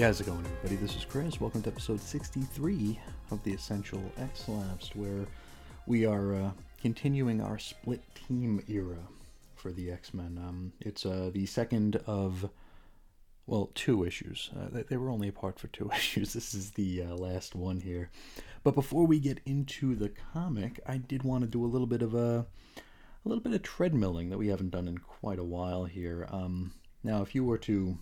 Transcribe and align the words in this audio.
How's 0.00 0.20
it 0.20 0.26
going, 0.26 0.44
everybody? 0.44 0.76
This 0.76 0.94
is 0.94 1.06
Chris. 1.06 1.40
Welcome 1.40 1.62
to 1.62 1.70
episode 1.70 2.00
63 2.02 3.00
of 3.30 3.42
the 3.44 3.54
Essential 3.54 4.02
X 4.18 4.46
Lapsed, 4.46 4.94
where 4.94 5.26
we 5.86 6.04
are 6.04 6.34
uh, 6.34 6.50
continuing 6.82 7.40
our 7.40 7.58
split 7.58 8.02
team 8.14 8.62
era 8.68 8.98
for 9.54 9.72
the 9.72 9.90
X 9.90 10.12
Men. 10.12 10.38
Um, 10.38 10.72
it's 10.80 11.06
uh, 11.06 11.30
the 11.32 11.46
second 11.46 11.96
of, 12.06 12.50
well, 13.46 13.70
two 13.74 14.04
issues. 14.04 14.50
Uh, 14.54 14.68
they, 14.70 14.82
they 14.82 14.96
were 14.98 15.08
only 15.08 15.28
apart 15.28 15.58
for 15.58 15.68
two 15.68 15.90
issues. 15.96 16.34
This 16.34 16.52
is 16.52 16.72
the 16.72 17.02
uh, 17.02 17.14
last 17.14 17.54
one 17.54 17.80
here. 17.80 18.10
But 18.64 18.74
before 18.74 19.06
we 19.06 19.18
get 19.18 19.40
into 19.46 19.94
the 19.94 20.10
comic, 20.34 20.78
I 20.86 20.98
did 20.98 21.22
want 21.22 21.44
to 21.44 21.50
do 21.50 21.64
a 21.64 21.66
little 21.66 21.86
bit 21.86 22.02
of 22.02 22.14
a, 22.14 22.44
a 22.76 23.28
little 23.28 23.42
bit 23.42 23.54
of 23.54 23.62
treadmilling 23.62 24.28
that 24.28 24.38
we 24.38 24.48
haven't 24.48 24.70
done 24.70 24.88
in 24.88 24.98
quite 24.98 25.38
a 25.38 25.44
while 25.44 25.86
here. 25.86 26.28
Um, 26.30 26.74
now, 27.02 27.22
if 27.22 27.34
you 27.34 27.44
were 27.44 27.58
to 27.58 27.98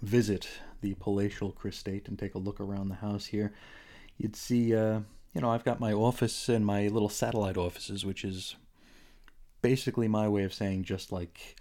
visit 0.00 0.48
the 0.80 0.94
palatial 0.94 1.52
Christate 1.52 2.08
and 2.08 2.18
take 2.18 2.34
a 2.34 2.38
look 2.38 2.60
around 2.60 2.88
the 2.88 2.96
house 2.96 3.26
here, 3.26 3.52
you'd 4.16 4.36
see, 4.36 4.74
uh, 4.74 5.00
you 5.34 5.40
know, 5.40 5.50
I've 5.50 5.64
got 5.64 5.80
my 5.80 5.92
office 5.92 6.48
and 6.48 6.64
my 6.64 6.88
little 6.88 7.08
satellite 7.08 7.56
offices, 7.56 8.04
which 8.04 8.24
is 8.24 8.56
basically 9.62 10.08
my 10.08 10.28
way 10.28 10.42
of 10.42 10.52
saying 10.52 10.84
just 10.84 11.12
like, 11.12 11.56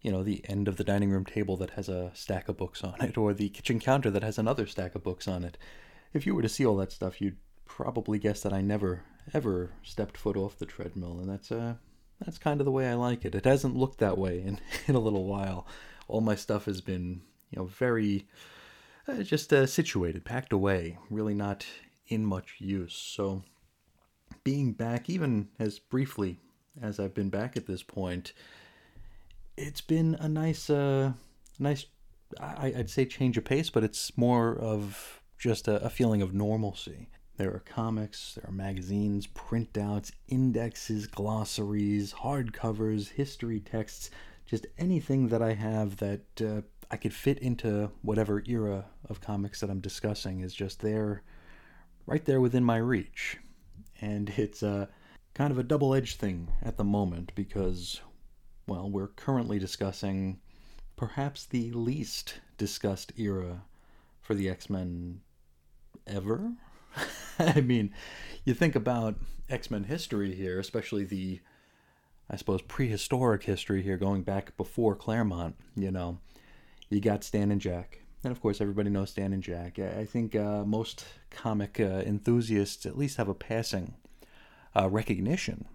you 0.00 0.10
know, 0.10 0.22
the 0.22 0.42
end 0.48 0.68
of 0.68 0.76
the 0.76 0.84
dining 0.84 1.10
room 1.10 1.24
table 1.24 1.56
that 1.56 1.70
has 1.70 1.88
a 1.88 2.10
stack 2.14 2.48
of 2.48 2.56
books 2.56 2.84
on 2.84 3.00
it, 3.00 3.16
or 3.16 3.32
the 3.32 3.48
kitchen 3.48 3.80
counter 3.80 4.10
that 4.10 4.22
has 4.22 4.38
another 4.38 4.66
stack 4.66 4.94
of 4.94 5.02
books 5.02 5.26
on 5.26 5.44
it. 5.44 5.56
If 6.12 6.26
you 6.26 6.34
were 6.34 6.42
to 6.42 6.48
see 6.48 6.66
all 6.66 6.76
that 6.76 6.92
stuff, 6.92 7.20
you'd 7.20 7.38
probably 7.64 8.18
guess 8.18 8.42
that 8.42 8.52
I 8.52 8.60
never, 8.60 9.02
ever 9.32 9.70
stepped 9.82 10.16
foot 10.16 10.36
off 10.36 10.58
the 10.58 10.66
treadmill, 10.66 11.18
and 11.20 11.28
that's 11.28 11.50
uh, 11.50 11.74
that's 12.20 12.38
kind 12.38 12.60
of 12.60 12.64
the 12.64 12.72
way 12.72 12.88
I 12.88 12.94
like 12.94 13.24
it. 13.24 13.34
It 13.34 13.44
hasn't 13.44 13.76
looked 13.76 13.98
that 13.98 14.18
way 14.18 14.40
in, 14.40 14.60
in 14.86 14.94
a 14.94 15.00
little 15.00 15.24
while. 15.24 15.66
All 16.08 16.20
my 16.20 16.34
stuff 16.34 16.66
has 16.66 16.80
been 16.80 17.22
you 17.52 17.60
know, 17.60 17.66
very 17.66 18.26
uh, 19.06 19.22
just 19.22 19.52
uh, 19.52 19.66
situated, 19.66 20.24
packed 20.24 20.52
away, 20.52 20.98
really 21.10 21.34
not 21.34 21.66
in 22.08 22.24
much 22.24 22.56
use. 22.58 22.94
So, 22.94 23.42
being 24.44 24.72
back, 24.72 25.08
even 25.08 25.48
as 25.58 25.78
briefly 25.78 26.40
as 26.80 26.98
I've 26.98 27.14
been 27.14 27.30
back 27.30 27.56
at 27.56 27.66
this 27.66 27.82
point, 27.82 28.32
it's 29.56 29.80
been 29.80 30.16
a 30.18 30.28
nice, 30.28 30.70
uh, 30.70 31.12
nice, 31.58 31.86
I, 32.40 32.72
would 32.76 32.90
say 32.90 33.04
change 33.04 33.36
of 33.36 33.44
pace, 33.44 33.70
but 33.70 33.84
it's 33.84 34.16
more 34.16 34.56
of 34.58 35.20
just 35.38 35.68
a, 35.68 35.84
a 35.84 35.90
feeling 35.90 36.22
of 36.22 36.32
normalcy. 36.32 37.08
There 37.36 37.52
are 37.52 37.60
comics, 37.60 38.36
there 38.36 38.48
are 38.48 38.54
magazines, 38.54 39.26
printouts, 39.26 40.12
indexes, 40.28 41.06
glossaries, 41.06 42.12
hardcovers, 42.12 43.10
history 43.10 43.60
texts, 43.60 44.10
just 44.46 44.66
anything 44.78 45.28
that 45.28 45.42
I 45.42 45.54
have 45.54 45.96
that 45.98 46.40
uh, 46.40 46.62
I 46.92 46.96
could 46.96 47.14
fit 47.14 47.38
into 47.38 47.90
whatever 48.02 48.42
era 48.46 48.84
of 49.08 49.22
comics 49.22 49.60
that 49.60 49.70
I'm 49.70 49.80
discussing 49.80 50.40
is 50.40 50.52
just 50.52 50.80
there, 50.80 51.22
right 52.04 52.22
there 52.22 52.40
within 52.40 52.62
my 52.62 52.76
reach. 52.76 53.38
And 54.02 54.28
it's 54.36 54.62
a 54.62 54.90
kind 55.32 55.50
of 55.50 55.58
a 55.58 55.62
double 55.62 55.94
edged 55.94 56.20
thing 56.20 56.48
at 56.62 56.76
the 56.76 56.84
moment 56.84 57.32
because, 57.34 58.02
well, 58.66 58.90
we're 58.90 59.08
currently 59.08 59.58
discussing 59.58 60.38
perhaps 60.94 61.46
the 61.46 61.72
least 61.72 62.40
discussed 62.58 63.14
era 63.16 63.62
for 64.20 64.34
the 64.34 64.50
X 64.50 64.68
Men 64.68 65.22
ever. 66.06 66.52
I 67.38 67.62
mean, 67.62 67.94
you 68.44 68.52
think 68.52 68.76
about 68.76 69.14
X 69.48 69.70
Men 69.70 69.84
history 69.84 70.34
here, 70.34 70.60
especially 70.60 71.04
the, 71.04 71.40
I 72.28 72.36
suppose, 72.36 72.60
prehistoric 72.60 73.44
history 73.44 73.80
here, 73.80 73.96
going 73.96 74.24
back 74.24 74.54
before 74.58 74.94
Claremont, 74.94 75.56
you 75.74 75.90
know 75.90 76.18
you 76.94 77.00
got 77.00 77.24
Stan 77.24 77.50
and 77.50 77.60
Jack. 77.60 78.00
And 78.24 78.30
of 78.30 78.40
course, 78.40 78.60
everybody 78.60 78.90
knows 78.90 79.10
Stan 79.10 79.32
and 79.32 79.42
Jack. 79.42 79.78
I 79.78 80.04
think 80.04 80.36
uh, 80.36 80.64
most 80.64 81.04
comic 81.30 81.80
uh, 81.80 82.02
enthusiasts 82.06 82.86
at 82.86 82.96
least 82.96 83.16
have 83.16 83.28
a 83.28 83.34
passing 83.34 83.94
uh, 84.76 84.88
recognition 84.88 85.66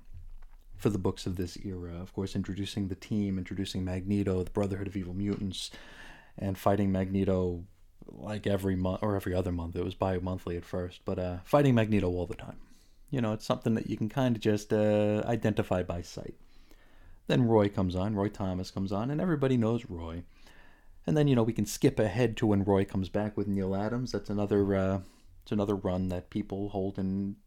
for 0.77 0.89
the 0.89 0.97
books 0.97 1.25
of 1.25 1.35
this 1.35 1.57
era. 1.65 1.99
Of 1.99 2.13
course, 2.13 2.35
introducing 2.35 2.87
the 2.87 2.95
team, 2.95 3.37
introducing 3.37 3.83
Magneto, 3.83 4.43
the 4.43 4.51
Brotherhood 4.51 4.87
of 4.87 4.95
Evil 4.95 5.13
Mutants, 5.13 5.71
and 6.37 6.57
fighting 6.57 6.91
Magneto 6.91 7.63
like 8.09 8.47
every 8.47 8.75
month 8.75 8.99
or 9.01 9.15
every 9.15 9.33
other 9.33 9.51
month. 9.51 9.75
It 9.75 9.83
was 9.83 9.95
bi 9.95 10.17
monthly 10.19 10.55
at 10.55 10.65
first, 10.65 11.01
but 11.03 11.19
uh, 11.19 11.37
fighting 11.43 11.75
Magneto 11.75 12.07
all 12.07 12.25
the 12.25 12.35
time. 12.35 12.57
You 13.09 13.21
know, 13.21 13.33
it's 13.33 13.45
something 13.45 13.75
that 13.75 13.89
you 13.89 13.97
can 13.97 14.09
kind 14.09 14.35
of 14.35 14.41
just 14.41 14.71
uh, 14.71 15.23
identify 15.25 15.83
by 15.83 16.01
sight. 16.01 16.35
Then 17.27 17.47
Roy 17.47 17.67
comes 17.69 17.95
on, 17.95 18.15
Roy 18.15 18.29
Thomas 18.29 18.71
comes 18.71 18.91
on, 18.91 19.11
and 19.11 19.19
everybody 19.19 19.57
knows 19.57 19.85
Roy. 19.89 20.23
And 21.07 21.17
then 21.17 21.27
you 21.27 21.35
know 21.35 21.43
we 21.43 21.53
can 21.53 21.65
skip 21.65 21.99
ahead 21.99 22.37
to 22.37 22.47
when 22.47 22.63
Roy 22.63 22.85
comes 22.85 23.09
back 23.09 23.35
with 23.35 23.47
Neal 23.47 23.75
Adams. 23.75 24.11
That's 24.11 24.29
another 24.29 24.75
uh, 24.75 24.99
it's 25.41 25.51
another 25.51 25.75
run 25.75 26.09
that 26.09 26.29
people 26.29 26.69
hold 26.69 26.99
in 26.99 27.37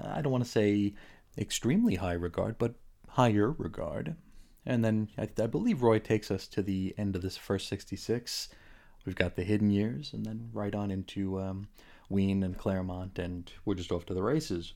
I 0.00 0.22
don't 0.22 0.32
want 0.32 0.44
to 0.44 0.50
say 0.50 0.94
extremely 1.36 1.96
high 1.96 2.12
regard, 2.12 2.58
but 2.58 2.74
higher 3.08 3.50
regard. 3.50 4.16
And 4.64 4.84
then 4.84 5.08
I, 5.18 5.28
I 5.42 5.46
believe 5.46 5.82
Roy 5.82 5.98
takes 5.98 6.30
us 6.30 6.46
to 6.48 6.62
the 6.62 6.94
end 6.96 7.16
of 7.16 7.22
this 7.22 7.36
first 7.36 7.68
66. 7.68 8.48
We've 9.04 9.16
got 9.16 9.36
the 9.36 9.44
hidden 9.44 9.70
years, 9.70 10.12
and 10.12 10.24
then 10.24 10.50
right 10.52 10.74
on 10.74 10.90
into 10.90 11.40
um, 11.40 11.68
Wein 12.08 12.42
and 12.42 12.56
Claremont, 12.56 13.18
and 13.18 13.50
we're 13.64 13.74
just 13.74 13.90
off 13.90 14.04
to 14.06 14.14
the 14.14 14.22
races. 14.22 14.74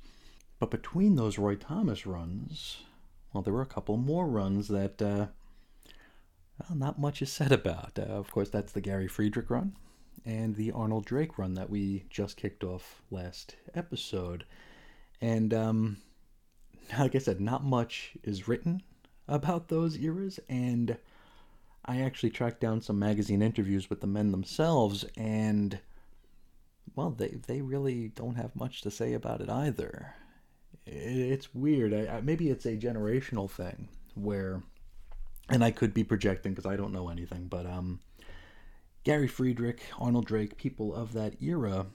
But 0.58 0.70
between 0.70 1.16
those 1.16 1.38
Roy 1.38 1.56
Thomas 1.56 2.06
runs, 2.06 2.78
well, 3.32 3.42
there 3.42 3.52
were 3.52 3.62
a 3.62 3.66
couple 3.66 3.96
more 3.96 4.26
runs 4.26 4.68
that 4.68 5.02
uh, 5.02 5.26
well, 6.58 6.78
not 6.78 6.98
much 6.98 7.22
is 7.22 7.32
said 7.32 7.52
about. 7.52 7.98
Uh, 7.98 8.02
of 8.02 8.30
course, 8.30 8.48
that's 8.48 8.72
the 8.72 8.80
Gary 8.80 9.08
Friedrich 9.08 9.50
run 9.50 9.76
and 10.24 10.54
the 10.54 10.72
Arnold 10.72 11.04
Drake 11.04 11.38
run 11.38 11.54
that 11.54 11.70
we 11.70 12.04
just 12.08 12.36
kicked 12.36 12.64
off 12.64 13.02
last 13.10 13.56
episode. 13.74 14.44
And 15.20 15.52
um, 15.52 15.96
like 16.98 17.14
I 17.14 17.18
said, 17.18 17.40
not 17.40 17.64
much 17.64 18.12
is 18.22 18.48
written 18.48 18.82
about 19.28 19.68
those 19.68 19.98
eras. 19.98 20.40
And 20.48 20.96
I 21.84 22.00
actually 22.00 22.30
tracked 22.30 22.60
down 22.60 22.80
some 22.80 22.98
magazine 22.98 23.42
interviews 23.42 23.90
with 23.90 24.00
the 24.00 24.06
men 24.06 24.30
themselves, 24.30 25.04
and 25.16 25.78
well, 26.96 27.10
they 27.10 27.36
they 27.46 27.60
really 27.60 28.08
don't 28.08 28.36
have 28.36 28.56
much 28.56 28.80
to 28.82 28.90
say 28.90 29.12
about 29.12 29.42
it 29.42 29.50
either. 29.50 30.14
It's 30.86 31.54
weird. 31.54 31.92
I, 31.92 32.16
I, 32.16 32.20
maybe 32.22 32.48
it's 32.48 32.64
a 32.64 32.76
generational 32.76 33.50
thing 33.50 33.88
where 34.14 34.62
and 35.48 35.62
I 35.62 35.70
could 35.70 35.92
be 35.92 36.04
projecting 36.04 36.52
because 36.52 36.70
I 36.70 36.76
don't 36.76 36.92
know 36.92 37.08
anything, 37.08 37.46
but 37.48 37.66
um, 37.66 38.00
Gary 39.04 39.28
Friedrich, 39.28 39.82
Arnold 39.98 40.26
Drake, 40.26 40.56
people 40.56 40.94
of 40.94 41.12
that 41.12 41.40
era, 41.42 41.86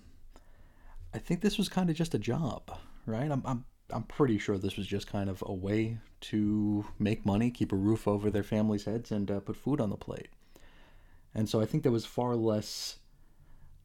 I 1.14 1.18
think 1.18 1.42
this 1.42 1.58
was 1.58 1.70
kind 1.70 1.90
of 1.90 1.96
just 1.96 2.14
a 2.14 2.20
job, 2.20 2.72
right? 3.06 3.32
I'm, 3.32 3.42
I'm, 3.46 3.66
I'm 3.90 4.04
pretty 4.04 4.38
sure 4.38 4.58
this 4.58 4.78
was 4.78 4.86
just 4.86 5.08
kind 5.08 5.30
of 5.30 5.44
a 5.46 5.54
way 5.54 5.98
to 6.22 6.86
make 7.00 7.26
money, 7.26 7.50
keep 7.50 7.72
a 7.72 7.76
roof 7.76 8.08
over 8.08 8.30
their 8.30 8.44
families' 8.44 8.86
heads, 8.86 9.12
and 9.12 9.32
uh, 9.32 9.40
put 9.40 9.56
food 9.56 9.82
on 9.82 9.90
the 9.90 9.98
plate. 9.98 10.30
And 11.34 11.50
so 11.50 11.60
I 11.60 11.66
think 11.66 11.84
there 11.84 11.92
was 11.92 12.06
far 12.06 12.36
less 12.36 12.98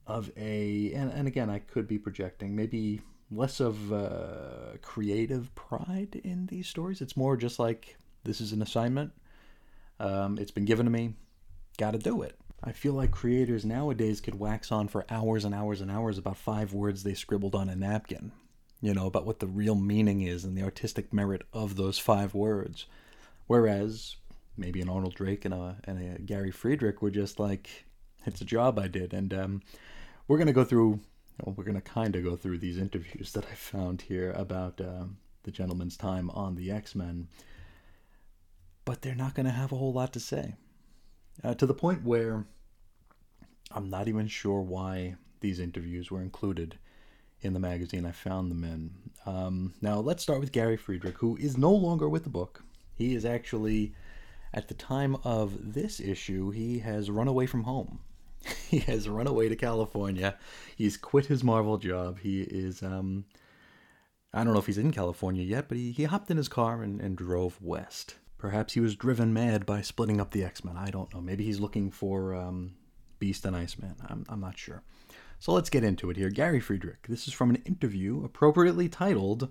of 0.07 0.31
a, 0.37 0.93
and, 0.93 1.11
and 1.11 1.27
again, 1.27 1.49
I 1.49 1.61
could 1.61 1.89
be 1.89 1.99
projecting, 1.99 2.55
maybe 2.55 3.01
less 3.31 3.61
of 3.61 3.91
uh, 3.91 4.77
creative 4.83 5.55
pride 5.55 6.21
in 6.25 6.47
these 6.47 6.69
stories. 6.69 7.01
It's 7.01 7.17
more 7.17 7.39
just 7.39 7.59
like 7.59 7.97
this 8.25 8.43
is 8.43 8.53
an 8.53 8.61
assignment 8.61 9.13
um, 10.01 10.39
it's 10.39 10.51
been 10.51 10.65
given 10.65 10.87
to 10.87 10.93
me. 10.93 11.15
Got 11.79 11.93
to 11.93 11.99
do 11.99 12.23
it. 12.23 12.39
I 12.63 12.73
feel 12.73 12.95
like 12.95 13.11
creators 13.11 13.65
nowadays 13.65 14.21
could 14.21 14.39
wax 14.39 14.73
on 14.73 14.89
for 14.89 15.05
hours 15.11 15.45
and 15.45 15.55
hours 15.55 15.81
and 15.81 15.91
hours 15.91 16.17
about 16.17 16.39
five 16.39 16.73
words 16.73 17.03
they 17.03 17.15
scribbled 17.15 17.55
on 17.55 17.69
a 17.69 17.77
napkin, 17.77 18.33
you 18.81 18.95
know, 18.95 19.07
about 19.07 19.27
what 19.27 19.41
the 19.41 19.47
real 19.47 19.75
meaning 19.75 20.23
is 20.23 20.45
and 20.45 20.57
the 20.57 20.63
artistic 20.63 21.13
merit 21.13 21.43
of 21.53 21.77
those 21.77 21.99
five 21.99 22.35
words. 22.35 22.87
Whereas 23.47 24.17
maybe 24.57 24.81
an 24.81 24.89
Arnold 24.89 25.15
Drake 25.15 25.45
and 25.45 25.53
a, 25.53 25.77
and 25.85 26.17
a 26.17 26.23
Gary 26.23 26.51
Friedrich 26.51 27.03
were 27.03 27.11
just 27.11 27.39
like, 27.39 27.85
it's 28.25 28.41
a 28.41 28.47
job 28.47 28.79
I 28.79 28.89
did. 28.89 29.13
And 29.13 29.35
um, 29.35 29.63
we're 30.27 30.39
going 30.39 30.47
to 30.47 30.55
go 30.55 30.65
through, 30.65 31.01
well, 31.43 31.55
we're 31.55 31.65
going 31.65 31.75
to 31.75 31.83
kind 31.83 32.17
of 32.17 32.25
go 32.25 32.37
through 32.37 32.59
these 32.59 32.79
interviews 32.79 33.33
that 33.33 33.45
I 33.45 33.55
found 33.55 34.01
here 34.01 34.33
about 34.33 34.81
um, 34.81 35.19
the 35.43 35.51
gentleman's 35.51 35.99
time 35.99 36.31
on 36.31 36.55
the 36.55 36.71
X 36.71 36.95
Men 36.95 37.29
but 38.85 39.03
they're 39.03 39.15
not 39.15 39.35
going 39.35 39.47
to 39.47 39.53
have 39.53 39.73
a 39.73 39.77
whole 39.77 39.93
lot 39.93 40.13
to 40.13 40.21
say. 40.21 40.55
Uh, 41.43 41.55
to 41.55 41.67
the 41.67 41.75
point 41.75 42.05
where 42.05 42.47
I'm 43.73 43.91
not 43.91 44.09
even 44.09 44.29
sure 44.29 44.61
why 44.61 45.17
these 45.41 45.59
interviews 45.59 46.11
were 46.11 46.23
included 46.23 46.79
in 47.41 47.53
the 47.53 47.61
magazine 47.61 48.07
I 48.07 48.13
found 48.13 48.51
them 48.51 48.65
in. 48.65 48.91
Um, 49.27 49.75
now, 49.81 49.99
let's 49.99 50.23
start 50.23 50.41
with 50.41 50.53
Gary 50.53 50.77
Friedrich, 50.77 51.19
who 51.19 51.37
is 51.37 51.59
no 51.59 51.73
longer 51.73 52.09
with 52.09 52.25
the 52.25 52.31
book. 52.31 52.63
He 52.95 53.15
is 53.15 53.25
actually, 53.25 53.95
at 54.53 54.69
the 54.69 54.75
time 54.75 55.17
of 55.25 55.75
this 55.75 56.01
issue, 56.01 56.51
he 56.51 56.79
has 56.79 57.11
run 57.11 57.29
away 57.29 57.47
from 57.47 57.65
home. 57.65 58.01
he 58.69 58.79
has 58.81 59.09
run 59.09 59.27
away 59.27 59.49
to 59.49 59.57
California. 59.57 60.37
He's 60.77 60.97
quit 60.97 61.27
his 61.27 61.43
Marvel 61.43 61.79
job. 61.79 62.21
He 62.21 62.43
is, 62.43 62.83
um, 62.83 63.25
I 64.33 64.45
don't 64.45 64.53
know 64.53 64.61
if 64.61 64.67
he's 64.67 64.79
in 64.79 64.93
California 64.93 65.43
yet, 65.43 65.69
but 65.69 65.77
he, 65.77 65.93
he 65.93 66.05
hopped 66.05 66.31
in 66.31 66.37
his 66.37 66.49
car 66.49 66.83
and, 66.83 67.01
and 67.01 67.17
drove 67.17 67.61
west. 67.61 68.17
Perhaps 68.45 68.75
he 68.75 68.81
was 68.81 68.95
driven 68.95 69.33
mad 69.33 69.65
by 69.65 69.81
splitting 69.81 70.21
up 70.21 70.33
the 70.33 70.45
X 70.45 70.63
Men. 70.63 70.77
I 70.77 70.91
don't 70.91 71.13
know. 71.15 71.23
Maybe 71.23 71.47
he's 71.47 71.61
looking 71.61 71.91
for 71.91 72.35
um, 72.35 72.75
Beast 73.19 73.47
and 73.47 73.57
Iceman. 73.57 73.95
I'm, 74.07 74.27
I'm 74.29 74.41
not 74.43 74.59
sure. 74.59 74.83
So 75.39 75.53
let's 75.53 75.71
get 75.71 75.83
into 75.83 76.11
it 76.11 76.19
here. 76.19 76.29
Gary 76.29 76.61
Friedrich. 76.61 77.07
This 77.09 77.27
is 77.27 77.33
from 77.33 77.49
an 77.49 77.63
interview 77.65 78.23
appropriately 78.23 78.87
titled 78.87 79.49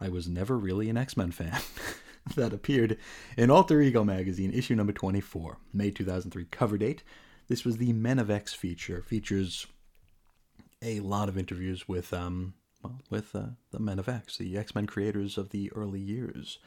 I 0.00 0.08
Was 0.08 0.28
Never 0.28 0.56
Really 0.56 0.88
an 0.88 0.96
X 0.96 1.14
Men 1.14 1.30
Fan. 1.30 1.60
that 2.34 2.54
appeared 2.54 2.96
in 3.36 3.50
Alter 3.50 3.82
Ego 3.82 4.02
magazine, 4.02 4.50
issue 4.50 4.76
number 4.76 4.94
24, 4.94 5.58
May 5.74 5.90
2003, 5.90 6.46
cover 6.46 6.78
date. 6.78 7.02
This 7.48 7.66
was 7.66 7.76
the 7.76 7.92
Men 7.92 8.18
of 8.18 8.30
X 8.30 8.54
feature. 8.54 9.02
Features 9.02 9.66
a 10.80 11.00
lot 11.00 11.28
of 11.28 11.36
interviews 11.36 11.86
with 11.86 12.14
um 12.14 12.54
well 12.82 12.98
with 13.10 13.36
uh, 13.36 13.48
the 13.72 13.78
Men 13.78 13.98
of 13.98 14.08
X, 14.08 14.38
the 14.38 14.56
X 14.56 14.74
Men 14.74 14.86
creators 14.86 15.36
of 15.36 15.50
the 15.50 15.70
early 15.72 16.00
years. 16.00 16.58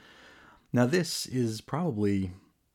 Now 0.76 0.86
this 0.86 1.26
is 1.26 1.62
probably 1.62 2.34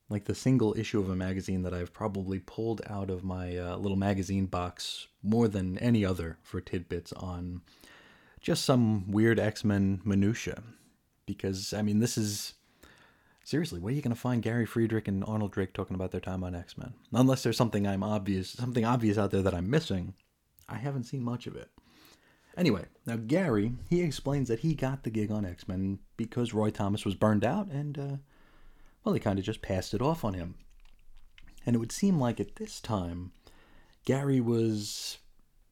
like 0.09 0.25
the 0.25 0.35
single 0.35 0.75
issue 0.75 1.01
of 1.01 1.11
a 1.11 1.15
magazine 1.15 1.65
that 1.65 1.75
I've 1.75 1.93
probably 1.93 2.39
pulled 2.39 2.81
out 2.87 3.11
of 3.11 3.23
my 3.23 3.59
uh, 3.59 3.77
little 3.77 3.99
magazine 3.99 4.47
box 4.47 5.09
more 5.23 5.49
than 5.49 5.77
any 5.77 6.03
other 6.03 6.39
for 6.43 6.63
tidbits 6.63 7.13
on 7.13 7.61
just 8.41 8.65
some 8.65 9.11
weird 9.11 9.39
X 9.39 9.65
Men 9.65 10.01
minutia. 10.03 10.63
Because 11.27 11.75
I 11.75 11.83
mean, 11.83 11.99
this 11.99 12.17
is 12.17 12.55
seriously, 13.45 13.79
where 13.79 13.93
are 13.93 13.95
you 13.95 14.01
going 14.01 14.15
to 14.15 14.19
find 14.19 14.41
Gary 14.41 14.65
Friedrich 14.65 15.07
and 15.07 15.23
Arnold 15.27 15.53
Drake 15.53 15.75
talking 15.75 15.95
about 15.95 16.11
their 16.11 16.23
time 16.23 16.43
on 16.43 16.55
X 16.55 16.79
Men? 16.79 16.95
Unless 17.13 17.43
there's 17.43 17.59
something 17.59 17.87
I'm 17.87 18.03
obvious, 18.03 18.49
something 18.49 18.87
obvious 18.87 19.19
out 19.19 19.31
there 19.31 19.43
that 19.43 19.53
I'm 19.53 19.69
missing. 19.69 20.15
I 20.71 20.77
haven't 20.77 21.05
seen 21.05 21.23
much 21.23 21.47
of 21.47 21.55
it. 21.55 21.69
Anyway, 22.61 22.85
now 23.07 23.17
Gary, 23.17 23.73
he 23.89 24.03
explains 24.03 24.49
that 24.49 24.61
he 24.61 24.75
got 24.75 25.03
the 25.03 25.11
gig 25.11 25.31
on 25.33 25.47
X 25.47 25.67
Men 25.67 25.99
because 26.19 26.53
Roy 26.53 26.71
Thomas 26.71 27.07
was 27.07 27.15
burned 27.15 27.45
out, 27.45 27.69
and 27.69 27.99
uh, 27.99 28.17
well, 29.03 29.15
he 29.15 29.21
kind 29.21 29.39
of 29.39 29.45
just 29.47 29.63
passed 29.63 29.95
it 29.95 30.03
off 30.03 30.25
on 30.25 30.35
him. 30.35 30.57
And 31.65 31.75
it 31.75 31.79
would 31.79 31.91
seem 31.91 32.21
like 32.21 32.39
at 32.39 32.57
this 32.57 32.79
time, 32.79 33.33
Gary 34.05 34.41
was 34.41 35.17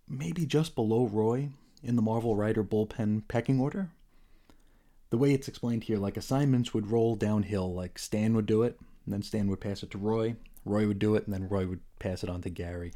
maybe 0.08 0.46
just 0.46 0.74
below 0.74 1.06
Roy 1.06 1.50
in 1.82 1.94
the 1.96 2.02
Marvel 2.02 2.34
writer 2.34 2.64
bullpen 2.64 3.28
pecking 3.28 3.60
order 3.60 3.90
the 5.10 5.18
way 5.18 5.32
it's 5.32 5.48
explained 5.48 5.84
here, 5.84 5.98
like 5.98 6.16
assignments 6.16 6.74
would 6.74 6.90
roll 6.90 7.16
downhill. 7.16 7.72
Like 7.72 7.98
Stan 7.98 8.34
would 8.34 8.46
do 8.46 8.62
it, 8.62 8.78
and 9.04 9.12
then 9.12 9.22
Stan 9.22 9.48
would 9.48 9.60
pass 9.60 9.82
it 9.82 9.90
to 9.92 9.98
Roy. 9.98 10.36
Roy 10.64 10.86
would 10.86 10.98
do 10.98 11.14
it, 11.14 11.24
and 11.24 11.34
then 11.34 11.48
Roy 11.48 11.66
would 11.66 11.80
pass 11.98 12.22
it 12.22 12.30
on 12.30 12.42
to 12.42 12.50
Gary. 12.50 12.92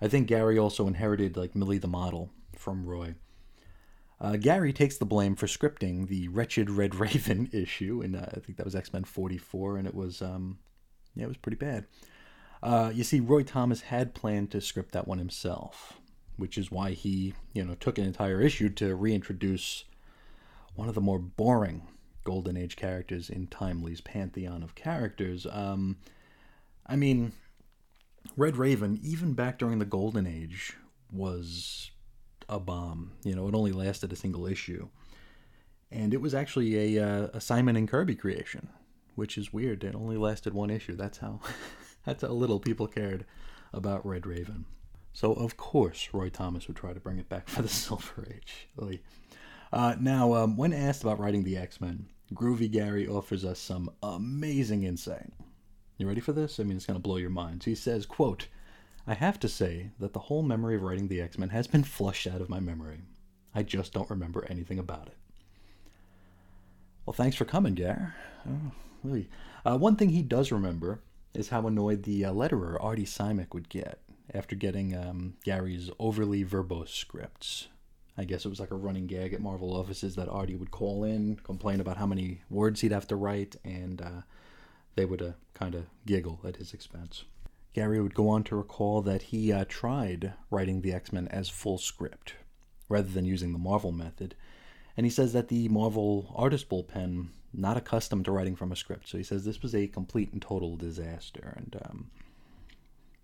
I 0.00 0.08
think 0.08 0.26
Gary 0.26 0.58
also 0.58 0.86
inherited 0.86 1.36
like 1.36 1.56
Millie 1.56 1.78
the 1.78 1.88
model 1.88 2.30
from 2.56 2.86
Roy. 2.86 3.14
Uh, 4.20 4.36
Gary 4.36 4.72
takes 4.72 4.96
the 4.96 5.04
blame 5.04 5.36
for 5.36 5.46
scripting 5.46 6.08
the 6.08 6.28
wretched 6.28 6.70
Red 6.70 6.94
Raven 7.00 7.50
issue, 7.52 8.00
and 8.02 8.16
uh, 8.16 8.26
I 8.34 8.40
think 8.40 8.56
that 8.56 8.64
was 8.64 8.74
X 8.74 8.92
Men 8.92 9.04
44, 9.04 9.76
and 9.76 9.86
it 9.86 9.94
was 9.94 10.22
um, 10.22 10.58
yeah, 11.14 11.24
it 11.24 11.28
was 11.28 11.36
pretty 11.36 11.56
bad. 11.56 11.86
Uh, 12.62 12.90
you 12.94 13.04
see, 13.04 13.20
Roy 13.20 13.42
Thomas 13.42 13.82
had 13.82 14.14
planned 14.14 14.50
to 14.52 14.60
script 14.60 14.92
that 14.92 15.06
one 15.06 15.18
himself, 15.18 15.94
which 16.36 16.56
is 16.56 16.70
why 16.70 16.92
he 16.92 17.34
you 17.52 17.64
know 17.64 17.74
took 17.74 17.98
an 17.98 18.04
entire 18.04 18.40
issue 18.40 18.70
to 18.70 18.94
reintroduce 18.94 19.84
one 20.74 20.88
of 20.88 20.94
the 20.94 21.00
more 21.00 21.18
boring 21.18 21.86
Golden 22.24 22.56
Age 22.56 22.76
characters 22.76 23.30
in 23.30 23.46
Timely's 23.46 24.00
pantheon 24.00 24.62
of 24.62 24.74
characters. 24.74 25.46
Um, 25.50 25.96
I 26.86 26.96
mean, 26.96 27.32
Red 28.36 28.56
Raven, 28.56 28.98
even 29.02 29.34
back 29.34 29.58
during 29.58 29.78
the 29.78 29.84
Golden 29.84 30.26
Age, 30.26 30.74
was 31.12 31.90
a 32.48 32.58
bomb. 32.58 33.12
You 33.24 33.34
know, 33.34 33.48
it 33.48 33.54
only 33.54 33.72
lasted 33.72 34.12
a 34.12 34.16
single 34.16 34.46
issue. 34.46 34.88
And 35.90 36.12
it 36.12 36.20
was 36.20 36.34
actually 36.34 36.96
a, 36.96 37.04
uh, 37.04 37.28
a 37.34 37.40
Simon 37.40 37.76
and 37.76 37.88
Kirby 37.88 38.16
creation, 38.16 38.68
which 39.14 39.38
is 39.38 39.52
weird. 39.52 39.84
It 39.84 39.94
only 39.94 40.16
lasted 40.16 40.52
one 40.52 40.70
issue. 40.70 40.96
That's 40.96 41.18
how 41.18 41.40
that's 42.04 42.22
how 42.22 42.28
little 42.28 42.60
people 42.60 42.86
cared 42.86 43.24
about 43.72 44.06
Red 44.06 44.26
Raven. 44.26 44.64
So 45.12 45.32
of 45.32 45.56
course 45.56 46.10
Roy 46.12 46.28
Thomas 46.28 46.68
would 46.68 46.76
try 46.76 46.92
to 46.92 47.00
bring 47.00 47.18
it 47.18 47.28
back 47.28 47.48
for 47.48 47.62
the 47.62 47.68
Silver 47.84 48.26
Age. 48.30 48.68
Uh, 49.72 49.96
now, 50.00 50.34
um, 50.34 50.56
when 50.56 50.72
asked 50.72 51.02
about 51.02 51.18
writing 51.18 51.44
the 51.44 51.56
X 51.56 51.80
Men, 51.80 52.08
Groovy 52.34 52.70
Gary 52.70 53.06
offers 53.06 53.44
us 53.44 53.58
some 53.58 53.90
amazing 54.02 54.82
insight. 54.82 55.32
You 55.98 56.06
ready 56.06 56.20
for 56.20 56.32
this? 56.32 56.60
I 56.60 56.64
mean, 56.64 56.76
it's 56.76 56.86
going 56.86 56.98
to 56.98 57.02
blow 57.02 57.16
your 57.16 57.30
mind. 57.30 57.62
So 57.62 57.70
he 57.70 57.74
says, 57.74 58.04
quote, 58.04 58.48
I 59.06 59.14
have 59.14 59.38
to 59.40 59.48
say 59.48 59.90
that 60.00 60.12
the 60.12 60.18
whole 60.18 60.42
memory 60.42 60.74
of 60.74 60.82
writing 60.82 61.08
the 61.08 61.20
X 61.20 61.38
Men 61.38 61.50
has 61.50 61.66
been 61.66 61.84
flushed 61.84 62.26
out 62.26 62.40
of 62.40 62.48
my 62.48 62.60
memory. 62.60 62.98
I 63.54 63.62
just 63.62 63.92
don't 63.92 64.10
remember 64.10 64.44
anything 64.48 64.78
about 64.78 65.06
it. 65.06 65.16
Well, 67.04 67.14
thanks 67.14 67.36
for 67.36 67.44
coming, 67.44 67.76
Gar. 67.76 68.14
Oh, 68.48 68.72
really. 69.04 69.28
Uh, 69.64 69.78
one 69.78 69.94
thing 69.94 70.08
he 70.08 70.22
does 70.22 70.50
remember 70.50 71.00
is 71.34 71.50
how 71.50 71.66
annoyed 71.66 72.02
the 72.02 72.24
uh, 72.24 72.32
letterer, 72.32 72.82
Artie 72.82 73.04
Simek, 73.04 73.54
would 73.54 73.68
get 73.68 74.00
after 74.34 74.56
getting 74.56 74.96
um, 74.96 75.34
Gary's 75.44 75.88
overly 76.00 76.44
verbose 76.44 76.88
scripts. 76.88 77.68
I 78.18 78.24
guess 78.24 78.44
it 78.44 78.48
was 78.48 78.58
like 78.58 78.72
a 78.72 78.76
running 78.76 79.06
gag 79.06 79.34
at 79.34 79.40
Marvel 79.40 79.76
offices 79.76 80.16
that 80.16 80.28
Artie 80.28 80.56
would 80.56 80.70
call 80.70 81.04
in, 81.04 81.36
complain 81.44 81.80
about 81.80 81.98
how 81.98 82.06
many 82.06 82.40
words 82.50 82.80
he'd 82.80 82.92
have 82.92 83.06
to 83.08 83.16
write, 83.16 83.56
and 83.62 84.02
uh, 84.02 84.22
they 84.96 85.04
would 85.04 85.22
uh, 85.22 85.32
kind 85.54 85.74
of 85.74 85.84
giggle 86.06 86.40
at 86.44 86.56
his 86.56 86.74
expense. 86.74 87.24
Gary 87.76 88.00
would 88.00 88.14
go 88.14 88.30
on 88.30 88.42
to 88.44 88.56
recall 88.56 89.02
that 89.02 89.20
he 89.20 89.52
uh, 89.52 89.66
tried 89.68 90.32
writing 90.50 90.80
the 90.80 90.94
X 90.94 91.12
Men 91.12 91.28
as 91.28 91.50
full 91.50 91.76
script 91.76 92.32
rather 92.88 93.10
than 93.10 93.26
using 93.26 93.52
the 93.52 93.58
Marvel 93.58 93.92
method. 93.92 94.34
And 94.96 95.04
he 95.04 95.10
says 95.10 95.34
that 95.34 95.48
the 95.48 95.68
Marvel 95.68 96.32
artist 96.34 96.70
bullpen, 96.70 97.26
not 97.52 97.76
accustomed 97.76 98.24
to 98.24 98.32
writing 98.32 98.56
from 98.56 98.72
a 98.72 98.76
script, 98.76 99.08
so 99.08 99.18
he 99.18 99.24
says 99.24 99.44
this 99.44 99.60
was 99.60 99.74
a 99.74 99.88
complete 99.88 100.32
and 100.32 100.40
total 100.40 100.76
disaster. 100.76 101.52
And 101.58 101.76
um, 101.84 102.10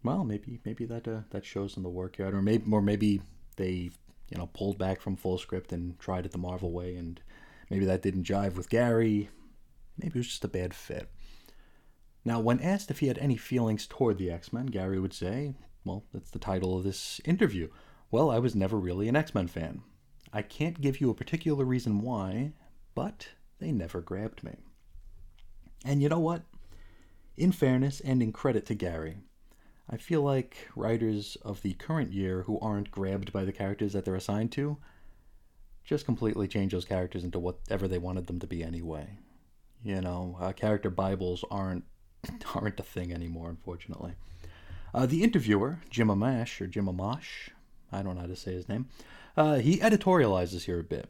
well, 0.04 0.23
maybe 0.23 0.61
maybe 0.66 0.85
that 0.85 1.09
uh, 1.09 1.21
that 1.30 1.47
shows 1.47 1.78
in 1.78 1.82
the 1.82 1.88
work 1.88 2.18
yard, 2.18 2.35
or 2.35 2.42
maybe 2.42 2.71
or 2.71 2.82
maybe 2.82 3.23
they 3.56 3.90
you 4.32 4.38
know, 4.38 4.50
pulled 4.52 4.76
back 4.76 5.00
from 5.00 5.16
full 5.16 5.38
script 5.38 5.73
and 5.73 5.99
tried 5.99 6.26
it 6.26 6.32
the 6.32 6.38
Marvel 6.38 6.73
way, 6.73 6.97
and 6.97 7.23
maybe 7.71 7.87
that 7.87 8.02
didn't 8.02 8.25
jive 8.25 8.54
with 8.56 8.68
Gary. 8.68 9.30
Maybe 9.97 10.11
it 10.11 10.16
was 10.16 10.28
just 10.28 10.44
a 10.44 10.49
bad 10.49 10.75
fit. 10.75 11.11
Now, 12.25 12.41
when 12.41 12.61
asked 12.61 12.91
if 12.91 13.00
he 13.00 13.09
had 13.09 13.19
any 13.19 13.37
feelings 13.37 13.87
toward 13.87 14.19
the 14.19 14.31
X 14.31 14.52
Men, 14.52 14.67
Gary 14.67 15.00
would 15.00 15.12
say, 15.12 15.55
well, 15.85 16.05
that's 16.12 16.31
the 16.31 16.38
title 16.38 16.76
of 16.76 16.85
this 16.85 17.21
interview. 17.25 17.69
Well, 18.11 18.31
I 18.31 18.38
was 18.38 18.55
never 18.55 18.79
really 18.79 19.09
an 19.09 19.17
X 19.17 19.35
Men 19.35 19.49
fan. 19.49 19.83
I 20.33 20.43
can't 20.43 20.81
give 20.81 21.00
you 21.00 21.11
a 21.11 21.14
particular 21.14 21.64
reason 21.64 22.00
why, 22.00 22.52
but 22.95 23.29
they 23.59 23.73
never 23.73 24.00
grabbed 24.00 24.45
me. 24.45 24.57
And 25.85 26.00
you 26.00 26.09
know 26.09 26.21
what? 26.21 26.43
In 27.37 27.52
fairness 27.52 28.00
and 28.00 28.23
in 28.23 28.33
credit 28.33 28.67
to 28.67 28.75
Gary, 28.75 29.17
I 29.91 29.97
feel 29.97 30.23
like 30.23 30.69
writers 30.76 31.37
of 31.43 31.62
the 31.62 31.75
current 31.75 32.12
year 32.12 32.43
who 32.43 32.59
aren't 32.61 32.91
grabbed 32.91 33.33
by 33.33 33.45
the 33.45 33.52
characters 33.52 33.93
that 33.93 34.05
they're 34.05 34.14
assigned 34.14 34.52
to 34.52 34.79
just 35.85 36.05
completely 36.05 36.47
change 36.47 36.73
those 36.73 36.85
characters 36.85 37.25
into 37.25 37.41
whatever 37.41 37.88
they 37.88 37.99
wanted 37.99 38.26
them 38.26 38.38
to 38.38 38.47
be 38.47 38.62
anyway. 38.62 39.19
You 39.83 40.00
know, 40.00 40.37
uh, 40.41 40.52
character 40.52 40.91
bibles 40.91 41.45
aren't 41.50 41.85
aren't 42.55 42.81
a 42.81 42.85
thing 42.85 43.12
anymore, 43.12 43.50
unfortunately. 43.50 44.14
Uh, 44.95 45.07
the 45.07 45.23
interviewer, 45.23 45.81
Jim 45.91 46.09
Amash 46.09 46.61
or 46.61 46.67
Jim 46.67 46.87
Amash, 46.87 47.50
I 47.91 48.02
don't 48.02 48.14
know 48.14 48.23
how 48.23 48.26
to 48.26 48.37
say 48.37 48.52
his 48.52 48.69
name. 48.69 48.88
Uh, 49.37 49.57
he 49.57 49.79
editorializes 49.79 50.64
here 50.64 50.81
a 50.81 50.85
bit. 50.85 51.09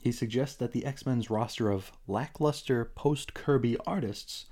He 0.00 0.12
suggests 0.12 0.56
that 0.56 0.72
the 0.72 0.84
X 0.84 1.06
Men's 1.06 1.30
roster 1.30 1.70
of 1.70 1.92
lackluster 2.06 2.84
post 2.84 3.32
Kirby 3.32 3.78
artists 3.86 4.46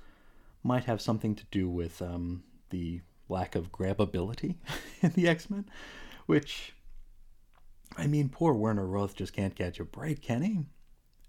might 0.63 0.85
have 0.85 1.01
something 1.01 1.35
to 1.35 1.45
do 1.51 1.69
with 1.69 2.01
um, 2.01 2.43
the 2.71 3.01
lack 3.29 3.55
of 3.55 3.71
grabability 3.71 4.55
in 5.01 5.11
the 5.11 5.27
X 5.27 5.49
Men, 5.49 5.65
which, 6.25 6.73
I 7.95 8.07
mean, 8.07 8.29
poor 8.29 8.53
Werner 8.53 8.87
Roth 8.87 9.15
just 9.15 9.33
can't 9.33 9.55
catch 9.55 9.79
a 9.79 9.85
break, 9.85 10.21
can 10.21 10.41
he? 10.41 10.65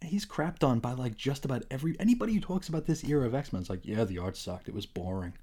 He's 0.05 0.27
crapped 0.27 0.63
on 0.63 0.81
by 0.81 0.93
like 0.93 1.17
just 1.17 1.45
about 1.45 1.65
every 1.71 1.97
anybody 1.99 2.35
who 2.35 2.41
talks 2.41 2.69
about 2.69 2.87
this 2.87 3.05
era 3.05 3.27
of 3.27 3.35
X 3.35 3.53
Men. 3.53 3.61
It's 3.61 3.71
like, 3.71 3.85
yeah, 3.85 4.05
the 4.05 4.19
art 4.19 4.37
sucked. 4.37 4.69
It 4.69 4.75
was 4.75 4.87
boring. 4.87 5.35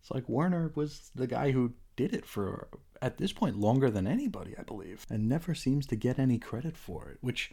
It's 0.00 0.10
like 0.10 0.28
Werner 0.28 0.70
was 0.74 1.10
the 1.14 1.26
guy 1.26 1.50
who 1.50 1.72
did 1.96 2.14
it 2.14 2.26
for 2.26 2.68
at 3.02 3.18
this 3.18 3.32
point 3.32 3.58
longer 3.58 3.90
than 3.90 4.06
anybody, 4.06 4.54
I 4.58 4.62
believe, 4.62 5.06
and 5.10 5.28
never 5.28 5.54
seems 5.54 5.86
to 5.86 5.96
get 5.96 6.18
any 6.18 6.38
credit 6.38 6.76
for 6.76 7.08
it, 7.08 7.18
which 7.20 7.52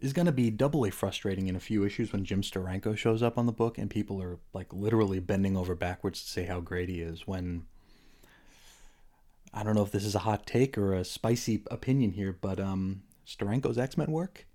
is 0.00 0.12
going 0.12 0.26
to 0.26 0.32
be 0.32 0.50
doubly 0.50 0.90
frustrating 0.90 1.46
in 1.46 1.56
a 1.56 1.60
few 1.60 1.84
issues 1.84 2.12
when 2.12 2.24
Jim 2.24 2.42
Steranko 2.42 2.96
shows 2.96 3.22
up 3.22 3.38
on 3.38 3.46
the 3.46 3.52
book 3.52 3.78
and 3.78 3.90
people 3.90 4.20
are 4.20 4.38
like 4.52 4.72
literally 4.72 5.20
bending 5.20 5.56
over 5.56 5.74
backwards 5.74 6.22
to 6.22 6.28
say 6.28 6.44
how 6.44 6.60
great 6.60 6.88
he 6.88 7.00
is 7.00 7.26
when 7.26 7.64
I 9.52 9.62
don't 9.62 9.76
know 9.76 9.84
if 9.84 9.92
this 9.92 10.04
is 10.04 10.16
a 10.16 10.20
hot 10.20 10.46
take 10.46 10.76
or 10.76 10.94
a 10.94 11.04
spicy 11.04 11.62
opinion 11.70 12.12
here, 12.12 12.36
but 12.38 12.58
um 12.58 13.02
Steranko's 13.26 13.78
X-Men 13.78 14.10
work 14.10 14.46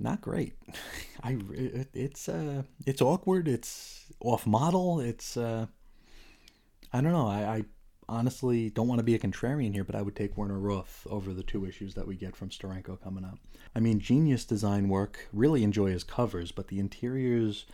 not 0.00 0.20
great. 0.20 0.54
I 1.22 1.38
it, 1.52 1.88
it's 1.92 2.28
uh 2.28 2.62
it's 2.86 3.02
awkward, 3.02 3.46
it's 3.46 4.06
off 4.20 4.46
model, 4.46 5.00
it's 5.00 5.36
uh 5.36 5.66
I 6.92 7.00
don't 7.00 7.12
know. 7.12 7.28
I, 7.28 7.56
I 7.56 7.64
honestly 8.08 8.70
don't 8.70 8.88
want 8.88 8.98
to 8.98 9.04
be 9.04 9.14
a 9.14 9.18
contrarian 9.18 9.72
here, 9.72 9.84
but 9.84 9.94
I 9.94 10.02
would 10.02 10.16
take 10.16 10.36
Werner 10.36 10.58
Roth 10.58 11.06
over 11.08 11.32
the 11.32 11.44
two 11.44 11.64
issues 11.64 11.94
that 11.94 12.06
we 12.06 12.16
get 12.16 12.34
from 12.34 12.50
Steranko 12.50 13.00
coming 13.00 13.24
up. 13.24 13.38
I 13.74 13.80
mean, 13.80 14.00
genius 14.00 14.44
design 14.44 14.88
work. 14.88 15.28
Really 15.32 15.62
enjoy 15.62 15.92
his 15.92 16.02
covers, 16.02 16.50
but 16.50 16.68
the 16.68 16.80
interiors, 16.80 17.66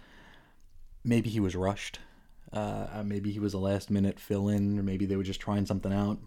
maybe 1.02 1.30
he 1.30 1.40
was 1.40 1.56
rushed. 1.56 2.00
Uh, 2.52 2.86
uh, 2.92 3.02
maybe 3.02 3.32
he 3.32 3.40
was 3.40 3.54
a 3.54 3.58
last 3.58 3.90
minute 3.90 4.20
fill 4.20 4.48
in, 4.48 4.78
or 4.78 4.82
maybe 4.82 5.06
they 5.06 5.16
were 5.16 5.22
just 5.22 5.40
trying 5.40 5.66
something 5.66 5.92
out. 5.92 6.18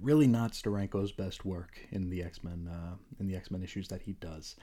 Really, 0.00 0.28
not 0.28 0.52
Steranko's 0.52 1.12
best 1.12 1.44
work 1.44 1.80
in 1.90 2.08
the 2.08 2.22
X 2.22 2.42
Men 2.42 2.68
uh, 2.72 2.94
in 3.18 3.26
the 3.26 3.36
X 3.36 3.50
Men 3.50 3.62
issues 3.62 3.88
that 3.88 4.02
he 4.02 4.12
does. 4.14 4.56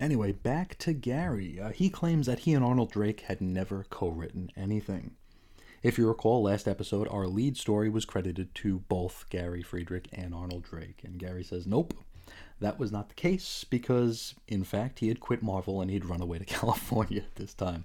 Anyway, 0.00 0.32
back 0.32 0.76
to 0.78 0.92
Gary. 0.92 1.60
Uh, 1.60 1.70
he 1.70 1.88
claims 1.88 2.26
that 2.26 2.40
he 2.40 2.54
and 2.54 2.64
Arnold 2.64 2.90
Drake 2.90 3.22
had 3.22 3.40
never 3.40 3.86
co-written 3.88 4.50
anything. 4.56 5.16
If 5.82 5.98
you 5.98 6.08
recall, 6.08 6.42
last 6.42 6.68
episode, 6.68 7.08
our 7.08 7.26
lead 7.26 7.56
story 7.56 7.88
was 7.88 8.04
credited 8.04 8.54
to 8.56 8.80
both 8.80 9.26
Gary 9.30 9.62
Friedrich 9.62 10.08
and 10.12 10.34
Arnold 10.34 10.64
Drake, 10.64 11.00
and 11.04 11.18
Gary 11.18 11.42
says, 11.42 11.66
"Nope, 11.66 11.94
that 12.62 12.78
was 12.78 12.92
not 12.92 13.08
the 13.08 13.14
case 13.14 13.64
because, 13.68 14.34
in 14.48 14.64
fact, 14.64 15.00
he 15.00 15.08
had 15.08 15.20
quit 15.20 15.42
Marvel 15.42 15.80
and 15.80 15.90
he'd 15.90 16.04
run 16.04 16.22
away 16.22 16.38
to 16.38 16.44
California 16.46 17.20
at 17.20 17.34
this 17.34 17.54
time. 17.54 17.84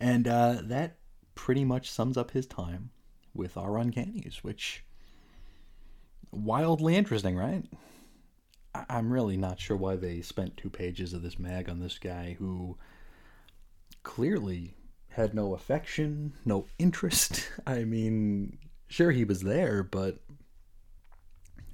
And 0.00 0.26
uh, 0.26 0.58
that 0.62 0.98
pretty 1.34 1.64
much 1.64 1.90
sums 1.90 2.16
up 2.16 2.30
his 2.30 2.46
time 2.46 2.90
with 3.34 3.56
our 3.56 3.76
Uncannies, 3.76 4.38
which 4.42 4.84
wildly 6.30 6.96
interesting, 6.96 7.36
right? 7.36 7.64
I'm 8.88 9.12
really 9.12 9.36
not 9.36 9.60
sure 9.60 9.76
why 9.76 9.96
they 9.96 10.20
spent 10.20 10.56
two 10.56 10.70
pages 10.70 11.12
of 11.12 11.22
this 11.22 11.38
mag 11.38 11.68
on 11.68 11.80
this 11.80 11.98
guy 11.98 12.36
who 12.38 12.76
clearly 14.02 14.74
had 15.08 15.34
no 15.34 15.54
affection, 15.54 16.32
no 16.44 16.66
interest. 16.78 17.48
I 17.66 17.84
mean, 17.84 18.58
sure 18.88 19.10
he 19.10 19.24
was 19.24 19.40
there, 19.40 19.82
but 19.82 20.18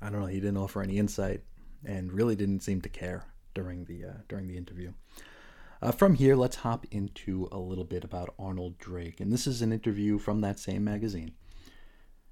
I 0.00 0.10
don't 0.10 0.20
know. 0.20 0.26
He 0.26 0.40
didn't 0.40 0.56
offer 0.56 0.82
any 0.82 0.98
insight 0.98 1.42
and 1.84 2.12
really 2.12 2.36
didn't 2.36 2.60
seem 2.60 2.80
to 2.82 2.88
care 2.88 3.24
during 3.54 3.84
the 3.84 4.04
uh, 4.04 4.12
during 4.28 4.48
the 4.48 4.56
interview. 4.56 4.92
Uh, 5.82 5.92
from 5.92 6.14
here, 6.14 6.34
let's 6.34 6.56
hop 6.56 6.86
into 6.90 7.48
a 7.52 7.58
little 7.58 7.84
bit 7.84 8.04
about 8.04 8.34
Arnold 8.38 8.78
Drake, 8.78 9.20
and 9.20 9.30
this 9.32 9.46
is 9.46 9.60
an 9.60 9.72
interview 9.72 10.18
from 10.18 10.40
that 10.40 10.58
same 10.58 10.82
magazine. 10.84 11.32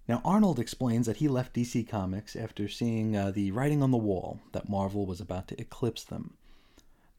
Now, 0.09 0.21
Arnold 0.25 0.59
explains 0.59 1.07
that 1.07 1.19
he 1.19 1.29
left 1.29 1.55
DC 1.55 1.89
Comics 1.89 2.35
after 2.35 2.69
seeing 2.69 3.17
uh, 3.17 3.31
the 3.31 3.53
writing 3.53 3.83
on 3.83 3.93
the 3.93 3.97
wall 3.97 4.41
that 4.53 4.69
Marvel 4.69 5.07
was 5.07 5.21
about 5.21 5.49
to 5.49 5.61
eclipse 5.61 6.03
them. 6.03 6.35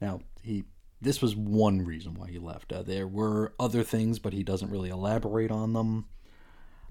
Now, 0.02 0.22
he 0.42 0.66
this 1.04 1.22
was 1.22 1.36
one 1.36 1.84
reason 1.84 2.14
why 2.14 2.30
he 2.30 2.40
left. 2.40 2.72
Uh, 2.72 2.82
there 2.82 3.08
were 3.08 3.54
other 3.60 3.84
things, 3.84 4.20
but 4.20 4.32
he 4.32 4.42
doesn't 4.42 4.72
really 4.72 4.90
elaborate 4.90 5.52
on 5.52 5.74
them. 5.74 6.06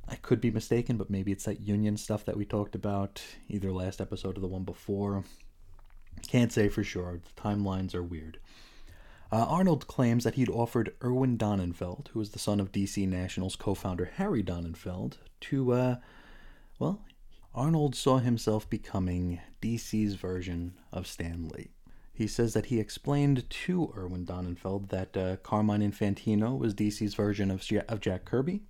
I 0.07 0.17
could 0.17 0.41
be 0.41 0.51
mistaken, 0.51 0.99
but 0.99 1.09
maybe 1.09 1.33
it's 1.33 1.45
that 1.45 1.61
union 1.61 1.97
stuff 1.97 2.25
that 2.27 2.37
we 2.37 2.45
talked 2.45 2.75
about, 2.75 3.23
either 3.49 3.73
last 3.73 4.03
episode 4.03 4.37
or 4.37 4.41
the 4.41 4.47
one 4.47 4.65
before. 4.65 5.25
Can't 6.29 6.53
say 6.53 6.69
for 6.69 6.85
sure. 6.85 7.21
The 7.25 7.41
timelines 7.41 7.95
are 7.95 8.03
weird. 8.03 8.39
Uh, 9.33 9.47
Arnold 9.49 9.87
claims 9.87 10.25
that 10.25 10.35
he'd 10.35 10.51
offered 10.51 10.93
Irwin 11.03 11.39
Donenfeld, 11.39 12.09
who 12.09 12.19
was 12.19 12.33
the 12.33 12.39
son 12.39 12.61
of 12.61 12.71
DC 12.71 13.09
National's 13.09 13.57
co 13.57 13.75
founder 13.75 14.12
Harry 14.17 14.43
Donenfeld, 14.43 15.15
to, 15.41 15.73
uh, 15.73 15.97
well, 16.79 17.01
Arnold 17.55 17.95
saw 17.95 18.19
himself 18.19 18.69
becoming 18.69 19.41
DC's 19.62 20.17
version 20.17 20.75
of 20.93 21.07
Stan 21.07 21.49
Lee. 21.49 21.71
He 22.12 22.27
says 22.27 22.53
that 22.53 22.67
he 22.67 22.79
explained 22.79 23.49
to 23.49 23.95
Irwin 23.97 24.27
Donenfeld 24.27 24.91
that 24.91 25.17
uh, 25.17 25.37
Carmine 25.37 25.81
Infantino 25.81 26.59
was 26.59 26.75
DC's 26.75 27.15
version 27.15 27.51
of, 27.51 27.67
of 27.89 28.01
Jack 28.01 28.27
Kirby, 28.27 28.65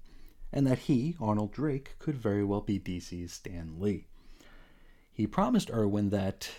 and 0.52 0.64
that 0.64 0.81
he, 0.81 1.16
Arnold 1.21 1.52
Drake, 1.52 1.97
could 1.99 2.16
very 2.16 2.45
well 2.45 2.61
be 2.61 2.78
DC's 2.78 3.33
Stan 3.33 3.81
Lee. 3.81 4.07
He 5.12 5.26
promised 5.26 5.73
Irwin 5.73 6.11
that 6.11 6.50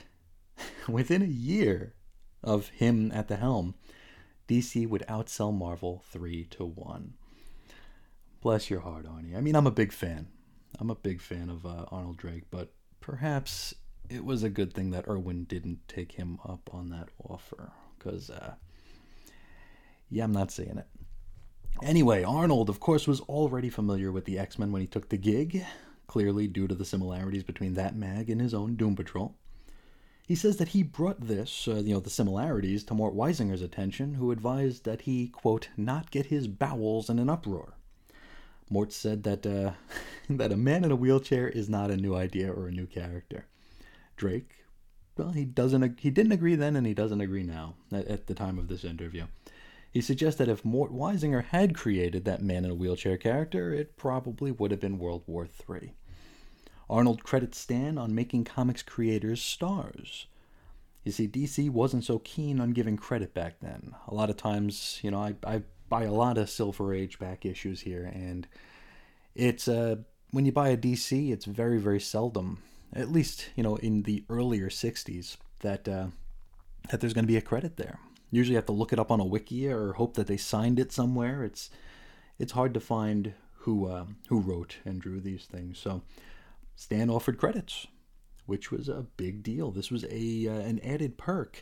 within 0.89 1.21
a 1.21 1.25
year 1.25 1.93
of 2.43 2.67
him 2.67 3.09
at 3.13 3.29
the 3.29 3.37
helm, 3.37 3.75
DC 4.47 4.87
would 4.87 5.03
outsell 5.07 5.53
Marvel 5.53 6.03
3 6.07 6.45
to 6.45 6.65
1. 6.65 7.13
Bless 8.41 8.69
your 8.69 8.81
heart, 8.81 9.05
Arnie. 9.05 9.37
I 9.37 9.41
mean, 9.41 9.55
I'm 9.55 9.67
a 9.67 9.71
big 9.71 9.93
fan. 9.93 10.27
I'm 10.79 10.89
a 10.89 10.95
big 10.95 11.21
fan 11.21 11.49
of 11.49 11.65
uh, 11.65 11.85
Arnold 11.91 12.17
Drake, 12.17 12.43
but 12.51 12.73
perhaps 12.99 13.73
it 14.09 14.25
was 14.25 14.43
a 14.43 14.49
good 14.49 14.73
thing 14.73 14.91
that 14.91 15.07
Irwin 15.07 15.45
didn't 15.45 15.87
take 15.87 16.13
him 16.13 16.39
up 16.45 16.69
on 16.73 16.89
that 16.89 17.09
offer. 17.23 17.71
Because, 17.97 18.29
uh, 18.29 18.55
yeah, 20.09 20.25
I'm 20.25 20.33
not 20.33 20.51
saying 20.51 20.77
it. 20.77 20.87
Anyway, 21.81 22.23
Arnold, 22.23 22.69
of 22.69 22.79
course, 22.79 23.07
was 23.07 23.21
already 23.21 23.69
familiar 23.69 24.11
with 24.11 24.25
the 24.25 24.37
X 24.37 24.59
Men 24.59 24.71
when 24.71 24.81
he 24.81 24.87
took 24.87 25.09
the 25.09 25.17
gig, 25.17 25.65
clearly 26.07 26.47
due 26.47 26.67
to 26.67 26.75
the 26.75 26.85
similarities 26.85 27.43
between 27.43 27.73
that 27.75 27.95
mag 27.95 28.29
and 28.29 28.39
his 28.39 28.53
own 28.53 28.75
Doom 28.75 28.95
Patrol. 28.95 29.35
He 30.25 30.35
says 30.35 30.57
that 30.57 30.69
he 30.69 30.83
brought 30.83 31.19
this, 31.19 31.67
uh, 31.67 31.75
you 31.75 31.93
know, 31.93 31.99
the 31.99 32.09
similarities, 32.09 32.83
to 32.85 32.93
Mort 32.93 33.13
Weisinger's 33.13 33.61
attention, 33.61 34.13
who 34.13 34.31
advised 34.31 34.85
that 34.85 35.01
he, 35.01 35.27
quote, 35.27 35.67
not 35.75 36.11
get 36.11 36.27
his 36.27 36.47
bowels 36.47 37.09
in 37.09 37.19
an 37.19 37.29
uproar. 37.29 37.73
Mort 38.69 38.93
said 38.93 39.23
that 39.23 39.45
uh, 39.45 39.73
that 40.29 40.53
a 40.53 40.57
man 40.57 40.85
in 40.85 40.91
a 40.91 40.95
wheelchair 40.95 41.49
is 41.49 41.69
not 41.69 41.91
a 41.91 41.97
new 41.97 42.15
idea 42.15 42.51
or 42.51 42.67
a 42.67 42.71
new 42.71 42.87
character. 42.87 43.47
Drake, 44.15 44.63
well, 45.17 45.31
he 45.31 45.43
doesn't, 45.43 45.99
he 45.99 46.09
didn't 46.09 46.31
agree 46.31 46.55
then, 46.55 46.77
and 46.77 46.87
he 46.87 46.93
doesn't 46.93 47.21
agree 47.21 47.43
now 47.43 47.75
at, 47.91 48.07
at 48.07 48.27
the 48.27 48.33
time 48.33 48.57
of 48.57 48.69
this 48.69 48.85
interview. 48.85 49.25
He 49.91 50.01
suggests 50.01 50.39
that 50.39 50.47
if 50.47 50.65
Mort 50.65 50.91
Weisinger 50.91 51.43
had 51.43 51.75
created 51.75 52.25
that 52.25 52.41
man 52.41 52.65
in 52.65 52.71
a 52.71 52.75
wheelchair 52.75 53.17
character, 53.17 53.73
it 53.73 53.97
probably 53.97 54.51
would 54.51 54.71
have 54.71 54.79
been 54.79 54.97
World 54.97 55.23
War 55.27 55.47
III. 55.69 55.93
Arnold 56.93 57.23
credits 57.23 57.57
Stan 57.57 57.97
on 57.97 58.13
making 58.13 58.43
comics 58.43 58.83
creators 58.83 59.41
stars. 59.41 60.27
You 61.03 61.11
see, 61.11 61.27
DC 61.27 61.71
wasn't 61.71 62.05
so 62.05 62.19
keen 62.19 62.61
on 62.61 62.71
giving 62.71 62.97
credit 62.97 63.33
back 63.33 63.55
then. 63.61 63.95
A 64.07 64.13
lot 64.13 64.29
of 64.29 64.37
times, 64.37 64.99
you 65.01 65.09
know, 65.09 65.19
I, 65.19 65.33
I 65.43 65.63
buy 65.89 66.03
a 66.03 66.13
lot 66.13 66.37
of 66.37 66.51
Silver 66.51 66.93
Age 66.93 67.17
back 67.17 67.47
issues 67.47 67.81
here, 67.81 68.03
and 68.13 68.47
it's 69.33 69.67
uh, 69.67 69.95
when 70.29 70.45
you 70.45 70.51
buy 70.51 70.69
a 70.69 70.77
DC, 70.77 71.31
it's 71.31 71.45
very, 71.45 71.79
very 71.79 71.99
seldom, 71.99 72.61
at 72.93 73.11
least 73.11 73.49
you 73.55 73.63
know 73.63 73.75
in 73.77 74.03
the 74.03 74.23
earlier 74.29 74.69
'60s, 74.69 75.37
that 75.61 75.89
uh, 75.89 76.07
that 76.91 77.01
there's 77.01 77.13
going 77.13 77.25
to 77.25 77.33
be 77.33 77.37
a 77.37 77.41
credit 77.41 77.77
there. 77.77 77.97
Usually, 78.29 78.53
you 78.53 78.57
have 78.57 78.67
to 78.67 78.71
look 78.71 78.93
it 78.93 78.99
up 78.99 79.09
on 79.09 79.19
a 79.19 79.25
wiki 79.25 79.67
or 79.67 79.93
hope 79.93 80.13
that 80.13 80.27
they 80.27 80.37
signed 80.37 80.79
it 80.79 80.91
somewhere. 80.91 81.43
It's 81.43 81.71
it's 82.37 82.51
hard 82.51 82.75
to 82.75 82.79
find 82.79 83.33
who 83.61 83.87
uh, 83.87 84.05
who 84.27 84.39
wrote 84.39 84.77
and 84.85 85.01
drew 85.01 85.19
these 85.19 85.45
things. 85.45 85.79
So 85.79 86.03
Stan 86.75 87.09
offered 87.09 87.37
credits, 87.37 87.87
which 88.45 88.71
was 88.71 88.89
a 88.89 89.05
big 89.17 89.43
deal. 89.43 89.71
This 89.71 89.91
was 89.91 90.05
a 90.05 90.47
uh, 90.47 90.53
an 90.53 90.79
added 90.83 91.17
perk 91.17 91.61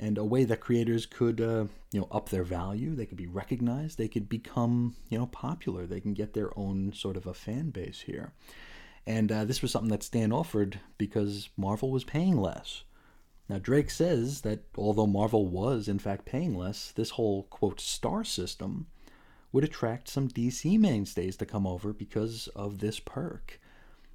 and 0.00 0.16
a 0.16 0.24
way 0.24 0.44
that 0.44 0.60
creators 0.60 1.06
could 1.06 1.40
uh, 1.40 1.66
you 1.92 2.00
know 2.00 2.08
up 2.10 2.28
their 2.28 2.44
value. 2.44 2.94
They 2.94 3.06
could 3.06 3.16
be 3.16 3.26
recognized. 3.26 3.98
They 3.98 4.08
could 4.08 4.28
become 4.28 4.96
you 5.08 5.18
know 5.18 5.26
popular. 5.26 5.86
They 5.86 6.00
can 6.00 6.14
get 6.14 6.34
their 6.34 6.56
own 6.58 6.92
sort 6.92 7.16
of 7.16 7.26
a 7.26 7.34
fan 7.34 7.70
base 7.70 8.00
here. 8.02 8.32
And 9.06 9.32
uh, 9.32 9.44
this 9.46 9.62
was 9.62 9.70
something 9.70 9.90
that 9.90 10.02
Stan 10.02 10.32
offered 10.32 10.80
because 10.98 11.48
Marvel 11.56 11.90
was 11.90 12.04
paying 12.04 12.36
less. 12.36 12.84
Now, 13.48 13.58
Drake 13.58 13.88
says 13.88 14.42
that 14.42 14.64
although 14.76 15.06
Marvel 15.06 15.46
was, 15.46 15.88
in 15.88 15.98
fact, 15.98 16.26
paying 16.26 16.54
less, 16.54 16.92
this 16.92 17.10
whole, 17.10 17.44
quote, 17.44 17.80
star 17.80 18.22
system 18.22 18.86
would 19.50 19.64
attract 19.64 20.08
some 20.08 20.28
DC 20.28 20.78
mainstays 20.78 21.36
to 21.38 21.46
come 21.46 21.66
over 21.66 21.94
because 21.94 22.48
of 22.54 22.78
this 22.78 23.00
perk. 23.00 23.58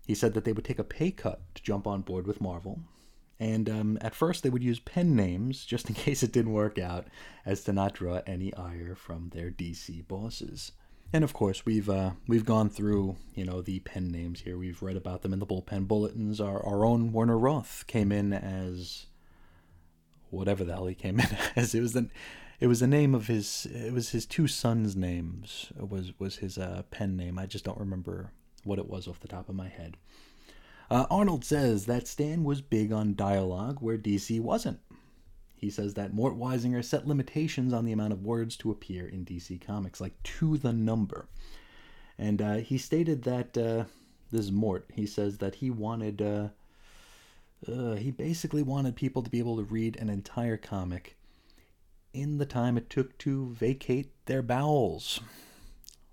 He 0.05 0.15
said 0.15 0.33
that 0.33 0.43
they 0.43 0.53
would 0.53 0.65
take 0.65 0.79
a 0.79 0.83
pay 0.83 1.12
cut 1.12 1.41
to 1.55 1.63
jump 1.63 1.88
on 1.88 2.01
board 2.01 2.27
with 2.27 2.41
Marvel, 2.41 2.79
and 3.39 3.69
um, 3.69 3.98
at 4.01 4.15
first 4.15 4.43
they 4.43 4.50
would 4.50 4.63
use 4.63 4.79
pen 4.79 5.15
names 5.15 5.65
just 5.65 5.89
in 5.89 5.95
case 6.05 6.24
it 6.24 6.31
didn't 6.31 6.53
work 6.53 6.77
out, 6.77 7.07
as 7.45 7.63
to 7.63 7.74
not 7.74 7.93
draw 7.93 8.22
any 8.27 8.53
ire 8.53 8.95
from 8.95 9.29
their 9.29 9.50
DC 9.50 10.07
bosses. 10.07 10.72
And 11.13 11.24
of 11.24 11.31
course, 11.31 11.63
we've 11.63 11.89
uh, 11.89 12.12
we've 12.27 12.45
gone 12.45 12.69
through 12.69 13.17
you 13.36 13.45
know 13.45 13.62
the 13.62 13.79
pen 13.81 14.12
names 14.12 14.41
here. 14.41 14.57
We've 14.57 14.81
read 14.81 14.98
about 14.98 15.22
them 15.22 15.31
in 15.31 15.39
the 15.39 15.45
bullpen 15.45 15.88
bulletins. 15.88 16.41
Our 16.41 16.65
our 16.65 16.83
own 16.83 17.13
Werner 17.13 17.38
Roth 17.38 17.86
came 17.86 18.12
in 18.12 18.33
as 18.33 19.05
whatever 20.31 20.63
the 20.63 20.74
hell 20.74 20.88
he 20.88 20.95
came 20.95 21.19
in 21.19 21.27
as. 21.55 21.75
It 21.75 21.81
was 21.81 21.93
the 21.93 22.10
it 22.60 22.67
was 22.67 22.79
the 22.79 22.88
name 22.88 23.13
of 23.13 23.27
his 23.27 23.67
it 23.72 23.93
was 23.93 24.10
his 24.10 24.25
two 24.25 24.48
sons' 24.48 24.95
names 24.95 25.72
was 25.77 26.13
was 26.17 26.38
his 26.38 26.57
uh, 26.57 26.81
pen 26.89 27.15
name. 27.15 27.38
I 27.38 27.45
just 27.45 27.63
don't 27.63 27.79
remember 27.79 28.31
what 28.63 28.79
it 28.79 28.88
was 28.88 29.08
off 29.08 29.20
the 29.20 29.27
top 29.27 29.50
of 29.50 29.55
my 29.55 29.67
head. 29.67 29.98
Uh, 30.89 31.05
Arnold 31.10 31.43
says 31.46 31.86
that 31.86 32.08
Stan 32.08 32.43
was 32.43 32.62
big 32.62 32.91
on 32.91 33.15
dialogue 33.15 33.77
where 33.79 33.98
DC 33.98 34.39
wasn't. 34.39 34.79
He 35.55 35.70
says 35.70 35.93
that 35.93 36.13
Mort 36.13 36.38
Weisinger 36.38 36.84
set 36.84 37.08
limitations 37.08 37.72
on 37.72 37.86
the 37.86 37.93
amount 37.93 38.13
of 38.13 38.25
words 38.25 38.58
to 38.58 38.72
appear 38.72 39.08
in 39.08 39.24
DC 39.25 39.65
Comics, 39.65 40.01
like 40.01 40.22
to 40.24 40.58
the 40.58 40.74
number. 40.74 41.27
And 42.17 42.41
uh, 42.41 42.55
he 42.55 42.77
stated 42.77 43.24
that 43.24 43.58
uh, 43.58 43.86
this 44.32 44.41
is 44.41 44.51
Mort. 44.51 44.89
He 44.93 45.05
says 45.05 45.38
that 45.38 45.55
he 45.55 45.70
wanted 45.70 46.22
uh, 46.22 46.50
uh, 47.65 47.96
he 47.96 48.12
basically 48.12 48.62
wanted 48.62 48.96
people 48.96 49.24
to 49.24 49.29
be 49.29 49.39
able 49.39 49.58
to 49.58 49.63
read 49.63 49.96
an 49.96 50.10
entire 50.10 50.58
comic 50.58 51.15
in 52.13 52.38
the 52.38 52.46
time 52.46 52.77
it 52.77 52.89
took 52.89 53.17
to 53.20 53.48
vacate 53.53 54.12
their 54.25 54.41
bowels, 54.41 55.20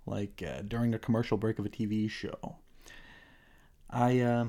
like 0.05 0.43
uh, 0.45 0.61
during 0.61 0.93
a 0.93 0.99
commercial 0.99 1.37
break 1.37 1.59
of 1.59 1.65
a 1.65 1.69
TV 1.69 2.09
show. 2.09 2.55
I 3.89 4.19
uh, 4.19 4.45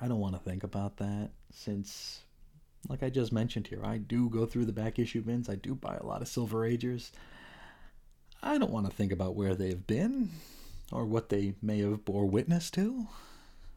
I 0.00 0.08
don't 0.08 0.20
want 0.20 0.34
to 0.34 0.40
think 0.40 0.64
about 0.64 0.96
that 0.96 1.30
since, 1.52 2.22
like 2.88 3.02
I 3.02 3.10
just 3.10 3.32
mentioned 3.32 3.66
here, 3.66 3.84
I 3.84 3.98
do 3.98 4.28
go 4.28 4.46
through 4.46 4.64
the 4.64 4.72
back 4.72 4.98
issue 4.98 5.22
bins. 5.22 5.48
I 5.48 5.54
do 5.54 5.74
buy 5.74 5.96
a 5.96 6.06
lot 6.06 6.22
of 6.22 6.28
Silver 6.28 6.64
Agers. 6.64 7.12
I 8.42 8.58
don't 8.58 8.72
want 8.72 8.86
to 8.86 8.92
think 8.92 9.12
about 9.12 9.36
where 9.36 9.54
they've 9.54 9.86
been 9.86 10.30
or 10.90 11.04
what 11.04 11.28
they 11.28 11.54
may 11.62 11.80
have 11.80 12.04
bore 12.04 12.26
witness 12.26 12.70
to. 12.72 13.06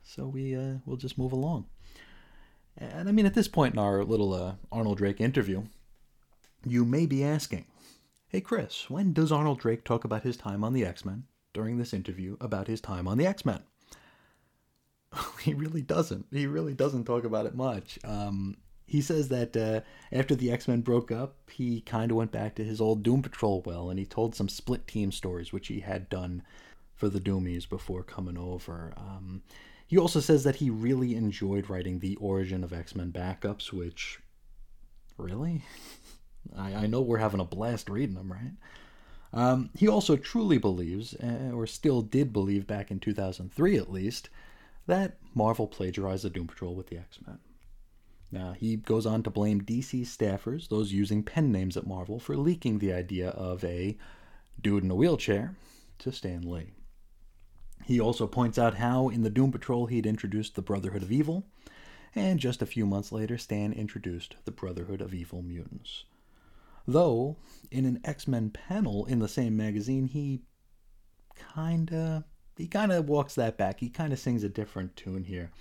So 0.04 0.28
we 0.28 0.56
uh, 0.56 0.76
we'll 0.86 0.98
just 0.98 1.18
move 1.18 1.32
along. 1.32 1.66
And 2.78 3.08
I 3.08 3.12
mean, 3.12 3.26
at 3.26 3.34
this 3.34 3.48
point 3.48 3.74
in 3.74 3.80
our 3.80 4.04
little 4.04 4.34
uh, 4.34 4.56
Arnold 4.72 4.98
Drake 4.98 5.22
interview, 5.22 5.64
you 6.66 6.84
may 6.84 7.06
be 7.06 7.24
asking, 7.24 7.66
"Hey, 8.36 8.42
Chris, 8.42 8.90
when 8.90 9.14
does 9.14 9.32
Arnold 9.32 9.60
Drake 9.60 9.86
talk 9.86 10.04
about 10.04 10.24
his 10.24 10.36
time 10.36 10.62
on 10.66 10.74
the 10.74 10.86
X 10.86 11.06
Men 11.06 11.24
during 11.54 11.78
this 11.78 11.94
interview 11.94 12.36
about 12.42 12.68
his 12.68 12.82
time 12.82 13.08
on 13.08 13.18
the 13.18 13.26
X 13.26 13.46
Men?" 13.46 13.62
he 15.42 15.54
really 15.54 15.82
doesn't. 15.82 16.26
He 16.34 16.46
really 16.46 16.74
doesn't 16.74 17.06
talk 17.06 17.24
about 17.24 17.46
it 17.46 17.56
much. 17.56 17.98
Um, 18.04 18.58
he 18.86 19.00
says 19.00 19.30
that 19.30 19.56
uh, 19.56 19.80
after 20.12 20.36
the 20.36 20.52
X 20.52 20.68
Men 20.68 20.82
broke 20.82 21.14
up, 21.14 21.50
he 21.50 21.80
kind 21.80 22.12
of 22.12 22.18
went 22.18 22.34
back 22.34 22.56
to 22.56 22.66
his 22.66 22.82
old 22.82 23.04
Doom 23.04 23.22
Patrol 23.22 23.64
well, 23.66 23.90
and 23.90 23.98
he 23.98 24.06
told 24.06 24.36
some 24.36 24.50
split 24.50 24.86
team 24.86 25.14
stories, 25.14 25.54
which 25.54 25.70
he 25.70 25.80
had 25.80 26.10
done 26.10 26.44
for 26.94 27.08
the 27.08 27.22
Doomies 27.22 27.70
before 27.70 28.04
coming 28.04 28.38
over. 28.38 28.94
Um, 28.98 29.44
he 29.88 29.98
also 29.98 30.20
says 30.20 30.44
that 30.44 30.58
he 30.58 30.70
really 30.70 31.16
enjoyed 31.16 31.70
writing 31.70 32.00
the 32.00 32.18
origin 32.18 32.66
of 32.66 32.74
X 32.74 32.98
Men 32.98 33.14
backups, 33.14 33.72
which, 33.72 34.20
really? 35.18 35.64
I, 36.56 36.74
I 36.74 36.88
know 36.88 37.02
we're 37.02 37.18
having 37.18 37.40
a 37.40 37.46
blast 37.46 37.90
reading 37.90 38.16
them, 38.16 38.32
right? 38.32 38.54
Um, 39.34 39.70
he 39.76 39.88
also 39.88 40.16
truly 40.16 40.58
believes, 40.58 41.14
uh, 41.16 41.52
or 41.54 41.68
still 41.68 42.02
did 42.02 42.32
believe 42.32 42.66
back 42.66 42.90
in 42.90 43.00
2003 43.00 43.78
at 43.78 43.92
least, 43.92 44.30
that 44.88 45.18
Marvel 45.34 45.68
plagiarized 45.68 46.24
the 46.24 46.30
Doom 46.30 46.48
Patrol 46.48 46.76
with 46.76 46.88
the 46.88 46.98
X 46.98 47.20
Men. 47.26 47.40
Now, 48.32 48.54
he 48.54 48.78
goes 48.78 49.06
on 49.06 49.24
to 49.24 49.30
blame 49.30 49.62
DC 49.62 50.02
staffers, 50.02 50.70
those 50.70 50.92
using 50.92 51.24
pen 51.24 51.52
names 51.52 51.78
at 51.78 51.88
Marvel, 51.88 52.20
for 52.20 52.36
leaking 52.36 52.80
the 52.80 52.94
idea 52.94 53.30
of 53.30 53.64
a 53.64 53.98
dude 54.62 54.84
in 54.84 54.92
a 54.92 54.96
wheelchair 54.96 55.56
to 56.00 56.12
Stan 56.12 56.42
Lee. 56.42 56.74
He 57.86 58.00
also 58.00 58.26
points 58.26 58.58
out 58.58 58.76
how 58.76 59.10
in 59.10 59.22
the 59.22 59.30
Doom 59.30 59.52
Patrol 59.52 59.86
he'd 59.86 60.06
introduced 60.06 60.56
the 60.56 60.62
Brotherhood 60.62 61.04
of 61.04 61.12
Evil, 61.12 61.46
and 62.16 62.40
just 62.40 62.62
a 62.62 62.66
few 62.66 62.86
months 62.86 63.12
later, 63.12 63.38
Stan 63.38 63.74
introduced 63.74 64.38
the 64.46 64.52
Brotherhood 64.52 65.02
of 65.02 65.14
Evil 65.14 65.42
Mutants. 65.42 66.06
Though, 66.88 67.38
in 67.72 67.86
an 67.86 68.00
X 68.04 68.28
Men 68.28 68.52
panel 68.52 69.06
in 69.06 69.20
the 69.20 69.28
same 69.28 69.58
magazine, 69.58 70.06
he 70.06 70.44
kinda 71.56 72.26
he 72.56 72.68
kinda 72.68 73.02
walks 73.02 73.36
that 73.36 73.58
back. 73.58 73.80
He 73.80 73.90
kinda 73.90 74.16
sings 74.18 74.44
a 74.44 74.50
different 74.50 74.96
tune 74.96 75.24
here. 75.24 75.52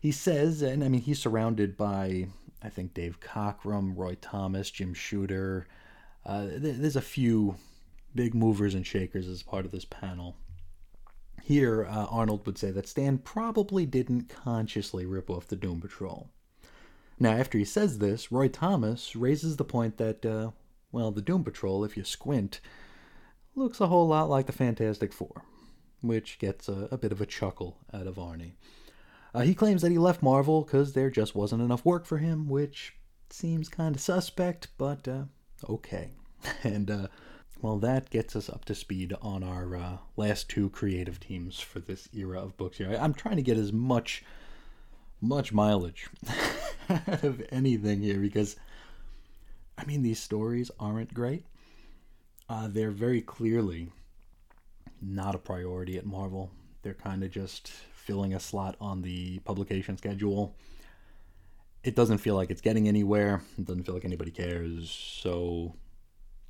He 0.00 0.12
says, 0.12 0.62
and 0.62 0.82
I 0.82 0.88
mean 0.88 1.02
he's 1.02 1.20
surrounded 1.20 1.76
by 1.76 2.28
I 2.62 2.68
think 2.70 2.94
Dave 2.94 3.20
Cockrum, 3.20 3.96
Roy 3.96 4.16
Thomas, 4.16 4.70
Jim 4.70 4.94
Shooter. 4.94 5.68
Uh, 6.24 6.48
there's 6.56 6.96
a 6.96 7.00
few 7.00 7.56
big 8.14 8.34
movers 8.34 8.74
and 8.74 8.86
shakers 8.86 9.28
as 9.28 9.42
part 9.42 9.64
of 9.64 9.70
this 9.70 9.84
panel. 9.84 10.36
Here, 11.42 11.86
uh, 11.86 12.06
Arnold 12.06 12.44
would 12.46 12.58
say 12.58 12.72
that 12.72 12.88
Stan 12.88 13.18
probably 13.18 13.86
didn't 13.86 14.28
consciously 14.28 15.06
rip 15.06 15.30
off 15.30 15.46
the 15.46 15.56
Doom 15.56 15.80
Patrol. 15.80 16.28
Now, 17.20 17.32
after 17.32 17.58
he 17.58 17.64
says 17.64 17.98
this, 17.98 18.30
Roy 18.30 18.48
Thomas 18.48 19.16
raises 19.16 19.56
the 19.56 19.64
point 19.64 19.96
that, 19.98 20.24
uh, 20.24 20.50
well, 20.92 21.10
the 21.10 21.22
Doom 21.22 21.44
Patrol, 21.44 21.84
if 21.84 21.96
you 21.96 22.04
squint, 22.04 22.60
looks 23.54 23.80
a 23.80 23.88
whole 23.88 24.06
lot 24.06 24.30
like 24.30 24.46
the 24.46 24.52
Fantastic 24.52 25.12
Four, 25.12 25.42
which 26.00 26.38
gets 26.38 26.68
a, 26.68 26.88
a 26.90 26.98
bit 26.98 27.12
of 27.12 27.20
a 27.20 27.26
chuckle 27.26 27.78
out 27.92 28.06
of 28.06 28.16
Arnie. 28.16 28.52
Uh, 29.34 29.40
he 29.40 29.54
claims 29.54 29.82
that 29.82 29.90
he 29.90 29.98
left 29.98 30.22
Marvel 30.22 30.62
because 30.62 30.92
there 30.92 31.10
just 31.10 31.34
wasn't 31.34 31.62
enough 31.62 31.84
work 31.84 32.06
for 32.06 32.18
him, 32.18 32.48
which 32.48 32.94
seems 33.30 33.68
kind 33.68 33.94
of 33.94 34.00
suspect, 34.00 34.68
but 34.78 35.06
uh, 35.06 35.24
okay. 35.68 36.12
and 36.62 36.90
uh, 36.90 37.06
well, 37.60 37.78
that 37.78 38.10
gets 38.10 38.36
us 38.36 38.48
up 38.48 38.64
to 38.66 38.74
speed 38.74 39.14
on 39.20 39.42
our 39.42 39.76
uh, 39.76 39.96
last 40.16 40.48
two 40.48 40.70
creative 40.70 41.18
teams 41.18 41.58
for 41.60 41.80
this 41.80 42.08
era 42.14 42.40
of 42.40 42.56
books 42.56 42.78
here. 42.78 42.96
I'm 42.98 43.14
trying 43.14 43.36
to 43.36 43.42
get 43.42 43.58
as 43.58 43.72
much, 43.72 44.24
much 45.20 45.52
mileage 45.52 46.08
out 46.88 47.24
of 47.24 47.42
anything 47.50 48.00
here 48.00 48.18
because, 48.18 48.56
I 49.76 49.84
mean, 49.84 50.02
these 50.02 50.20
stories 50.20 50.70
aren't 50.78 51.12
great. 51.12 51.44
Uh, 52.48 52.68
they're 52.68 52.90
very 52.90 53.20
clearly 53.20 53.90
not 55.02 55.34
a 55.34 55.38
priority 55.38 55.98
at 55.98 56.06
Marvel. 56.06 56.50
They're 56.82 56.94
kind 56.94 57.22
of 57.22 57.30
just 57.30 57.68
filling 57.68 58.34
a 58.34 58.40
slot 58.40 58.76
on 58.80 59.02
the 59.02 59.38
publication 59.40 59.98
schedule. 59.98 60.56
It 61.84 61.94
doesn't 61.94 62.18
feel 62.18 62.34
like 62.34 62.50
it's 62.50 62.60
getting 62.60 62.88
anywhere. 62.88 63.42
It 63.58 63.66
doesn't 63.66 63.84
feel 63.84 63.94
like 63.94 64.04
anybody 64.04 64.30
cares. 64.30 64.90
So 64.90 65.74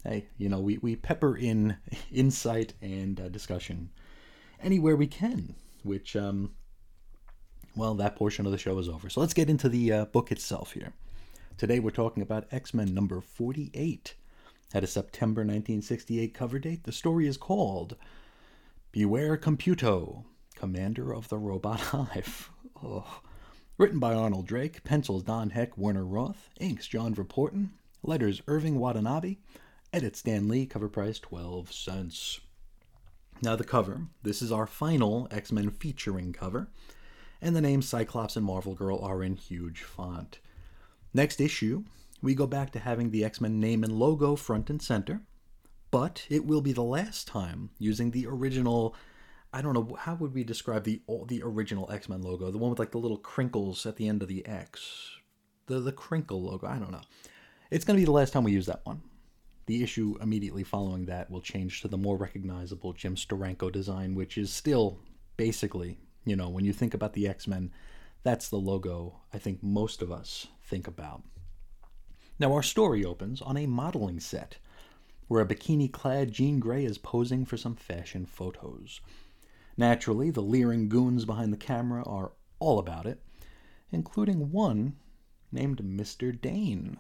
hey, 0.05 0.27
you 0.39 0.49
know, 0.49 0.61
we, 0.61 0.79
we 0.79 0.97
pepper 0.97 1.37
in 1.37 1.77
insight 2.13 2.75
and 2.81 3.21
uh, 3.21 3.29
discussion 3.29 3.91
anywhere 4.63 4.97
we 4.97 5.07
can, 5.07 5.55
which, 5.83 6.17
um, 6.17 6.53
well, 7.79 7.95
that 7.95 8.17
portion 8.17 8.45
of 8.45 8.53
the 8.53 8.59
show 8.59 8.77
is 8.79 8.89
over. 8.89 9.09
So 9.09 9.21
let's 9.21 9.35
get 9.35 9.49
into 9.49 9.69
the 9.69 9.93
uh, 9.93 10.05
book 10.07 10.33
itself 10.33 10.73
here. 10.73 10.93
Today 11.57 11.79
we're 11.79 11.91
talking 11.91 12.23
about 12.23 12.49
X 12.51 12.75
Men 12.75 12.93
number 12.93 13.21
48. 13.21 14.15
Had 14.73 14.85
a 14.85 14.89
September 14.89 15.43
1968 15.43 16.35
cover 16.35 16.59
date. 16.59 16.85
The 16.85 16.93
story 16.93 17.27
is 17.27 17.37
called 17.37 17.97
Beware 18.91 19.37
Computo, 19.37 20.25
Commander 20.57 21.15
of 21.15 21.29
the 21.29 21.39
Robot 21.39 21.81
Hive. 21.93 22.51
Oh. 22.83 23.21
Written 23.79 24.01
by 24.01 24.13
Arnold 24.13 24.49
Drake, 24.49 24.83
pencils 24.83 25.23
Don 25.23 25.51
Heck, 25.51 25.79
Werner 25.79 26.05
Roth, 26.05 26.51
inks 26.59 26.89
John 26.89 27.15
Verpoorten, 27.15 27.69
letters 28.03 28.43
Irving 28.49 28.81
Watanabe, 28.81 29.37
Edit 29.93 30.17
Stan 30.17 30.49
Lee, 30.49 30.67
cover 30.67 30.89
price 30.89 31.21
12 31.21 31.73
cents. 31.73 32.41
Now, 33.41 33.55
the 33.55 33.63
cover. 33.63 34.09
This 34.25 34.43
is 34.43 34.51
our 34.51 34.67
final 34.67 35.29
X 35.31 35.53
Men 35.53 35.71
featuring 35.71 36.33
cover, 36.33 36.69
and 37.41 37.55
the 37.55 37.61
names 37.61 37.89
Cyclops 37.89 38.37
and 38.37 38.45
Marvel 38.45 38.75
Girl 38.75 38.99
are 38.99 39.23
in 39.23 39.37
huge 39.37 39.83
font. 39.83 40.41
Next 41.15 41.41
issue, 41.41 41.85
we 42.23 42.35
go 42.35 42.47
back 42.47 42.71
to 42.73 42.79
having 42.79 43.11
the 43.11 43.25
X 43.25 43.41
Men 43.41 43.61
name 43.61 43.85
and 43.85 43.93
logo 43.93 44.37
front 44.37 44.71
and 44.71 44.83
center, 44.83 45.23
but 45.91 46.27
it 46.29 46.45
will 46.45 46.61
be 46.61 46.73
the 46.73 46.83
last 46.83 47.27
time 47.27 47.71
using 47.79 48.11
the 48.11 48.27
original. 48.27 48.95
I 49.53 49.63
don't 49.63 49.73
know 49.73 49.97
how 49.99 50.15
would 50.17 50.35
we 50.35 50.45
describe 50.45 50.85
the 50.85 51.01
the 51.27 51.43
original 51.43 51.91
X 51.91 52.09
Men 52.09 52.23
logo, 52.23 52.51
the 52.51 52.59
one 52.59 52.71
with 52.71 52.79
like 52.79 52.91
the 52.91 52.99
little 52.99 53.19
crinkles 53.19 53.87
at 53.87 53.97
the 53.97 54.09
end 54.09 54.23
of 54.23 54.29
the 54.29 54.47
X, 54.47 55.19
the 55.67 55.81
the 55.81 55.93
crinkle 55.93 56.43
logo. 56.43 56.67
I 56.67 56.79
don't 56.79 56.93
know. 56.93 57.03
It's 57.71 57.85
gonna 57.85 57.99
be 57.99 58.05
the 58.05 58.11
last 58.11 58.33
time 58.33 58.45
we 58.45 58.53
use 58.53 58.67
that 58.67 58.85
one. 58.85 59.03
The 59.67 59.83
issue 59.83 60.17
immediately 60.23 60.65
following 60.65 61.07
that 61.07 61.31
will 61.31 61.43
change 61.43 61.83
to 61.83 61.89
the 61.89 61.99
more 61.99 62.17
recognizable 62.17 62.95
Jim 62.95 63.17
Steranko 63.17 63.71
design, 63.71 64.15
which 64.15 64.39
is 64.39 64.51
still 64.51 64.99
basically, 65.37 65.99
you 66.29 66.37
know, 66.37 66.49
when 66.49 66.65
you 66.65 66.73
think 66.73 66.95
about 66.95 67.13
the 67.13 67.29
X 67.29 67.47
Men, 67.47 67.71
that's 68.23 68.49
the 68.49 68.57
logo 68.57 69.21
I 69.33 69.39
think 69.39 69.63
most 69.63 70.03
of 70.03 70.13
us 70.13 70.49
think 70.63 70.87
about. 70.87 71.23
Now, 72.39 72.53
our 72.53 72.63
story 72.63 73.05
opens 73.05 73.43
on 73.43 73.57
a 73.57 73.67
modeling 73.67 74.21
set 74.21 74.59
where 75.27 75.43
a 75.43 75.47
bikini 75.47 75.91
clad 75.93 76.33
Jean 76.33 76.59
Grey 76.61 76.85
is 76.85 76.99
posing 76.99 77.45
for 77.45 77.57
some 77.57 77.75
fashion 77.75 78.27
photos. 78.27 79.01
Naturally, 79.77 80.31
the 80.31 80.43
leering 80.43 80.89
goons 80.89 81.25
behind 81.25 81.53
the 81.53 81.59
camera 81.59 82.03
are 82.05 82.33
all 82.59 82.79
about 82.79 83.07
it, 83.07 83.23
including 83.93 84.51
one 84.51 84.97
named 85.53 85.83
Mr. 85.83 86.39
Dane. 86.39 86.99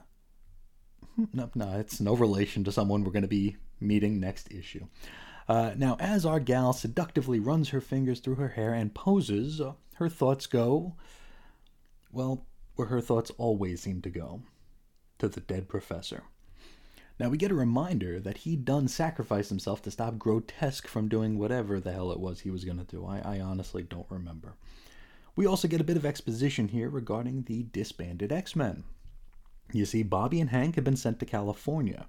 Hmm, 1.16 1.24
no, 1.32 1.50
no, 1.54 1.78
it's 1.78 2.00
no 2.00 2.14
relation 2.14 2.64
to 2.64 2.72
someone 2.72 3.02
we're 3.02 3.12
going 3.12 3.22
to 3.22 3.28
be 3.28 3.56
meeting 3.80 4.20
next 4.20 4.52
issue. 4.52 4.86
Uh, 5.48 5.72
now, 5.76 5.96
as 5.98 6.26
our 6.26 6.40
gal 6.40 6.72
seductively 6.74 7.40
runs 7.40 7.70
her 7.70 7.80
fingers 7.80 8.20
through 8.20 8.34
her 8.34 8.48
hair 8.48 8.74
and 8.74 8.94
poses, 8.94 9.60
uh, 9.60 9.72
her 9.94 10.08
thoughts 10.08 10.46
go, 10.46 10.94
well, 12.12 12.44
where 12.76 12.88
her 12.88 13.00
thoughts 13.00 13.32
always 13.38 13.80
seem 13.80 14.02
to 14.02 14.10
go 14.10 14.42
to 15.18 15.28
the 15.28 15.40
dead 15.40 15.68
professor. 15.68 16.24
Now, 17.18 17.28
we 17.28 17.38
get 17.38 17.50
a 17.50 17.56
reminder 17.56 18.20
that 18.20 18.38
he'd 18.38 18.64
done 18.64 18.86
sacrifice 18.86 19.48
himself 19.48 19.82
to 19.82 19.90
stop 19.90 20.18
Grotesque 20.18 20.86
from 20.86 21.08
doing 21.08 21.36
whatever 21.36 21.80
the 21.80 21.92
hell 21.92 22.12
it 22.12 22.20
was 22.20 22.40
he 22.40 22.50
was 22.50 22.64
going 22.64 22.78
to 22.78 22.84
do. 22.84 23.04
I, 23.06 23.18
I 23.24 23.40
honestly 23.40 23.82
don't 23.82 24.06
remember. 24.08 24.54
We 25.34 25.46
also 25.46 25.66
get 25.66 25.80
a 25.80 25.84
bit 25.84 25.96
of 25.96 26.06
exposition 26.06 26.68
here 26.68 26.88
regarding 26.88 27.42
the 27.42 27.64
disbanded 27.64 28.32
X 28.32 28.54
Men. 28.54 28.84
You 29.72 29.84
see, 29.84 30.02
Bobby 30.02 30.40
and 30.40 30.50
Hank 30.50 30.76
have 30.76 30.84
been 30.84 30.96
sent 30.96 31.18
to 31.20 31.26
California, 31.26 32.06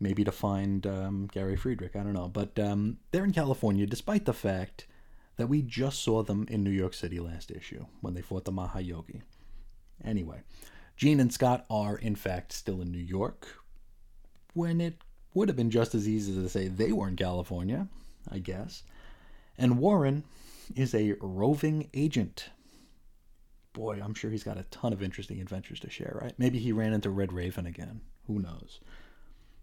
maybe 0.00 0.24
to 0.24 0.32
find 0.32 0.86
um, 0.86 1.28
Gary 1.32 1.56
Friedrich. 1.56 1.96
I 1.96 2.02
don't 2.02 2.12
know, 2.12 2.28
but 2.28 2.58
um, 2.58 2.98
they're 3.10 3.24
in 3.24 3.32
California, 3.32 3.86
despite 3.86 4.24
the 4.24 4.32
fact 4.32 4.86
that 5.36 5.48
we 5.48 5.62
just 5.62 6.02
saw 6.02 6.22
them 6.22 6.46
in 6.48 6.62
New 6.62 6.70
York 6.70 6.94
City 6.94 7.18
last 7.18 7.50
issue 7.50 7.86
when 8.00 8.14
they 8.14 8.22
fought 8.22 8.44
the 8.44 8.52
Mahayogi. 8.52 9.22
Anyway, 10.04 10.42
Jean 10.96 11.20
and 11.20 11.32
Scott 11.32 11.64
are 11.68 11.96
in 11.96 12.14
fact 12.14 12.52
still 12.52 12.80
in 12.80 12.92
New 12.92 12.98
York, 12.98 13.62
when 14.52 14.80
it 14.80 14.98
would 15.32 15.48
have 15.48 15.56
been 15.56 15.70
just 15.70 15.94
as 15.94 16.08
easy 16.08 16.34
to 16.34 16.48
say 16.48 16.68
they 16.68 16.92
were 16.92 17.08
in 17.08 17.16
California, 17.16 17.88
I 18.30 18.38
guess. 18.38 18.84
And 19.58 19.78
Warren 19.78 20.24
is 20.76 20.94
a 20.94 21.14
roving 21.20 21.88
agent 21.94 22.50
boy, 23.74 24.00
I'm 24.02 24.14
sure 24.14 24.30
he's 24.30 24.44
got 24.44 24.56
a 24.56 24.62
ton 24.70 24.94
of 24.94 25.02
interesting 25.02 25.40
adventures 25.40 25.80
to 25.80 25.90
share, 25.90 26.18
right? 26.22 26.32
Maybe 26.38 26.58
he 26.58 26.72
ran 26.72 26.94
into 26.94 27.10
Red 27.10 27.32
Raven 27.32 27.66
again. 27.66 28.00
Who 28.26 28.38
knows? 28.38 28.80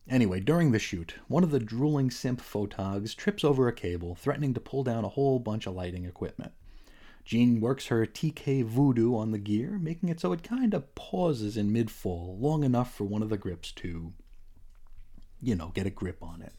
Anyway, 0.10 0.40
during 0.40 0.72
the 0.72 0.80
shoot, 0.80 1.16
one 1.28 1.44
of 1.44 1.52
the 1.52 1.60
drooling 1.60 2.10
simp 2.10 2.42
photogs 2.42 3.16
trips 3.16 3.44
over 3.44 3.68
a 3.68 3.74
cable, 3.74 4.16
threatening 4.16 4.54
to 4.54 4.60
pull 4.60 4.84
down 4.84 5.06
a 5.06 5.10
whole 5.10 5.40
bunch 5.40 5.68
of 5.68 5.76
lighting 5.76 6.06
equipment. 6.06 6.52
Jean 7.24 7.62
works 7.62 7.88
her 7.88 8.06
TK 8.06 8.66
voodoo 8.66 9.16
on 9.16 9.32
the 9.32 9.38
gear, 9.38 9.78
making 9.78 10.10
it 10.10 10.20
so 10.20 10.34
it 10.34 10.44
kind 10.44 10.74
of 10.74 10.96
pauses 10.96 11.56
in 11.56 11.72
mid 11.72 11.92
fall 11.92 12.38
long 12.40 12.64
enough 12.64 12.94
for 12.94 13.04
one 13.04 13.22
of 13.22 13.30
the 13.30 13.38
grips 13.38 13.72
to, 13.72 14.12
you 15.42 15.56
know, 15.56 15.72
get 15.74 15.86
a 15.86 15.92
grip 15.92 16.22
on 16.22 16.42
it. 16.42 16.54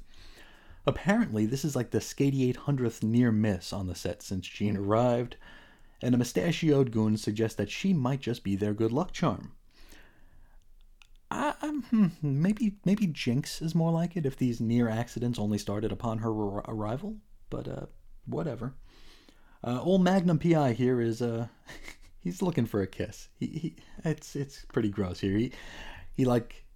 Apparently, 0.87 1.47
this 1.47 1.65
is 1.65 1.77
like 1.77 1.91
the 1.91 1.99
Skady 1.99 2.55
800th 2.55 3.03
near 3.03 3.31
miss 3.31 3.73
on 3.73 3.87
the 3.87 3.95
set 3.95 4.23
since 4.23 4.47
Jean 4.47 4.77
arrived, 4.77 5.37
and 6.01 6.15
a 6.15 6.19
mustachioed 6.19 6.91
goon 6.91 7.17
suggests 7.17 7.57
that 7.57 7.71
she 7.71 7.93
might 7.93 8.21
just 8.21 8.43
be 8.43 8.57
their 8.57 8.75
good 8.75 8.93
luck 8.93 9.13
charm. 9.13 9.53
I, 11.33 11.69
hmm, 11.91 12.09
maybe 12.21 12.77
maybe 12.85 13.07
Jinx 13.07 13.63
is 13.63 13.75
more 13.75 13.91
like 13.91 14.17
it 14.17 14.27
if 14.27 14.37
these 14.37 14.61
near 14.61 14.89
accidents 14.89 15.39
only 15.39 15.57
started 15.57 15.91
upon 15.91 16.19
her 16.19 16.31
arrival, 16.31 17.17
but 17.49 17.67
uh, 17.67 17.87
whatever. 18.27 18.75
Uh, 19.65 19.81
old 19.83 20.03
Magnum 20.03 20.39
PI 20.39 20.73
here 20.73 21.01
is 21.01 21.23
uh, 21.23 21.47
he's 22.21 22.43
looking 22.43 22.67
for 22.67 22.83
a 22.83 22.87
kiss. 22.87 23.29
He, 23.39 23.47
he 23.47 23.77
it's 24.05 24.37
it's 24.37 24.67
pretty 24.67 24.91
gross 24.91 25.21
here. 25.21 25.37
He 25.37 25.53
he 26.15 26.25
like 26.27 26.67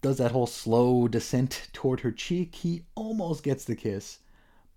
does 0.00 0.18
that 0.18 0.32
whole 0.32 0.48
slow 0.48 1.06
descent 1.06 1.68
toward 1.72 2.00
her 2.00 2.12
cheek. 2.12 2.56
He 2.56 2.82
almost 2.96 3.44
gets 3.44 3.64
the 3.64 3.76
kiss, 3.76 4.18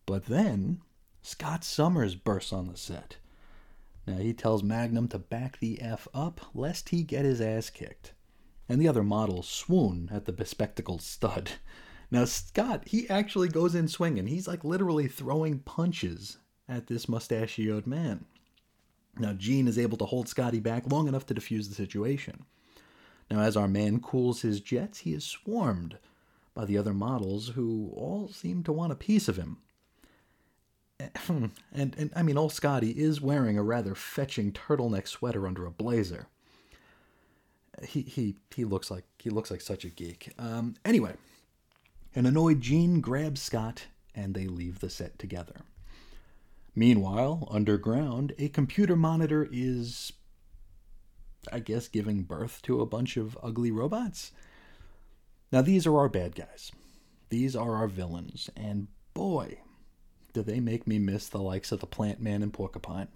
but 0.05 0.25
then 0.25 0.81
Scott 1.23 1.63
Summers 1.63 2.15
bursts 2.15 2.53
on 2.53 2.67
the 2.67 2.77
set. 2.77 3.17
Now 4.05 4.17
he 4.17 4.33
tells 4.33 4.61
Magnum 4.61 5.07
to 5.07 5.17
back 5.17 5.59
the 5.59 5.81
f 5.81 6.07
up 6.13 6.41
lest 6.53 6.89
he 6.89 7.01
get 7.01 7.25
his 7.25 7.41
ass 7.41 7.71
kicked 7.71 8.13
and 8.67 8.81
the 8.81 8.87
other 8.87 9.03
models 9.03 9.47
swoon 9.47 10.09
at 10.11 10.25
the 10.25 10.33
bespectacled 10.33 11.01
stud. 11.01 11.51
Now, 12.11 12.25
Scott, 12.25 12.87
he 12.87 13.09
actually 13.09 13.49
goes 13.49 13.75
in 13.75 13.87
swinging. 13.87 14.27
He's 14.27 14.47
like 14.47 14.63
literally 14.63 15.07
throwing 15.07 15.59
punches 15.59 16.37
at 16.67 16.87
this 16.87 17.09
mustachioed 17.09 17.87
man. 17.87 18.25
Now, 19.17 19.33
Jean 19.33 19.67
is 19.67 19.79
able 19.79 19.97
to 19.97 20.05
hold 20.05 20.27
Scotty 20.27 20.59
back 20.59 20.91
long 20.91 21.07
enough 21.07 21.25
to 21.27 21.35
defuse 21.35 21.69
the 21.69 21.75
situation. 21.75 22.45
Now, 23.31 23.39
as 23.39 23.57
our 23.57 23.67
man 23.67 23.99
cools 24.01 24.41
his 24.41 24.61
jets, 24.61 24.99
he 24.99 25.13
is 25.13 25.23
swarmed 25.23 25.97
by 26.53 26.65
the 26.65 26.77
other 26.77 26.93
models 26.93 27.49
who 27.49 27.91
all 27.95 28.27
seem 28.27 28.63
to 28.63 28.71
want 28.71 28.91
a 28.91 28.95
piece 28.95 29.27
of 29.27 29.37
him. 29.37 29.57
And, 31.27 31.51
and 31.97 32.13
I 32.15 32.23
mean, 32.23 32.37
old 32.37 32.53
Scotty 32.53 32.91
is 32.91 33.19
wearing 33.19 33.57
a 33.57 33.63
rather 33.63 33.95
fetching 33.95 34.53
turtleneck 34.53 35.07
sweater 35.07 35.45
under 35.45 35.65
a 35.65 35.71
blazer 35.71 36.27
he 37.83 38.01
he 38.01 38.35
he 38.53 38.65
looks 38.65 38.89
like 38.89 39.05
he 39.19 39.29
looks 39.29 39.51
like 39.51 39.61
such 39.61 39.85
a 39.85 39.89
geek. 39.89 40.33
Um, 40.37 40.75
anyway, 40.83 41.13
an 42.15 42.25
annoyed 42.25 42.61
Jean 42.61 43.01
grabs 43.01 43.41
Scott 43.41 43.85
and 44.13 44.33
they 44.33 44.47
leave 44.47 44.79
the 44.79 44.89
set 44.89 45.19
together. 45.19 45.61
Meanwhile, 46.75 47.47
underground, 47.49 48.33
a 48.37 48.49
computer 48.49 48.95
monitor 48.95 49.47
is, 49.51 50.11
I 51.51 51.59
guess, 51.59 51.87
giving 51.87 52.23
birth 52.23 52.61
to 52.63 52.81
a 52.81 52.85
bunch 52.85 53.17
of 53.17 53.37
ugly 53.41 53.71
robots. 53.71 54.31
Now, 55.51 55.61
these 55.61 55.87
are 55.87 55.97
our 55.97 56.09
bad 56.09 56.35
guys. 56.35 56.71
These 57.29 57.55
are 57.55 57.75
our 57.75 57.87
villains, 57.87 58.49
and 58.55 58.87
boy, 59.13 59.59
do 60.33 60.41
they 60.43 60.59
make 60.59 60.85
me 60.85 60.99
miss 60.99 61.27
the 61.27 61.39
likes 61.39 61.71
of 61.71 61.79
the 61.79 61.87
Plant 61.87 62.21
Man 62.21 62.43
and 62.43 62.53
Porcupine. 62.53 63.07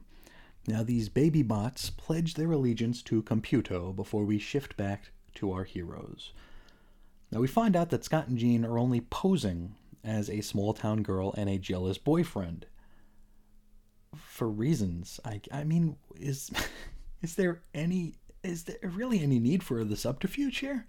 Now, 0.67 0.83
these 0.83 1.09
baby 1.09 1.41
bots 1.41 1.89
pledge 1.89 2.35
their 2.35 2.51
allegiance 2.51 3.01
to 3.03 3.23
Computo 3.23 3.95
before 3.95 4.23
we 4.23 4.37
shift 4.37 4.77
back 4.77 5.11
to 5.35 5.51
our 5.51 5.63
heroes. 5.63 6.31
Now, 7.31 7.39
we 7.39 7.47
find 7.47 7.75
out 7.75 7.89
that 7.89 8.03
Scott 8.03 8.27
and 8.27 8.37
Jean 8.37 8.65
are 8.65 8.77
only 8.77 9.01
posing 9.01 9.75
as 10.03 10.29
a 10.29 10.41
small 10.41 10.73
town 10.73 11.03
girl 11.03 11.33
and 11.37 11.49
a 11.49 11.57
jealous 11.57 11.97
boyfriend. 11.97 12.65
For 14.15 14.49
reasons. 14.49 15.19
I, 15.23 15.41
I 15.51 15.63
mean, 15.63 15.95
is, 16.19 16.51
is 17.21 17.35
there 17.35 17.61
any. 17.73 18.15
Is 18.41 18.63
there 18.63 18.77
really 18.81 19.19
any 19.19 19.37
need 19.37 19.63
for 19.63 19.83
the 19.83 19.97
subterfuge 19.97 20.59
here? 20.59 20.87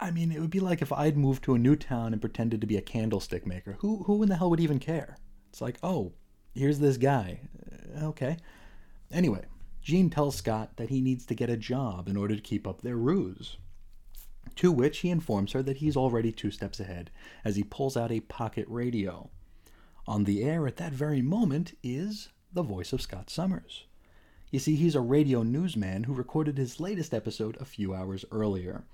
I 0.00 0.10
mean, 0.10 0.32
it 0.32 0.40
would 0.40 0.50
be 0.50 0.60
like 0.60 0.80
if 0.80 0.92
I'd 0.92 1.16
moved 1.16 1.44
to 1.44 1.54
a 1.54 1.58
new 1.58 1.76
town 1.76 2.12
and 2.12 2.22
pretended 2.22 2.62
to 2.62 2.66
be 2.66 2.78
a 2.78 2.82
candlestick 2.82 3.46
maker. 3.46 3.76
Who, 3.80 4.04
who 4.04 4.22
in 4.22 4.30
the 4.30 4.36
hell 4.36 4.48
would 4.48 4.60
even 4.60 4.78
care? 4.78 5.18
It's 5.50 5.60
like, 5.60 5.78
oh, 5.82 6.12
here's 6.54 6.78
this 6.78 6.96
guy 6.96 7.40
okay. 8.02 8.36
Anyway, 9.10 9.44
Jean 9.82 10.10
tells 10.10 10.36
Scott 10.36 10.76
that 10.76 10.90
he 10.90 11.00
needs 11.00 11.24
to 11.26 11.34
get 11.34 11.50
a 11.50 11.56
job 11.56 12.08
in 12.08 12.16
order 12.16 12.34
to 12.34 12.42
keep 12.42 12.66
up 12.66 12.82
their 12.82 12.96
ruse. 12.96 13.56
To 14.56 14.72
which 14.72 14.98
he 14.98 15.10
informs 15.10 15.52
her 15.52 15.62
that 15.62 15.78
he's 15.78 15.96
already 15.96 16.32
two 16.32 16.50
steps 16.50 16.80
ahead 16.80 17.10
as 17.44 17.56
he 17.56 17.62
pulls 17.62 17.96
out 17.96 18.10
a 18.10 18.20
pocket 18.20 18.66
radio. 18.68 19.30
On 20.06 20.24
the 20.24 20.42
air 20.42 20.66
at 20.66 20.76
that 20.76 20.92
very 20.92 21.22
moment 21.22 21.76
is 21.82 22.28
the 22.52 22.62
voice 22.62 22.92
of 22.92 23.02
Scott 23.02 23.30
Summers. 23.30 23.84
You 24.50 24.58
see, 24.58 24.74
he's 24.76 24.94
a 24.94 25.00
radio 25.00 25.42
newsman 25.42 26.04
who 26.04 26.14
recorded 26.14 26.56
his 26.56 26.80
latest 26.80 27.12
episode 27.12 27.56
a 27.60 27.66
few 27.66 27.94
hours 27.94 28.24
earlier. 28.32 28.84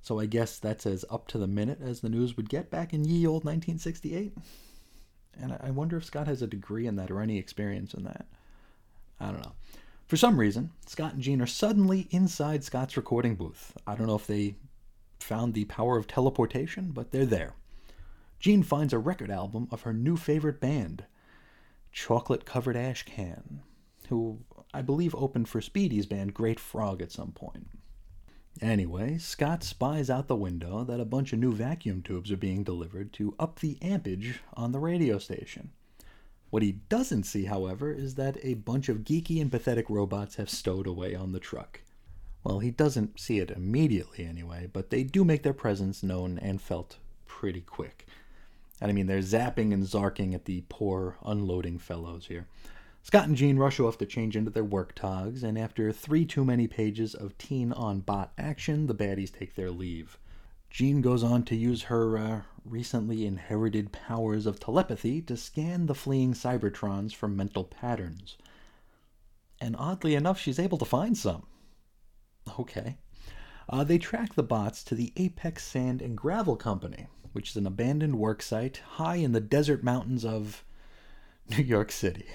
So 0.00 0.18
I 0.18 0.26
guess 0.26 0.58
that's 0.58 0.86
as 0.86 1.04
up 1.10 1.28
to 1.28 1.38
the 1.38 1.46
minute 1.46 1.80
as 1.82 2.00
the 2.00 2.08
news 2.08 2.36
would 2.36 2.48
get 2.48 2.70
back 2.70 2.94
in 2.94 3.04
ye 3.04 3.26
old 3.26 3.44
1968. 3.44 4.32
And 5.40 5.56
I 5.60 5.70
wonder 5.70 5.96
if 5.96 6.04
Scott 6.04 6.26
has 6.26 6.42
a 6.42 6.46
degree 6.46 6.86
in 6.86 6.96
that 6.96 7.10
or 7.10 7.20
any 7.20 7.38
experience 7.38 7.94
in 7.94 8.04
that. 8.04 8.26
I 9.20 9.26
don't 9.26 9.42
know. 9.42 9.52
For 10.06 10.16
some 10.16 10.40
reason, 10.40 10.70
Scott 10.86 11.14
and 11.14 11.22
Jean 11.22 11.42
are 11.42 11.46
suddenly 11.46 12.08
inside 12.10 12.64
Scott's 12.64 12.96
recording 12.96 13.34
booth. 13.34 13.76
I 13.86 13.94
don't 13.94 14.06
know 14.06 14.14
if 14.16 14.26
they 14.26 14.54
found 15.20 15.54
the 15.54 15.66
power 15.66 15.98
of 15.98 16.06
teleportation, 16.06 16.92
but 16.92 17.10
they're 17.10 17.26
there. 17.26 17.54
Jean 18.40 18.62
finds 18.62 18.92
a 18.92 18.98
record 18.98 19.30
album 19.30 19.68
of 19.70 19.82
her 19.82 19.92
new 19.92 20.16
favorite 20.16 20.60
band, 20.60 21.04
Chocolate 21.92 22.44
Covered 22.44 22.76
Ash 22.76 23.02
Can, 23.02 23.62
who 24.08 24.38
I 24.72 24.80
believe 24.80 25.14
opened 25.14 25.48
for 25.48 25.60
Speedy's 25.60 26.06
band 26.06 26.34
Great 26.34 26.60
Frog 26.60 27.02
at 27.02 27.12
some 27.12 27.32
point. 27.32 27.68
Anyway, 28.60 29.18
Scott 29.18 29.62
spies 29.62 30.10
out 30.10 30.26
the 30.26 30.34
window 30.34 30.82
that 30.82 31.00
a 31.00 31.04
bunch 31.04 31.32
of 31.32 31.38
new 31.38 31.52
vacuum 31.52 32.02
tubes 32.02 32.32
are 32.32 32.36
being 32.36 32.64
delivered 32.64 33.12
to 33.12 33.34
up 33.38 33.60
the 33.60 33.78
ampage 33.80 34.40
on 34.54 34.72
the 34.72 34.80
radio 34.80 35.18
station. 35.18 35.70
What 36.50 36.62
he 36.62 36.72
doesn't 36.72 37.24
see, 37.24 37.44
however, 37.44 37.92
is 37.92 38.14
that 38.16 38.38
a 38.42 38.54
bunch 38.54 38.88
of 38.88 38.98
geeky 38.98 39.40
and 39.40 39.50
pathetic 39.50 39.88
robots 39.88 40.36
have 40.36 40.50
stowed 40.50 40.86
away 40.86 41.14
on 41.14 41.32
the 41.32 41.40
truck. 41.40 41.80
Well, 42.42 42.58
he 42.60 42.70
doesn't 42.70 43.20
see 43.20 43.38
it 43.38 43.50
immediately 43.50 44.24
anyway, 44.24 44.68
but 44.72 44.90
they 44.90 45.02
do 45.02 45.24
make 45.24 45.42
their 45.42 45.52
presence 45.52 46.02
known 46.02 46.38
and 46.38 46.60
felt 46.60 46.96
pretty 47.26 47.60
quick. 47.60 48.06
And 48.80 48.90
I 48.90 48.94
mean, 48.94 49.06
they're 49.06 49.18
zapping 49.18 49.72
and 49.72 49.84
zarking 49.84 50.34
at 50.34 50.46
the 50.46 50.64
poor, 50.68 51.16
unloading 51.24 51.78
fellows 51.78 52.26
here. 52.26 52.46
Scott 53.08 53.26
and 53.26 53.36
Jean 53.38 53.56
rush 53.56 53.80
off 53.80 53.96
to 53.96 54.04
change 54.04 54.36
into 54.36 54.50
their 54.50 54.62
work 54.62 54.94
togs, 54.94 55.42
and 55.42 55.58
after 55.58 55.90
three 55.92 56.26
too 56.26 56.44
many 56.44 56.66
pages 56.66 57.14
of 57.14 57.38
teen 57.38 57.72
on 57.72 58.00
bot 58.00 58.34
action, 58.36 58.86
the 58.86 58.94
baddies 58.94 59.32
take 59.32 59.54
their 59.54 59.70
leave. 59.70 60.18
Jean 60.68 61.00
goes 61.00 61.24
on 61.24 61.42
to 61.44 61.56
use 61.56 61.84
her 61.84 62.18
uh, 62.18 62.42
recently 62.66 63.24
inherited 63.24 63.92
powers 63.92 64.44
of 64.44 64.60
telepathy 64.60 65.22
to 65.22 65.38
scan 65.38 65.86
the 65.86 65.94
fleeing 65.94 66.34
Cybertrons 66.34 67.14
for 67.14 67.28
mental 67.28 67.64
patterns. 67.64 68.36
And 69.58 69.74
oddly 69.78 70.14
enough, 70.14 70.38
she's 70.38 70.58
able 70.58 70.76
to 70.76 70.84
find 70.84 71.16
some. 71.16 71.46
Okay. 72.58 72.98
Uh, 73.70 73.84
they 73.84 73.96
track 73.96 74.34
the 74.34 74.42
bots 74.42 74.84
to 74.84 74.94
the 74.94 75.14
Apex 75.16 75.64
Sand 75.64 76.02
and 76.02 76.14
Gravel 76.14 76.56
Company, 76.56 77.06
which 77.32 77.48
is 77.48 77.56
an 77.56 77.66
abandoned 77.66 78.16
worksite 78.16 78.80
high 78.80 79.16
in 79.16 79.32
the 79.32 79.40
desert 79.40 79.82
mountains 79.82 80.26
of 80.26 80.62
New 81.48 81.64
York 81.64 81.90
City. 81.90 82.26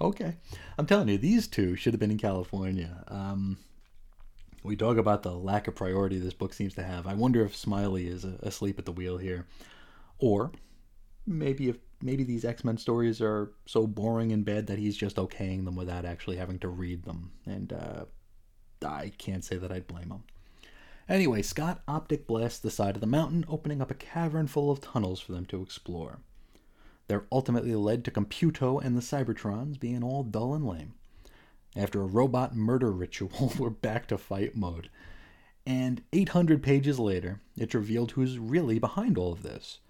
Okay. 0.00 0.36
I'm 0.78 0.86
telling 0.86 1.08
you, 1.08 1.18
these 1.18 1.46
two 1.46 1.76
should 1.76 1.92
have 1.92 2.00
been 2.00 2.10
in 2.10 2.18
California. 2.18 3.04
Um, 3.08 3.58
we 4.62 4.76
talk 4.76 4.96
about 4.96 5.22
the 5.22 5.32
lack 5.32 5.68
of 5.68 5.74
priority 5.74 6.18
this 6.18 6.34
book 6.34 6.54
seems 6.54 6.74
to 6.74 6.82
have. 6.82 7.06
I 7.06 7.14
wonder 7.14 7.44
if 7.44 7.56
Smiley 7.56 8.06
is 8.08 8.24
asleep 8.24 8.78
at 8.78 8.84
the 8.84 8.92
wheel 8.92 9.18
here. 9.18 9.46
Or 10.18 10.52
maybe 11.26 11.68
if 11.68 11.76
maybe 12.02 12.24
these 12.24 12.44
X-Men 12.44 12.78
stories 12.78 13.20
are 13.20 13.52
so 13.66 13.86
boring 13.86 14.32
and 14.32 14.44
bad 14.44 14.66
that 14.66 14.78
he's 14.78 14.96
just 14.96 15.16
okaying 15.16 15.64
them 15.64 15.76
without 15.76 16.04
actually 16.04 16.36
having 16.36 16.58
to 16.60 16.68
read 16.68 17.04
them. 17.04 17.32
And 17.44 17.72
uh, 17.72 18.04
I 18.86 19.12
can't 19.18 19.44
say 19.44 19.56
that 19.56 19.70
I'd 19.70 19.86
blame 19.86 20.10
him. 20.10 20.24
Anyway, 21.08 21.42
Scott 21.42 21.82
optic 21.88 22.26
blasts 22.26 22.60
the 22.60 22.70
side 22.70 22.94
of 22.94 23.00
the 23.00 23.06
mountain, 23.06 23.44
opening 23.48 23.82
up 23.82 23.90
a 23.90 23.94
cavern 23.94 24.46
full 24.46 24.70
of 24.70 24.80
tunnels 24.80 25.20
for 25.20 25.32
them 25.32 25.44
to 25.46 25.60
explore. 25.60 26.20
They're 27.10 27.26
ultimately 27.32 27.74
led 27.74 28.04
to 28.04 28.12
Computo 28.12 28.80
and 28.80 28.96
the 28.96 29.00
Cybertrons 29.00 29.80
being 29.80 30.04
all 30.04 30.22
dull 30.22 30.54
and 30.54 30.64
lame. 30.64 30.94
After 31.74 32.00
a 32.00 32.06
robot 32.06 32.54
murder 32.54 32.92
ritual, 32.92 33.52
we're 33.58 33.68
back 33.68 34.06
to 34.06 34.16
fight 34.16 34.54
mode. 34.54 34.90
And 35.66 36.04
800 36.12 36.62
pages 36.62 37.00
later, 37.00 37.40
it's 37.56 37.74
revealed 37.74 38.12
who's 38.12 38.38
really 38.38 38.78
behind 38.78 39.18
all 39.18 39.32
of 39.32 39.42
this. 39.42 39.80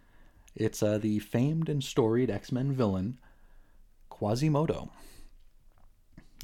It's 0.57 0.83
uh, 0.83 0.97
the 0.97 1.19
famed 1.19 1.69
and 1.69 1.85
storied 1.85 2.31
X 2.31 2.53
Men 2.53 2.73
villain, 2.73 3.19
Quasimodo, 4.09 4.89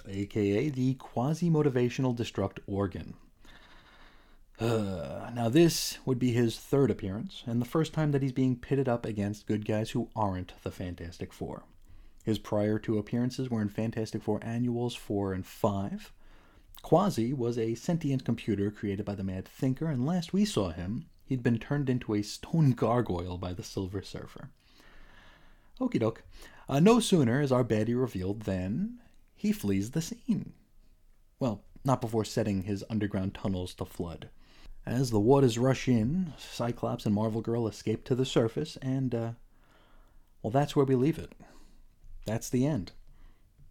aka 0.06 0.68
the 0.68 0.92
Quasi 0.96 1.48
Motivational 1.48 2.14
Destruct 2.14 2.58
Organ. 2.66 3.14
Uh, 4.58 5.30
now, 5.34 5.50
this 5.50 5.98
would 6.06 6.18
be 6.18 6.32
his 6.32 6.58
third 6.58 6.90
appearance, 6.90 7.42
and 7.46 7.60
the 7.60 7.66
first 7.66 7.92
time 7.92 8.12
that 8.12 8.22
he's 8.22 8.32
being 8.32 8.56
pitted 8.56 8.88
up 8.88 9.04
against 9.04 9.46
good 9.46 9.66
guys 9.66 9.90
who 9.90 10.08
aren't 10.16 10.54
the 10.62 10.70
Fantastic 10.70 11.32
Four. 11.32 11.64
His 12.24 12.38
prior 12.38 12.78
two 12.78 12.98
appearances 12.98 13.50
were 13.50 13.60
in 13.60 13.68
Fantastic 13.68 14.22
Four 14.22 14.40
Annuals 14.42 14.94
4 14.94 15.34
and 15.34 15.46
5. 15.46 16.12
Quasi 16.82 17.32
was 17.32 17.58
a 17.58 17.74
sentient 17.74 18.24
computer 18.24 18.70
created 18.70 19.04
by 19.04 19.14
the 19.14 19.22
Mad 19.22 19.46
Thinker, 19.46 19.86
and 19.86 20.06
last 20.06 20.32
we 20.32 20.44
saw 20.44 20.70
him, 20.70 21.06
he'd 21.26 21.42
been 21.42 21.58
turned 21.58 21.90
into 21.90 22.14
a 22.14 22.22
stone 22.22 22.70
gargoyle 22.72 23.36
by 23.36 23.52
the 23.52 23.62
Silver 23.62 24.02
Surfer. 24.02 24.50
Okie 25.80 26.00
doke. 26.00 26.22
Uh, 26.68 26.80
no 26.80 26.98
sooner 26.98 27.42
is 27.42 27.52
our 27.52 27.64
baddie 27.64 28.00
revealed 28.00 28.42
than 28.42 29.00
he 29.34 29.52
flees 29.52 29.90
the 29.90 30.00
scene. 30.00 30.54
Well, 31.38 31.62
not 31.84 32.00
before 32.00 32.24
setting 32.24 32.62
his 32.62 32.84
underground 32.88 33.34
tunnels 33.34 33.74
to 33.74 33.84
flood. 33.84 34.30
As 34.86 35.10
the 35.10 35.18
waters 35.18 35.58
rush 35.58 35.88
in, 35.88 36.32
Cyclops 36.38 37.06
and 37.06 37.14
Marvel 37.14 37.40
Girl 37.40 37.66
escape 37.66 38.04
to 38.04 38.14
the 38.14 38.24
surface, 38.24 38.76
and, 38.80 39.14
uh, 39.14 39.32
well, 40.42 40.52
that's 40.52 40.76
where 40.76 40.86
we 40.86 40.94
leave 40.94 41.18
it. 41.18 41.32
That's 42.24 42.48
the 42.48 42.64
end. 42.64 42.92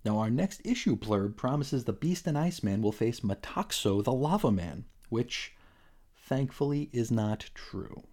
Now, 0.04 0.20
our 0.20 0.30
next 0.30 0.62
issue 0.66 0.98
blurb 0.98 1.38
promises 1.38 1.86
the 1.86 1.94
Beast 1.94 2.28
and 2.28 2.38
Iceman 2.38 2.82
will 2.82 2.92
face 2.92 3.22
Metaxo 3.22 4.04
the 4.04 4.12
Lava 4.12 4.52
Man, 4.52 4.86
which, 5.10 5.56
thankfully, 6.18 6.90
is 6.92 7.12
not 7.12 7.50
true. 7.56 8.04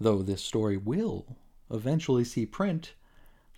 Though 0.00 0.22
this 0.22 0.42
story 0.42 0.76
will 0.76 1.36
eventually 1.70 2.24
see 2.24 2.44
print 2.44 2.94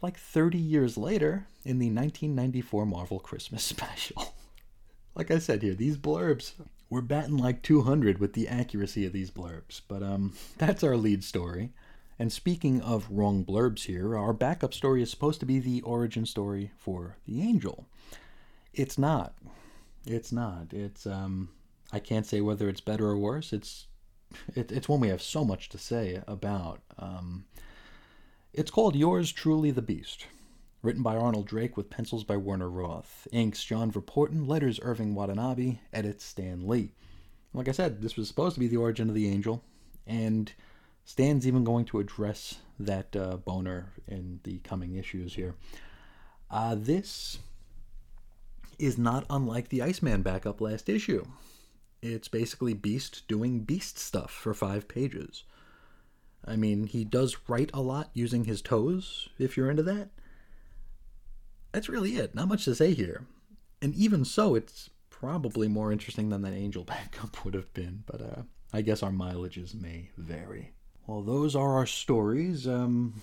like 0.02 0.18
30 0.18 0.59
years 0.59 0.98
later 0.98 1.46
in 1.64 1.78
the 1.78 1.87
1994 1.87 2.85
Marvel 2.85 3.18
Christmas 3.18 3.64
special. 3.64 4.35
like 5.14 5.30
I 5.30 5.38
said 5.38 5.62
here, 5.62 5.74
these 5.74 5.96
blurbs 5.96 6.52
we're 6.90 7.01
batting 7.01 7.37
like 7.37 7.62
200 7.62 8.18
with 8.18 8.35
the 8.35 8.49
accuracy 8.49 9.05
of 9.07 9.12
these 9.12 9.31
blurbs, 9.31 9.81
but 9.88 10.03
um, 10.03 10.35
that's 10.59 10.85
our 10.85 10.97
lead 10.97 11.25
story. 11.25 11.73
And 12.18 12.33
speaking 12.33 12.81
of 12.81 13.11
wrong 13.11 13.44
blurbs 13.44 13.87
here, 13.87 14.16
our 14.16 14.33
backup 14.33 14.73
story 14.73 15.03
is 15.03 15.11
supposed 15.11 15.40
to 15.40 15.47
be 15.47 15.59
the 15.59 15.83
origin 15.83 16.27
story 16.27 16.70
for 16.79 17.16
the 17.27 17.42
angel. 17.42 17.87
It's 18.73 18.99
not. 18.99 19.35
It's 20.07 20.31
not. 20.31 20.73
It's 20.73 21.07
um 21.07 21.49
I 21.92 21.99
can't 21.99 22.27
say 22.27 22.40
whether 22.40 22.68
it's 22.68 22.81
better 22.81 23.07
or 23.07 23.18
worse. 23.18 23.53
It's 23.53 23.87
it, 24.55 24.73
it's 24.73 24.88
one 24.88 25.01
we 25.01 25.09
have 25.09 25.23
so 25.23 25.44
much 25.44 25.68
to 25.70 25.79
say 25.79 26.23
about. 26.27 26.81
Um, 26.99 27.44
it's 28.53 28.70
called 28.70 28.97
Yours 28.97 29.33
Truly 29.33 29.70
the 29.70 29.83
Beast. 29.83 30.27
Written 30.85 31.03
by 31.03 31.16
Arnold 31.16 31.47
Drake 31.47 31.79
with 31.79 31.88
pencils 31.88 32.25
by 32.25 32.37
Werner 32.37 32.68
Roth. 32.68 33.27
Inks 33.33 33.64
John 33.64 33.90
Verpoorten, 33.90 34.47
letters 34.47 34.79
Irving 34.83 35.14
Watanabe, 35.14 35.79
edits 35.94 36.27
Stan 36.27 36.68
Lee. 36.68 36.92
Like 37.55 37.68
I 37.68 37.73
said, 37.73 38.03
this 38.03 38.18
was 38.18 38.29
supposed 38.29 38.53
to 38.57 38.61
be 38.61 38.66
the 38.66 38.77
origin 38.77 39.09
of 39.09 39.14
the 39.14 39.27
angel, 39.27 39.64
and 40.07 40.53
Stan's 41.07 41.47
even 41.47 41.64
going 41.64 41.87
to 41.87 42.01
address 42.01 42.57
that 42.79 43.16
uh, 43.16 43.38
boner 43.38 43.94
in 44.07 44.40
the 44.42 44.59
coming 44.59 44.94
issues 44.97 45.37
here. 45.37 45.55
Uh, 46.51 46.77
this 46.79 47.38
is 48.79 48.99
not 48.99 49.25
unlike 49.31 49.70
the 49.70 49.81
Iceman 49.81 50.20
backup 50.20 50.61
last 50.61 50.90
issue. 50.90 51.25
It's 52.03 52.29
basically 52.29 52.75
Beast 52.75 53.23
doing 53.27 53.61
Beast 53.61 53.99
stuff 53.99 54.31
for 54.31 54.53
five 54.53 54.87
pages. 54.87 55.44
I 56.44 56.57
mean, 56.57 56.88
he 56.88 57.07
does 57.07 57.38
write 57.49 57.70
a 57.73 57.81
lot 57.81 58.11
using 58.12 58.44
his 58.44 58.61
toes, 58.61 59.31
if 59.38 59.57
you're 59.57 59.70
into 59.70 59.83
that 59.85 60.11
that's 61.75 61.89
really 61.89 62.17
it. 62.17 62.37
Not 62.37 62.47
much 62.47 62.65
to 62.67 62.75
say 62.75 62.95
here. 62.95 63.27
And 63.83 63.95
even 63.97 64.25
so, 64.25 64.55
it's 64.55 64.91
probably 65.11 65.67
more 65.67 65.91
interesting 65.91 66.29
than 66.29 66.43
that 66.43 66.53
Angel 66.53 66.85
backup 66.95 67.45
would 67.45 67.55
have 67.55 67.73
been, 67.75 68.05
but 68.07 68.21
uh, 68.23 68.43
I 68.73 68.81
guess 68.81 69.03
our 69.03 69.11
mileages 69.11 69.75
may 69.75 70.11
vary. 70.17 70.73
Well, 71.07 71.23
those 71.23 71.57
are 71.57 71.75
our 71.75 71.87
stories. 71.87 72.69
Um, 72.69 73.21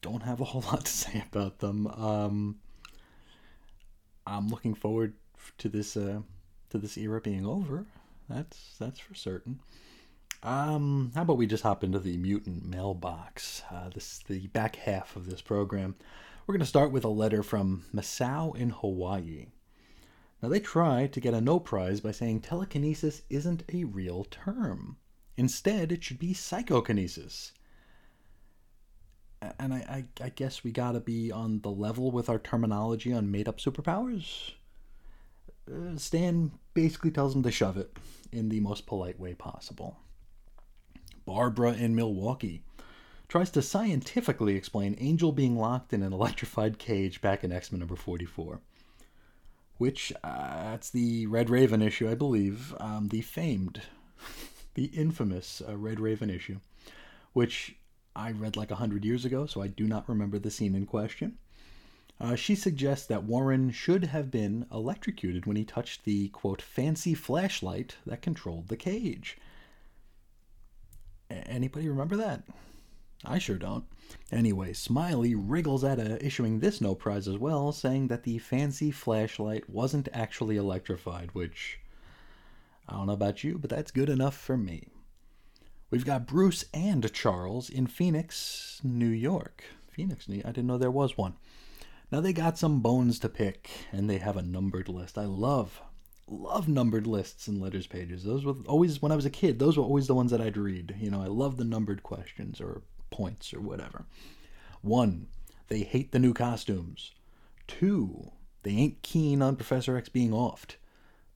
don't 0.00 0.22
have 0.22 0.40
a 0.40 0.44
whole 0.44 0.62
lot 0.72 0.86
to 0.86 0.90
say 0.90 1.22
about 1.30 1.58
them. 1.58 1.86
Um, 1.86 2.56
I'm 4.26 4.48
looking 4.48 4.74
forward 4.74 5.12
to 5.58 5.68
this 5.68 5.96
uh, 5.96 6.20
to 6.70 6.78
this 6.78 6.96
era 6.96 7.20
being 7.20 7.46
over. 7.46 7.84
That's 8.28 8.74
that's 8.78 8.98
for 8.98 9.14
certain. 9.14 9.60
Um, 10.42 11.12
how 11.14 11.22
about 11.22 11.36
we 11.36 11.46
just 11.46 11.62
hop 11.62 11.84
into 11.84 11.98
the 11.98 12.16
mutant 12.16 12.64
mailbox? 12.64 13.62
Uh, 13.70 13.90
this 13.90 14.20
the 14.28 14.46
back 14.48 14.76
half 14.76 15.14
of 15.16 15.28
this 15.28 15.42
program. 15.42 15.94
We're 16.48 16.54
going 16.54 16.60
to 16.60 16.66
start 16.66 16.92
with 16.92 17.04
a 17.04 17.08
letter 17.08 17.42
from 17.42 17.84
Masao 17.94 18.56
in 18.56 18.70
Hawaii. 18.70 19.48
Now, 20.42 20.48
they 20.48 20.60
try 20.60 21.06
to 21.06 21.20
get 21.20 21.34
a 21.34 21.42
no 21.42 21.60
prize 21.60 22.00
by 22.00 22.12
saying 22.12 22.40
telekinesis 22.40 23.20
isn't 23.28 23.64
a 23.70 23.84
real 23.84 24.24
term. 24.24 24.96
Instead, 25.36 25.92
it 25.92 26.02
should 26.02 26.18
be 26.18 26.32
psychokinesis. 26.32 27.52
And 29.58 29.74
I, 29.74 30.06
I, 30.20 30.24
I 30.24 30.28
guess 30.30 30.64
we 30.64 30.72
gotta 30.72 31.00
be 31.00 31.30
on 31.30 31.60
the 31.60 31.70
level 31.70 32.10
with 32.10 32.30
our 32.30 32.38
terminology 32.38 33.12
on 33.12 33.30
made 33.30 33.46
up 33.46 33.58
superpowers. 33.58 34.52
Uh, 35.70 35.98
Stan 35.98 36.52
basically 36.72 37.10
tells 37.10 37.36
him 37.36 37.42
to 37.42 37.50
shove 37.50 37.76
it 37.76 37.94
in 38.32 38.48
the 38.48 38.60
most 38.60 38.86
polite 38.86 39.20
way 39.20 39.34
possible. 39.34 39.98
Barbara 41.26 41.74
in 41.74 41.94
Milwaukee 41.94 42.62
tries 43.28 43.50
to 43.50 43.62
scientifically 43.62 44.56
explain 44.56 44.96
Angel 44.98 45.32
being 45.32 45.56
locked 45.56 45.92
in 45.92 46.02
an 46.02 46.12
electrified 46.12 46.78
cage 46.78 47.20
back 47.20 47.44
in 47.44 47.52
X 47.52 47.70
Men 47.70 47.80
number 47.80 47.96
44. 47.96 48.60
Which, 49.76 50.12
uh, 50.24 50.70
that's 50.70 50.90
the 50.90 51.26
Red 51.26 51.50
Raven 51.50 51.82
issue, 51.82 52.10
I 52.10 52.14
believe. 52.14 52.74
Um, 52.80 53.08
the 53.08 53.20
famed, 53.20 53.82
the 54.74 54.86
infamous 54.86 55.62
uh, 55.66 55.76
Red 55.76 56.00
Raven 56.00 56.30
issue, 56.30 56.58
which 57.32 57.76
I 58.16 58.32
read 58.32 58.56
like 58.56 58.72
a 58.72 58.76
hundred 58.76 59.04
years 59.04 59.24
ago, 59.24 59.46
so 59.46 59.62
I 59.62 59.68
do 59.68 59.86
not 59.86 60.08
remember 60.08 60.38
the 60.38 60.50
scene 60.50 60.74
in 60.74 60.86
question. 60.86 61.38
Uh, 62.20 62.34
she 62.34 62.56
suggests 62.56 63.06
that 63.06 63.22
Warren 63.22 63.70
should 63.70 64.06
have 64.06 64.30
been 64.30 64.66
electrocuted 64.72 65.46
when 65.46 65.56
he 65.56 65.64
touched 65.64 66.04
the, 66.04 66.28
quote, 66.30 66.60
fancy 66.60 67.14
flashlight 67.14 67.96
that 68.06 68.22
controlled 68.22 68.66
the 68.66 68.76
cage. 68.76 69.38
Anybody 71.30 71.88
remember 71.88 72.16
that? 72.16 72.42
I 73.24 73.38
sure 73.38 73.56
don't. 73.58 73.84
Anyway, 74.30 74.72
Smiley 74.72 75.34
wriggles 75.34 75.82
at 75.82 75.98
issuing 76.22 76.60
this 76.60 76.80
no 76.80 76.94
prize 76.94 77.26
as 77.26 77.36
well, 77.36 77.72
saying 77.72 78.08
that 78.08 78.22
the 78.22 78.38
fancy 78.38 78.90
flashlight 78.90 79.68
wasn't 79.68 80.08
actually 80.12 80.56
electrified, 80.56 81.30
which 81.32 81.80
I 82.88 82.94
don't 82.94 83.06
know 83.06 83.12
about 83.12 83.42
you, 83.42 83.58
but 83.58 83.70
that's 83.70 83.90
good 83.90 84.08
enough 84.08 84.36
for 84.36 84.56
me. 84.56 84.88
We've 85.90 86.06
got 86.06 86.26
Bruce 86.26 86.64
and 86.72 87.12
Charles 87.12 87.68
in 87.68 87.86
Phoenix, 87.86 88.80
New 88.84 89.08
York. 89.08 89.64
Phoenix, 89.90 90.28
I 90.28 90.34
didn't 90.34 90.66
know 90.66 90.78
there 90.78 90.90
was 90.90 91.16
one. 91.16 91.34
Now 92.12 92.20
they 92.20 92.32
got 92.32 92.56
some 92.56 92.80
bones 92.80 93.18
to 93.18 93.28
pick, 93.28 93.68
and 93.90 94.08
they 94.08 94.18
have 94.18 94.36
a 94.36 94.42
numbered 94.42 94.88
list. 94.88 95.18
I 95.18 95.24
love, 95.24 95.82
love 96.28 96.68
numbered 96.68 97.06
lists 97.06 97.48
and 97.48 97.60
letters 97.60 97.86
pages. 97.86 98.22
Those 98.22 98.44
were 98.44 98.54
always, 98.66 99.02
when 99.02 99.12
I 99.12 99.16
was 99.16 99.26
a 99.26 99.30
kid, 99.30 99.58
those 99.58 99.76
were 99.76 99.82
always 99.82 100.06
the 100.06 100.14
ones 100.14 100.30
that 100.30 100.40
I'd 100.40 100.56
read. 100.56 100.94
You 101.00 101.10
know, 101.10 101.20
I 101.20 101.26
love 101.26 101.56
the 101.56 101.64
numbered 101.64 102.02
questions 102.02 102.60
or 102.60 102.82
points 103.10 103.52
or 103.52 103.60
whatever. 103.60 104.06
One, 104.82 105.28
they 105.68 105.80
hate 105.80 106.12
the 106.12 106.18
new 106.18 106.32
costumes. 106.34 107.12
Two, 107.66 108.32
they 108.62 108.72
ain't 108.72 109.02
keen 109.02 109.42
on 109.42 109.56
Professor 109.56 109.96
X 109.96 110.08
being 110.08 110.30
offed. 110.30 110.76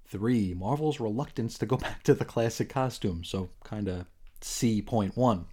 Three, 0.07 0.55
Marvel's 0.55 1.01
reluctance 1.01 1.59
to 1.59 1.67
go 1.67 1.77
back 1.79 2.03
to 2.05 2.15
the 2.15 2.25
classic 2.25 2.69
costume, 2.69 3.25
so 3.25 3.51
kinda 3.69 4.07
see 4.41 4.83
point 4.83 5.17
one. 5.17 5.47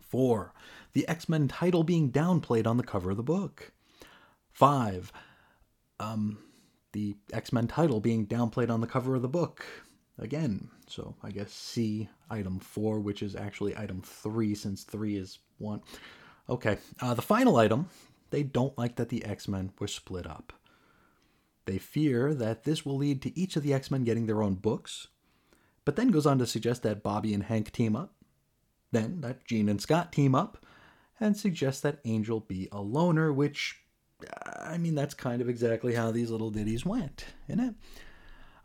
Four, 0.00 0.52
the 0.92 1.06
X 1.08 1.28
Men 1.28 1.48
title 1.48 1.82
being 1.82 2.10
downplayed 2.10 2.66
on 2.66 2.76
the 2.76 2.84
cover 2.84 3.10
of 3.10 3.16
the 3.16 3.22
book. 3.22 3.72
Five, 4.52 5.12
um, 5.98 6.38
the 6.92 7.16
X 7.32 7.52
Men 7.52 7.66
title 7.66 8.00
being 8.00 8.26
downplayed 8.26 8.70
on 8.70 8.80
the 8.80 8.86
cover 8.86 9.14
of 9.14 9.22
the 9.22 9.28
book 9.28 9.66
again. 10.18 10.68
So 10.86 11.14
I 11.22 11.30
guess 11.30 11.52
C 11.52 12.08
item 12.30 12.58
four, 12.58 13.00
which 13.00 13.22
is 13.22 13.36
actually 13.36 13.76
item 13.76 14.02
three, 14.02 14.54
since 14.54 14.82
three 14.82 15.16
is 15.16 15.38
one. 15.58 15.82
Okay, 16.48 16.78
uh, 17.00 17.14
the 17.14 17.22
final 17.22 17.56
item 17.56 17.88
they 18.30 18.42
don't 18.42 18.76
like 18.76 18.96
that 18.96 19.10
the 19.10 19.24
X 19.24 19.46
Men 19.46 19.70
were 19.78 19.86
split 19.86 20.26
up. 20.26 20.52
They 21.66 21.78
fear 21.78 22.34
that 22.34 22.64
this 22.64 22.84
will 22.84 22.96
lead 22.96 23.22
to 23.22 23.38
each 23.38 23.54
of 23.56 23.62
the 23.62 23.72
X 23.72 23.90
Men 23.90 24.02
getting 24.02 24.26
their 24.26 24.42
own 24.42 24.54
books, 24.54 25.06
but 25.84 25.96
then 25.96 26.08
goes 26.08 26.26
on 26.26 26.38
to 26.38 26.46
suggest 26.46 26.82
that 26.82 27.02
Bobby 27.02 27.32
and 27.32 27.44
Hank 27.44 27.70
team 27.70 27.94
up, 27.94 28.12
then 28.90 29.20
that 29.20 29.44
Jean 29.44 29.68
and 29.68 29.80
Scott 29.80 30.12
team 30.12 30.34
up, 30.34 30.66
and 31.20 31.36
suggests 31.36 31.80
that 31.82 32.00
Angel 32.04 32.40
be 32.40 32.68
a 32.72 32.80
loner, 32.80 33.32
which, 33.32 33.80
I 34.56 34.78
mean, 34.78 34.96
that's 34.96 35.14
kind 35.14 35.40
of 35.40 35.48
exactly 35.48 35.94
how 35.94 36.10
these 36.10 36.30
little 36.30 36.50
ditties 36.50 36.84
went, 36.84 37.26
isn't 37.48 37.60
it? 37.60 37.74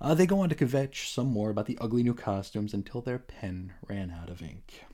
Uh, 0.02 0.14
they 0.14 0.26
go 0.26 0.40
on 0.40 0.50
to 0.50 0.56
kvetch 0.56 1.12
some 1.12 1.28
more 1.28 1.50
about 1.50 1.66
the 1.66 1.78
ugly 1.82 2.04
new 2.04 2.14
costumes 2.14 2.74
until 2.74 3.02
their 3.02 3.20
pen 3.20 3.74
ran 3.88 4.10
out 4.12 4.30
of 4.30 4.42
ink. 4.42 4.86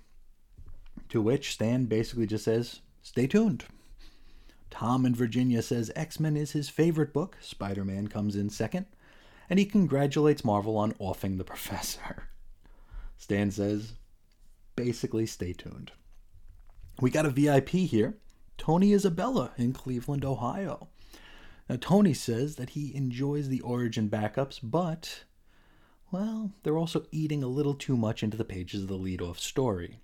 To 1.10 1.22
which 1.22 1.54
Stan 1.54 1.86
basically 1.86 2.26
just 2.26 2.46
says, 2.46 2.82
stay 3.04 3.28
tuned. 3.28 3.66
Tom 4.72 5.06
in 5.06 5.14
Virginia 5.14 5.62
says 5.62 5.92
X 5.96 6.20
Men 6.20 6.36
is 6.36 6.52
his 6.52 6.70
favorite 6.70 7.14
book, 7.14 7.38
Spider 7.40 7.86
Man 7.86 8.08
comes 8.08 8.36
in 8.36 8.50
second, 8.50 8.88
and 9.50 9.60
he 9.60 9.66
congratulates 9.66 10.44
Marvel 10.44 10.76
on 10.76 10.96
offing 10.98 11.38
the 11.38 11.44
professor. 11.54 12.30
Stan 13.18 13.52
says, 13.52 13.94
basically, 14.76 15.26
stay 15.26 15.54
tuned. 15.54 15.92
We 17.00 17.12
got 17.12 17.26
a 17.26 17.30
VIP 17.30 17.70
here, 17.70 18.18
Tony 18.58 18.92
Isabella 18.94 19.52
in 19.58 19.72
Cleveland, 19.72 20.26
Ohio. 20.26 20.88
Now, 21.70 21.78
Tony 21.80 22.14
says 22.14 22.56
that 22.56 22.72
he 22.72 22.96
enjoys 22.96 23.50
the 23.50 23.62
origin 23.62 24.10
backups, 24.10 24.60
but, 24.62 25.24
well, 26.12 26.52
they're 26.64 26.78
also 26.78 27.08
eating 27.12 27.44
a 27.44 27.48
little 27.48 27.74
too 27.74 27.98
much 27.98 28.22
into 28.22 28.38
the 28.38 28.46
pages 28.46 28.84
of 28.84 28.88
the 28.88 28.96
lead 28.96 29.22
off 29.22 29.40
story. 29.40 30.00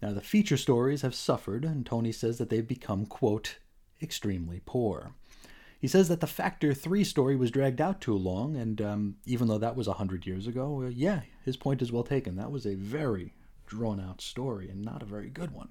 Now, 0.00 0.12
the 0.12 0.20
feature 0.20 0.56
stories 0.56 1.02
have 1.02 1.14
suffered, 1.14 1.64
and 1.64 1.86
Tony 1.86 2.10
says 2.10 2.38
that 2.38 2.50
they've 2.50 2.66
become, 2.66 3.06
quote, 3.06 3.58
extremely 4.02 4.60
poor. 4.66 5.14
He 5.80 5.86
says 5.86 6.08
that 6.08 6.20
the 6.20 6.26
Factor 6.26 6.74
3 6.74 7.04
story 7.04 7.36
was 7.36 7.52
dragged 7.52 7.80
out 7.80 8.00
too 8.00 8.16
long, 8.16 8.56
and 8.56 8.80
um, 8.80 9.16
even 9.24 9.46
though 9.46 9.58
that 9.58 9.76
was 9.76 9.86
100 9.86 10.26
years 10.26 10.48
ago, 10.48 10.82
uh, 10.82 10.88
yeah, 10.88 11.20
his 11.44 11.56
point 11.56 11.82
is 11.82 11.92
well 11.92 12.02
taken. 12.02 12.36
That 12.36 12.50
was 12.50 12.66
a 12.66 12.74
very 12.74 13.34
drawn 13.66 14.00
out 14.00 14.20
story 14.20 14.68
and 14.68 14.82
not 14.82 15.02
a 15.02 15.06
very 15.06 15.28
good 15.28 15.52
one. 15.52 15.70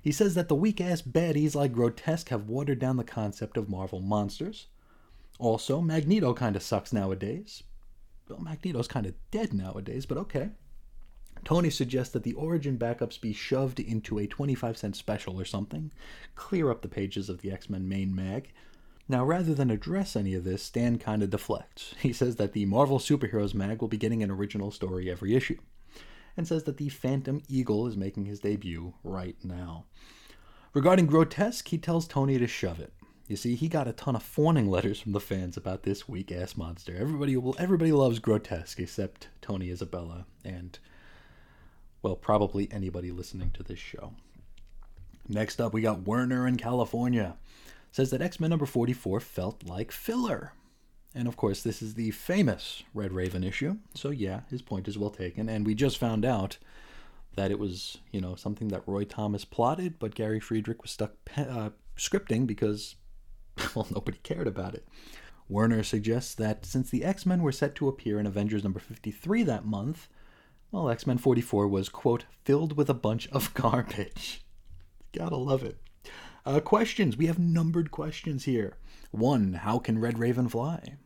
He 0.00 0.12
says 0.12 0.34
that 0.34 0.48
the 0.48 0.54
weak 0.54 0.80
ass 0.80 1.02
baddies 1.02 1.54
like 1.54 1.72
Grotesque 1.72 2.28
have 2.28 2.48
watered 2.48 2.78
down 2.78 2.96
the 2.96 3.04
concept 3.04 3.56
of 3.56 3.68
Marvel 3.68 4.00
monsters. 4.00 4.66
Also, 5.38 5.80
Magneto 5.80 6.34
kind 6.34 6.56
of 6.56 6.62
sucks 6.62 6.92
nowadays. 6.92 7.62
Well, 8.28 8.40
Magneto's 8.40 8.88
kind 8.88 9.06
of 9.06 9.14
dead 9.30 9.52
nowadays, 9.52 10.06
but 10.06 10.18
okay. 10.18 10.50
Tony 11.44 11.70
suggests 11.70 12.12
that 12.12 12.24
the 12.24 12.34
origin 12.34 12.76
backups 12.76 13.20
be 13.20 13.32
shoved 13.32 13.80
into 13.80 14.18
a 14.18 14.26
25 14.26 14.76
cent 14.76 14.96
special 14.96 15.40
or 15.40 15.44
something, 15.44 15.92
clear 16.34 16.70
up 16.70 16.82
the 16.82 16.88
pages 16.88 17.28
of 17.28 17.40
the 17.40 17.50
X 17.50 17.70
Men 17.70 17.88
main 17.88 18.14
mag. 18.14 18.52
Now, 19.08 19.24
rather 19.24 19.54
than 19.54 19.70
address 19.70 20.16
any 20.16 20.34
of 20.34 20.44
this, 20.44 20.62
Stan 20.62 20.98
kind 20.98 21.22
of 21.22 21.30
deflects. 21.30 21.94
He 22.00 22.12
says 22.12 22.36
that 22.36 22.52
the 22.52 22.66
Marvel 22.66 22.98
Superheroes 22.98 23.54
mag 23.54 23.80
will 23.80 23.88
be 23.88 23.96
getting 23.96 24.22
an 24.22 24.30
original 24.30 24.70
story 24.70 25.10
every 25.10 25.34
issue, 25.34 25.58
and 26.38 26.46
says 26.46 26.62
that 26.62 26.76
the 26.76 26.88
Phantom 26.88 27.42
Eagle 27.48 27.88
is 27.88 27.96
making 27.96 28.26
his 28.26 28.38
debut 28.38 28.94
right 29.02 29.36
now. 29.42 29.84
Regarding 30.72 31.06
Grotesque, 31.06 31.66
he 31.66 31.78
tells 31.78 32.06
Tony 32.06 32.38
to 32.38 32.46
shove 32.46 32.78
it. 32.78 32.92
You 33.26 33.34
see, 33.34 33.56
he 33.56 33.68
got 33.68 33.88
a 33.88 33.92
ton 33.92 34.14
of 34.14 34.22
fawning 34.22 34.70
letters 34.70 35.00
from 35.00 35.12
the 35.12 35.20
fans 35.20 35.56
about 35.56 35.82
this 35.82 36.08
weak 36.08 36.30
ass 36.30 36.56
monster. 36.56 36.96
Everybody 36.96 37.36
will 37.36 37.56
everybody 37.58 37.90
loves 37.90 38.20
Grotesque 38.20 38.78
except 38.78 39.28
Tony 39.42 39.68
Isabella 39.68 40.26
and 40.44 40.78
well, 42.02 42.14
probably 42.14 42.68
anybody 42.70 43.10
listening 43.10 43.50
to 43.50 43.64
this 43.64 43.80
show. 43.80 44.12
Next 45.28 45.60
up, 45.60 45.74
we 45.74 45.82
got 45.82 46.06
Werner 46.06 46.46
in 46.46 46.56
California. 46.56 47.36
Says 47.90 48.10
that 48.10 48.22
X 48.22 48.38
Men 48.38 48.50
number 48.50 48.64
44 48.64 49.18
felt 49.18 49.64
like 49.66 49.90
filler. 49.90 50.52
And 51.14 51.26
of 51.26 51.36
course, 51.36 51.62
this 51.62 51.82
is 51.82 51.94
the 51.94 52.10
famous 52.10 52.82
Red 52.94 53.12
Raven 53.12 53.42
issue. 53.42 53.78
So, 53.94 54.10
yeah, 54.10 54.40
his 54.50 54.62
point 54.62 54.88
is 54.88 54.98
well 54.98 55.10
taken. 55.10 55.48
And 55.48 55.66
we 55.66 55.74
just 55.74 55.98
found 55.98 56.24
out 56.24 56.58
that 57.34 57.50
it 57.50 57.58
was, 57.58 57.98
you 58.12 58.20
know, 58.20 58.34
something 58.34 58.68
that 58.68 58.86
Roy 58.86 59.04
Thomas 59.04 59.44
plotted, 59.44 59.98
but 59.98 60.14
Gary 60.14 60.40
Friedrich 60.40 60.82
was 60.82 60.90
stuck 60.90 61.12
uh, 61.36 61.70
scripting 61.96 62.46
because, 62.46 62.96
well, 63.74 63.86
nobody 63.90 64.18
cared 64.22 64.46
about 64.46 64.74
it. 64.74 64.86
Werner 65.48 65.82
suggests 65.82 66.34
that 66.34 66.66
since 66.66 66.90
the 66.90 67.04
X 67.04 67.24
Men 67.24 67.42
were 67.42 67.52
set 67.52 67.74
to 67.76 67.88
appear 67.88 68.20
in 68.20 68.26
Avengers 68.26 68.62
number 68.62 68.80
53 68.80 69.42
that 69.44 69.64
month, 69.64 70.08
well, 70.70 70.90
X 70.90 71.06
Men 71.06 71.16
44 71.16 71.68
was, 71.68 71.88
quote, 71.88 72.26
filled 72.44 72.76
with 72.76 72.90
a 72.90 72.94
bunch 72.94 73.28
of 73.28 73.54
garbage. 73.54 74.44
Gotta 75.12 75.36
love 75.36 75.62
it. 75.64 75.78
Uh, 76.44 76.60
questions. 76.60 77.16
We 77.16 77.26
have 77.26 77.38
numbered 77.38 77.90
questions 77.90 78.44
here. 78.44 78.76
One, 79.10 79.54
how 79.54 79.78
can 79.78 79.98
Red 79.98 80.18
Raven 80.18 80.48
fly? 80.48 80.96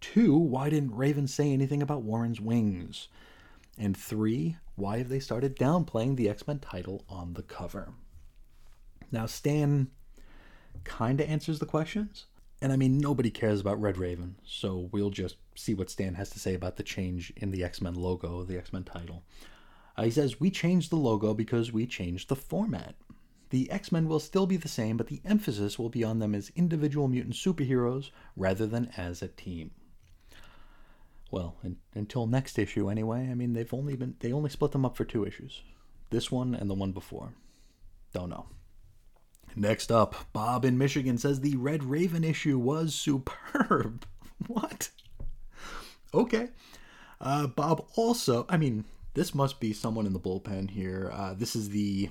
Two, 0.00 0.36
why 0.36 0.70
didn't 0.70 0.96
Raven 0.96 1.26
say 1.26 1.52
anything 1.52 1.82
about 1.82 2.02
Warren's 2.02 2.40
wings? 2.40 3.08
And 3.78 3.96
three, 3.96 4.56
why 4.76 4.98
have 4.98 5.08
they 5.08 5.18
started 5.18 5.56
downplaying 5.56 6.16
the 6.16 6.28
X 6.28 6.46
Men 6.46 6.58
title 6.60 7.04
on 7.08 7.34
the 7.34 7.42
cover? 7.42 7.94
Now, 9.10 9.26
Stan 9.26 9.88
kind 10.84 11.20
of 11.20 11.28
answers 11.28 11.58
the 11.58 11.66
questions. 11.66 12.26
And 12.62 12.72
I 12.72 12.76
mean, 12.76 12.98
nobody 12.98 13.30
cares 13.30 13.60
about 13.60 13.80
Red 13.80 13.98
Raven, 13.98 14.36
so 14.44 14.88
we'll 14.92 15.10
just 15.10 15.36
see 15.54 15.74
what 15.74 15.90
Stan 15.90 16.14
has 16.14 16.30
to 16.30 16.38
say 16.38 16.54
about 16.54 16.76
the 16.76 16.82
change 16.82 17.32
in 17.36 17.50
the 17.50 17.64
X 17.64 17.82
Men 17.82 17.94
logo, 17.94 18.42
the 18.42 18.56
X 18.56 18.72
Men 18.72 18.84
title. 18.84 19.22
Uh, 19.96 20.04
he 20.04 20.10
says, 20.10 20.40
We 20.40 20.50
changed 20.50 20.90
the 20.90 20.96
logo 20.96 21.34
because 21.34 21.72
we 21.72 21.86
changed 21.86 22.28
the 22.28 22.36
format. 22.36 22.94
The 23.50 23.70
X 23.70 23.92
Men 23.92 24.08
will 24.08 24.20
still 24.20 24.46
be 24.46 24.56
the 24.56 24.68
same, 24.68 24.96
but 24.96 25.08
the 25.08 25.20
emphasis 25.24 25.78
will 25.78 25.90
be 25.90 26.02
on 26.04 26.18
them 26.18 26.34
as 26.34 26.50
individual 26.56 27.08
mutant 27.08 27.34
superheroes 27.34 28.10
rather 28.36 28.66
than 28.66 28.90
as 28.96 29.22
a 29.22 29.28
team. 29.28 29.70
Well, 31.30 31.56
in, 31.62 31.76
until 31.94 32.26
next 32.26 32.58
issue, 32.58 32.88
anyway. 32.88 33.28
I 33.30 33.34
mean, 33.34 33.52
they've 33.52 33.74
only 33.74 33.96
been 33.96 34.14
they 34.20 34.32
only 34.32 34.50
split 34.50 34.72
them 34.72 34.84
up 34.84 34.96
for 34.96 35.04
two 35.04 35.24
issues, 35.24 35.62
this 36.10 36.30
one 36.30 36.54
and 36.54 36.70
the 36.70 36.74
one 36.74 36.92
before. 36.92 37.34
Don't 38.12 38.30
know. 38.30 38.46
Next 39.56 39.92
up, 39.92 40.14
Bob 40.32 40.64
in 40.64 40.78
Michigan 40.78 41.18
says 41.18 41.40
the 41.40 41.56
Red 41.56 41.84
Raven 41.84 42.24
issue 42.24 42.58
was 42.58 42.94
superb. 42.94 44.04
what? 44.46 44.90
Okay. 46.12 46.48
Uh, 47.20 47.46
Bob 47.46 47.86
also, 47.96 48.46
I 48.48 48.56
mean, 48.56 48.84
this 49.14 49.34
must 49.34 49.60
be 49.60 49.72
someone 49.72 50.06
in 50.06 50.12
the 50.12 50.20
bullpen 50.20 50.70
here. 50.70 51.10
Uh, 51.12 51.34
this 51.34 51.54
is 51.54 51.70
the 51.70 52.10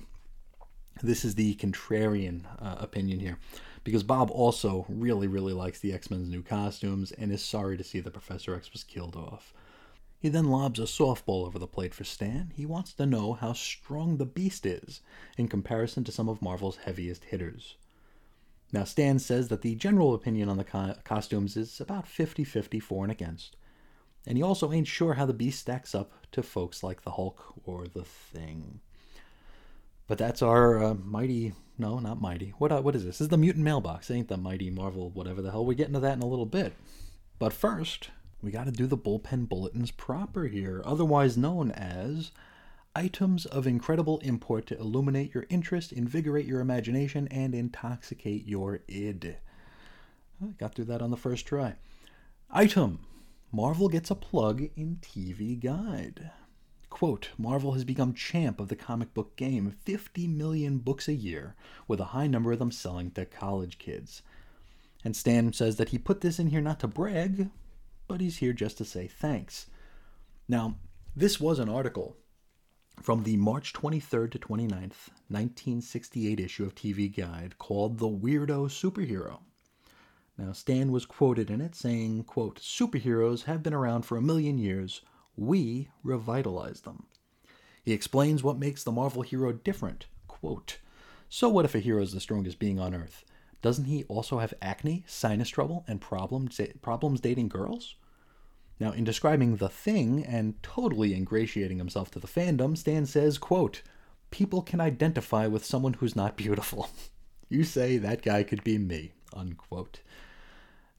this 1.02 1.24
is 1.24 1.34
the 1.34 1.54
contrarian 1.56 2.42
uh, 2.60 2.76
opinion 2.78 3.20
here, 3.20 3.38
because 3.82 4.02
Bob 4.02 4.30
also 4.30 4.86
really 4.88 5.26
really 5.26 5.52
likes 5.52 5.80
the 5.80 5.92
X 5.92 6.10
Men's 6.10 6.28
new 6.28 6.42
costumes 6.42 7.12
and 7.12 7.32
is 7.32 7.44
sorry 7.44 7.76
to 7.76 7.84
see 7.84 8.00
that 8.00 8.12
Professor 8.12 8.54
X 8.54 8.72
was 8.72 8.84
killed 8.84 9.16
off. 9.16 9.52
He 10.18 10.30
then 10.30 10.48
lobs 10.48 10.78
a 10.78 10.84
softball 10.84 11.46
over 11.46 11.58
the 11.58 11.66
plate 11.66 11.92
for 11.92 12.04
Stan. 12.04 12.50
He 12.54 12.64
wants 12.64 12.94
to 12.94 13.04
know 13.04 13.34
how 13.34 13.52
strong 13.52 14.16
the 14.16 14.24
Beast 14.24 14.64
is 14.64 15.02
in 15.36 15.48
comparison 15.48 16.02
to 16.04 16.12
some 16.12 16.30
of 16.30 16.40
Marvel's 16.40 16.78
heaviest 16.78 17.24
hitters. 17.24 17.76
Now, 18.72 18.84
Stan 18.84 19.18
says 19.18 19.48
that 19.48 19.60
the 19.60 19.74
general 19.74 20.14
opinion 20.14 20.48
on 20.48 20.56
the 20.56 20.64
co- 20.64 20.96
costumes 21.04 21.56
is 21.56 21.78
about 21.78 22.08
50 22.08 22.42
50 22.42 22.80
for 22.80 23.04
and 23.04 23.12
against. 23.12 23.56
And 24.26 24.38
he 24.38 24.42
also 24.42 24.72
ain't 24.72 24.86
sure 24.86 25.14
how 25.14 25.26
the 25.26 25.34
Beast 25.34 25.60
stacks 25.60 25.94
up 25.94 26.12
to 26.32 26.42
folks 26.42 26.82
like 26.82 27.02
the 27.02 27.12
Hulk 27.12 27.60
or 27.64 27.86
the 27.86 28.04
Thing. 28.04 28.80
But 30.06 30.18
that's 30.18 30.42
our 30.42 30.82
uh, 30.82 30.94
mighty. 30.94 31.54
No, 31.78 31.98
not 31.98 32.20
mighty. 32.20 32.54
What, 32.58 32.70
uh, 32.70 32.82
what 32.82 32.94
is 32.94 33.04
this? 33.04 33.18
This 33.18 33.22
is 33.22 33.28
the 33.28 33.38
Mutant 33.38 33.64
Mailbox. 33.64 34.10
It 34.10 34.14
ain't 34.14 34.28
the 34.28 34.36
mighty 34.36 34.70
Marvel, 34.70 35.10
whatever 35.10 35.42
the 35.42 35.50
hell. 35.50 35.64
We're 35.64 35.74
getting 35.74 35.94
to 35.94 36.00
that 36.00 36.16
in 36.16 36.22
a 36.22 36.26
little 36.26 36.46
bit. 36.46 36.74
But 37.38 37.52
first, 37.52 38.10
we 38.42 38.50
got 38.50 38.64
to 38.64 38.70
do 38.70 38.86
the 38.86 38.98
bullpen 38.98 39.48
bulletins 39.48 39.90
proper 39.90 40.46
here, 40.46 40.82
otherwise 40.84 41.36
known 41.36 41.70
as 41.72 42.30
items 42.94 43.46
of 43.46 43.66
incredible 43.66 44.18
import 44.18 44.66
to 44.66 44.78
illuminate 44.78 45.34
your 45.34 45.46
interest, 45.48 45.92
invigorate 45.92 46.46
your 46.46 46.60
imagination, 46.60 47.26
and 47.28 47.54
intoxicate 47.54 48.46
your 48.46 48.80
id. 48.86 49.36
I 50.42 50.46
got 50.58 50.74
through 50.74 50.84
that 50.86 51.02
on 51.02 51.10
the 51.10 51.16
first 51.16 51.46
try. 51.46 51.74
Item 52.50 53.00
Marvel 53.50 53.88
gets 53.88 54.10
a 54.10 54.14
plug 54.14 54.68
in 54.76 54.98
TV 55.00 55.58
Guide. 55.58 56.30
Quote, 56.94 57.30
Marvel 57.36 57.72
has 57.72 57.82
become 57.82 58.14
champ 58.14 58.60
of 58.60 58.68
the 58.68 58.76
comic 58.76 59.12
book 59.14 59.34
game, 59.34 59.74
50 59.84 60.28
million 60.28 60.78
books 60.78 61.08
a 61.08 61.12
year, 61.12 61.56
with 61.88 61.98
a 61.98 62.14
high 62.14 62.28
number 62.28 62.52
of 62.52 62.60
them 62.60 62.70
selling 62.70 63.10
to 63.10 63.26
college 63.26 63.78
kids. 63.78 64.22
And 65.04 65.16
Stan 65.16 65.52
says 65.52 65.74
that 65.74 65.88
he 65.88 65.98
put 65.98 66.20
this 66.20 66.38
in 66.38 66.50
here 66.50 66.60
not 66.60 66.78
to 66.78 66.86
brag, 66.86 67.50
but 68.06 68.20
he's 68.20 68.36
here 68.36 68.52
just 68.52 68.78
to 68.78 68.84
say 68.84 69.08
thanks. 69.08 69.66
Now, 70.46 70.76
this 71.16 71.40
was 71.40 71.58
an 71.58 71.68
article 71.68 72.16
from 73.02 73.24
the 73.24 73.38
March 73.38 73.72
23rd 73.72 74.30
to 74.30 74.38
29th, 74.38 75.10
1968 75.26 76.38
issue 76.38 76.64
of 76.64 76.76
TV 76.76 77.12
Guide 77.12 77.58
called 77.58 77.98
The 77.98 78.06
Weirdo 78.08 78.68
Superhero. 78.68 79.40
Now, 80.38 80.52
Stan 80.52 80.92
was 80.92 81.06
quoted 81.06 81.50
in 81.50 81.60
it 81.60 81.74
saying, 81.74 82.22
quote, 82.22 82.60
Superheroes 82.60 83.46
have 83.46 83.64
been 83.64 83.74
around 83.74 84.02
for 84.02 84.16
a 84.16 84.22
million 84.22 84.58
years. 84.58 85.00
We 85.36 85.88
revitalize 86.02 86.82
them. 86.82 87.06
He 87.82 87.92
explains 87.92 88.42
what 88.42 88.58
makes 88.58 88.82
the 88.82 88.92
Marvel 88.92 89.22
hero 89.22 89.52
different. 89.52 90.06
Quote, 90.26 90.78
So 91.28 91.48
what 91.48 91.64
if 91.64 91.74
a 91.74 91.80
hero 91.80 92.02
is 92.02 92.12
the 92.12 92.20
strongest 92.20 92.58
being 92.58 92.80
on 92.80 92.94
Earth? 92.94 93.24
Doesn't 93.60 93.86
he 93.86 94.04
also 94.04 94.38
have 94.38 94.54
acne, 94.60 95.04
sinus 95.06 95.48
trouble, 95.48 95.84
and 95.88 96.00
problems, 96.00 96.60
problems 96.82 97.20
dating 97.20 97.48
girls? 97.48 97.96
Now, 98.80 98.92
in 98.92 99.04
describing 99.04 99.56
the 99.56 99.68
thing 99.68 100.24
and 100.24 100.62
totally 100.62 101.14
ingratiating 101.14 101.78
himself 101.78 102.10
to 102.12 102.18
the 102.18 102.26
fandom, 102.26 102.76
Stan 102.76 103.06
says, 103.06 103.38
quote, 103.38 103.82
People 104.30 104.62
can 104.62 104.80
identify 104.80 105.46
with 105.46 105.64
someone 105.64 105.94
who's 105.94 106.16
not 106.16 106.36
beautiful. 106.36 106.88
you 107.48 107.64
say 107.64 107.98
that 107.98 108.22
guy 108.22 108.42
could 108.42 108.64
be 108.64 108.78
me, 108.78 109.12
unquote. 109.32 110.00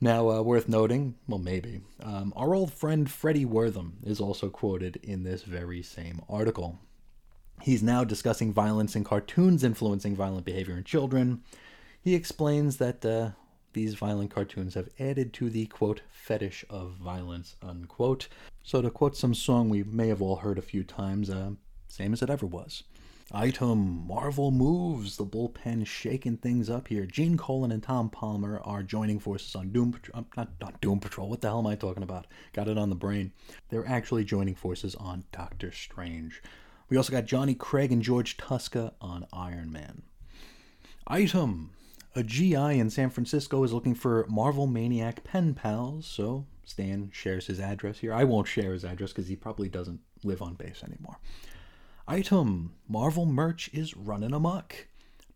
Now, 0.01 0.29
uh, 0.29 0.41
worth 0.41 0.67
noting, 0.67 1.15
well, 1.27 1.39
maybe, 1.39 1.81
um, 2.01 2.33
our 2.35 2.53
old 2.53 2.73
friend 2.73 3.09
Freddie 3.09 3.45
Wertham 3.45 3.93
is 4.03 4.19
also 4.19 4.49
quoted 4.49 4.97
in 5.01 5.23
this 5.23 5.43
very 5.43 5.81
same 5.81 6.21
article. 6.27 6.79
He's 7.61 7.81
now 7.81 8.03
discussing 8.03 8.51
violence 8.51 8.95
in 8.95 9.05
cartoons 9.05 9.63
influencing 9.63 10.15
violent 10.15 10.45
behavior 10.45 10.77
in 10.77 10.83
children, 10.83 11.41
he 12.05 12.13
explains 12.13 12.77
that 12.77 13.03
uh, 13.03 13.31
these 13.73 13.95
violent 13.95 14.29
cartoons 14.29 14.75
have 14.75 14.89
added 14.99 15.33
to 15.33 15.49
the 15.49 15.65
quote 15.65 16.01
fetish 16.11 16.63
of 16.69 16.91
violence 16.91 17.55
unquote. 17.63 18.27
So 18.61 18.79
to 18.83 18.91
quote 18.91 19.17
some 19.17 19.33
song 19.33 19.69
we 19.69 19.83
may 19.83 20.09
have 20.09 20.21
all 20.21 20.35
heard 20.35 20.59
a 20.59 20.61
few 20.61 20.83
times, 20.83 21.31
uh, 21.31 21.51
same 21.87 22.13
as 22.13 22.21
it 22.21 22.29
ever 22.29 22.45
was. 22.45 22.83
Item 23.31 24.05
Marvel 24.07 24.51
moves, 24.51 25.17
the 25.17 25.25
bullpen 25.25 25.85
shaking 25.87 26.37
things 26.37 26.69
up 26.69 26.87
here. 26.87 27.07
Gene 27.07 27.37
Colan 27.37 27.71
and 27.71 27.81
Tom 27.81 28.07
Palmer 28.09 28.59
are 28.63 28.83
joining 28.83 29.19
forces 29.19 29.55
on 29.55 29.71
Doom 29.71 29.93
Patrol. 29.93 30.19
Uh, 30.19 30.23
not, 30.37 30.49
not 30.61 30.79
Doom 30.79 30.99
Patrol, 30.99 31.27
what 31.27 31.41
the 31.41 31.47
hell 31.47 31.57
am 31.57 31.65
I 31.65 31.75
talking 31.75 32.03
about? 32.03 32.27
Got 32.53 32.67
it 32.67 32.77
on 32.77 32.89
the 32.89 32.95
brain. 32.95 33.33
They're 33.69 33.87
actually 33.87 34.25
joining 34.25 34.53
forces 34.53 34.93
on 34.95 35.23
Doctor 35.31 35.71
Strange. 35.71 36.43
We 36.87 36.97
also 36.97 37.11
got 37.11 37.25
Johnny 37.25 37.55
Craig 37.55 37.91
and 37.91 38.03
George 38.03 38.37
Tuska 38.37 38.93
on 39.01 39.25
Iron 39.33 39.71
Man. 39.71 40.03
Item 41.07 41.71
A 42.15 42.21
GI 42.21 42.55
in 42.55 42.91
San 42.91 43.09
Francisco 43.09 43.63
is 43.63 43.73
looking 43.73 43.95
for 43.95 44.27
Marvel 44.29 44.67
Maniac 44.67 45.23
pen 45.23 45.55
pals, 45.55 46.05
so 46.05 46.45
Stan 46.63 47.09
shares 47.11 47.47
his 47.47 47.59
address 47.59 47.97
here. 47.97 48.13
I 48.13 48.23
won't 48.23 48.47
share 48.47 48.73
his 48.73 48.85
address 48.85 49.11
because 49.13 49.27
he 49.27 49.35
probably 49.35 49.67
doesn't 49.67 50.01
live 50.23 50.43
on 50.43 50.53
base 50.53 50.83
anymore. 50.83 51.17
Item 52.07 52.75
Marvel 52.87 53.25
merch 53.25 53.67
is 53.73 53.97
running 53.97 54.31
amok. 54.31 54.87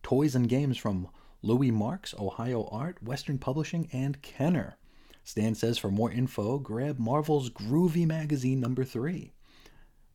Toys 0.04 0.36
and 0.36 0.48
games 0.48 0.76
from 0.76 1.08
Louis 1.42 1.72
Marx, 1.72 2.14
Ohio 2.16 2.68
Art, 2.70 3.02
Western 3.02 3.38
Publishing, 3.38 3.88
and 3.92 4.22
Kenner. 4.22 4.76
Stan 5.24 5.56
says 5.56 5.78
for 5.78 5.90
more 5.90 6.12
info, 6.12 6.58
grab 6.58 6.98
Marvel's 6.98 7.50
Groovy 7.50 8.06
Magazine 8.06 8.60
number 8.60 8.84
three. 8.84 9.32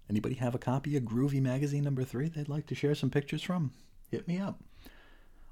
Anybody 0.09 0.35
have 0.35 0.55
a 0.55 0.59
copy 0.59 0.95
of 0.95 1.03
Groovy 1.03 1.41
Magazine 1.41 1.83
number 1.83 2.05
three 2.05 2.29
they'd 2.29 2.47
like 2.47 2.67
to 2.67 2.75
share 2.75 2.95
some 2.95 3.09
pictures 3.09 3.41
from? 3.41 3.73
Hit 4.09 4.25
me 4.25 4.39
up. 4.39 4.63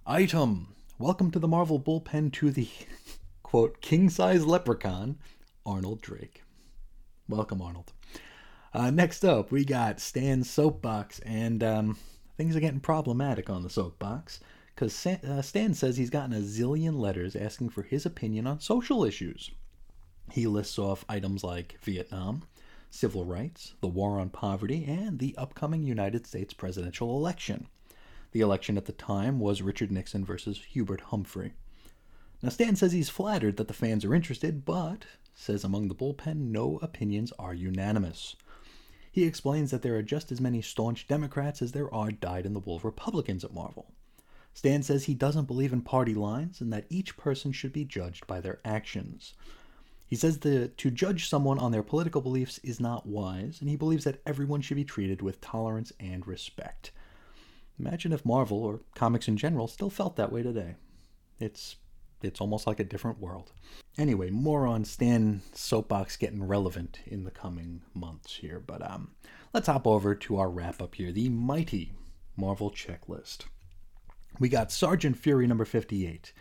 Item 0.07 0.73
Welcome 0.97 1.31
to 1.31 1.39
the 1.39 1.49
Marvel 1.49 1.81
bullpen 1.81 2.31
to 2.33 2.49
the 2.49 2.69
quote 3.43 3.81
king 3.81 4.09
size 4.09 4.45
leprechaun, 4.45 5.17
Arnold 5.65 6.01
Drake. 6.01 6.43
Welcome, 7.27 7.61
Arnold. 7.61 7.91
Uh, 8.73 8.89
next 8.89 9.23
up, 9.23 9.51
we 9.51 9.63
got 9.63 9.99
Stan's 9.99 10.49
soapbox, 10.49 11.19
and 11.19 11.63
um, 11.63 11.97
things 12.37 12.55
are 12.55 12.59
getting 12.59 12.79
problematic 12.79 13.47
on 13.47 13.61
the 13.61 13.69
soapbox 13.69 14.39
because 14.73 15.05
uh, 15.05 15.43
Stan 15.43 15.75
says 15.75 15.95
he's 15.95 16.09
gotten 16.09 16.33
a 16.33 16.39
zillion 16.39 16.97
letters 16.97 17.35
asking 17.35 17.69
for 17.69 17.83
his 17.83 18.03
opinion 18.03 18.47
on 18.47 18.59
social 18.59 19.03
issues. 19.03 19.51
He 20.31 20.47
lists 20.47 20.79
off 20.79 21.05
items 21.07 21.43
like 21.43 21.77
Vietnam, 21.83 22.43
civil 22.89 23.25
rights, 23.25 23.75
the 23.81 23.87
war 23.87 24.19
on 24.19 24.29
poverty, 24.29 24.85
and 24.85 25.19
the 25.19 25.35
upcoming 25.37 25.83
United 25.83 26.25
States 26.25 26.53
presidential 26.55 27.15
election. 27.15 27.67
The 28.31 28.41
election 28.41 28.77
at 28.77 28.85
the 28.85 28.93
time 28.93 29.39
was 29.39 29.61
Richard 29.61 29.91
Nixon 29.91 30.25
versus 30.25 30.63
Hubert 30.69 31.01
Humphrey. 31.01 31.53
Now, 32.41 32.49
Stan 32.49 32.75
says 32.75 32.91
he's 32.91 33.09
flattered 33.09 33.57
that 33.57 33.67
the 33.67 33.73
fans 33.75 34.03
are 34.03 34.15
interested, 34.15 34.65
but 34.65 35.05
says 35.35 35.63
among 35.63 35.87
the 35.87 35.95
bullpen, 35.95 36.49
no 36.51 36.79
opinions 36.81 37.31
are 37.37 37.53
unanimous. 37.53 38.35
He 39.13 39.25
explains 39.25 39.69
that 39.69 39.83
there 39.83 39.95
are 39.95 40.01
just 40.01 40.31
as 40.31 40.41
many 40.41 40.59
staunch 40.63 41.07
Democrats 41.07 41.61
as 41.61 41.71
there 41.71 41.93
are 41.93 42.09
dyed 42.11 42.47
in 42.47 42.53
the 42.53 42.59
wool 42.59 42.79
Republicans 42.79 43.43
at 43.43 43.53
Marvel. 43.53 43.93
Stan 44.55 44.81
says 44.81 45.03
he 45.03 45.13
doesn't 45.13 45.45
believe 45.45 45.71
in 45.71 45.81
party 45.81 46.15
lines 46.15 46.59
and 46.59 46.73
that 46.73 46.87
each 46.89 47.15
person 47.15 47.51
should 47.51 47.71
be 47.71 47.85
judged 47.85 48.25
by 48.25 48.41
their 48.41 48.59
actions. 48.65 49.35
He 50.07 50.15
says 50.15 50.39
that 50.39 50.79
to 50.79 50.89
judge 50.89 51.29
someone 51.29 51.59
on 51.59 51.71
their 51.71 51.83
political 51.83 52.21
beliefs 52.21 52.59
is 52.63 52.79
not 52.79 53.05
wise, 53.05 53.61
and 53.61 53.69
he 53.69 53.75
believes 53.75 54.03
that 54.03 54.21
everyone 54.25 54.61
should 54.61 54.77
be 54.77 54.83
treated 54.83 55.21
with 55.21 55.41
tolerance 55.41 55.93
and 55.99 56.25
respect. 56.25 56.91
Imagine 57.79 58.13
if 58.13 58.25
Marvel, 58.25 58.63
or 58.63 58.79
comics 58.95 59.27
in 59.27 59.37
general, 59.37 59.67
still 59.67 59.91
felt 59.91 60.15
that 60.15 60.31
way 60.31 60.41
today. 60.41 60.73
It's 61.39 61.75
it's 62.23 62.41
almost 62.41 62.67
like 62.67 62.79
a 62.79 62.85
different 62.85 63.19
world. 63.19 63.51
Anyway, 63.97 64.29
more 64.29 64.65
on 64.65 64.85
Stan 64.85 65.41
Soapbox 65.53 66.17
getting 66.17 66.43
relevant 66.43 66.99
in 67.05 67.23
the 67.23 67.31
coming 67.31 67.81
months 67.93 68.35
here, 68.35 68.59
but 68.59 68.87
um, 68.89 69.11
let's 69.53 69.67
hop 69.67 69.85
over 69.85 70.15
to 70.15 70.37
our 70.37 70.49
wrap 70.49 70.81
up 70.81 70.95
here 70.95 71.11
the 71.11 71.29
mighty 71.29 71.93
Marvel 72.35 72.71
checklist. 72.71 73.45
We 74.39 74.49
got 74.49 74.71
Sergeant 74.71 75.17
Fury 75.17 75.45
number 75.45 75.65
58, 75.65 76.33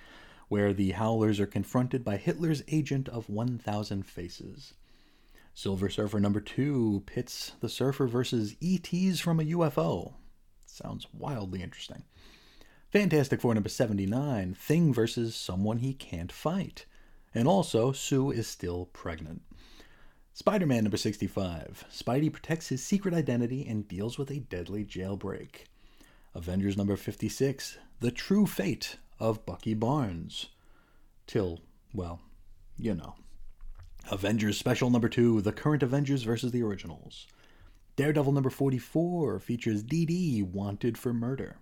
where 0.48 0.72
the 0.72 0.92
Howlers 0.92 1.38
are 1.38 1.46
confronted 1.46 2.04
by 2.04 2.16
Hitler's 2.16 2.62
agent 2.68 3.08
of 3.08 3.28
1,000 3.28 4.06
faces. 4.06 4.74
Silver 5.54 5.90
Surfer 5.90 6.18
number 6.18 6.40
2 6.40 7.02
pits 7.04 7.52
the 7.60 7.68
Surfer 7.68 8.06
versus 8.06 8.56
ETs 8.62 9.20
from 9.20 9.38
a 9.40 9.44
UFO. 9.44 10.14
Sounds 10.64 11.06
wildly 11.12 11.62
interesting. 11.62 12.04
Fantastic 12.92 13.40
Four 13.40 13.54
number 13.54 13.70
79, 13.70 14.52
Thing 14.52 14.92
versus 14.92 15.34
someone 15.34 15.78
he 15.78 15.94
can't 15.94 16.30
fight. 16.30 16.84
And 17.34 17.48
also, 17.48 17.90
Sue 17.90 18.30
is 18.30 18.46
still 18.46 18.90
pregnant. 18.92 19.40
Spider 20.34 20.66
Man 20.66 20.84
number 20.84 20.98
65, 20.98 21.86
Spidey 21.90 22.30
protects 22.30 22.68
his 22.68 22.84
secret 22.84 23.14
identity 23.14 23.66
and 23.66 23.88
deals 23.88 24.18
with 24.18 24.30
a 24.30 24.40
deadly 24.40 24.84
jailbreak. 24.84 25.64
Avengers 26.34 26.76
number 26.76 26.94
56, 26.96 27.78
The 28.00 28.10
True 28.10 28.46
Fate 28.46 28.98
of 29.18 29.46
Bucky 29.46 29.72
Barnes. 29.72 30.48
Till, 31.26 31.60
well, 31.94 32.20
you 32.76 32.94
know. 32.94 33.14
Avengers 34.10 34.58
Special 34.58 34.90
number 34.90 35.08
2, 35.08 35.40
The 35.40 35.52
Current 35.52 35.82
Avengers 35.82 36.24
versus 36.24 36.52
the 36.52 36.62
Originals. 36.62 37.26
Daredevil 37.96 38.32
number 38.32 38.50
44 38.50 39.38
features 39.38 39.82
DD 39.82 40.42
wanted 40.42 40.98
for 40.98 41.14
murder. 41.14 41.56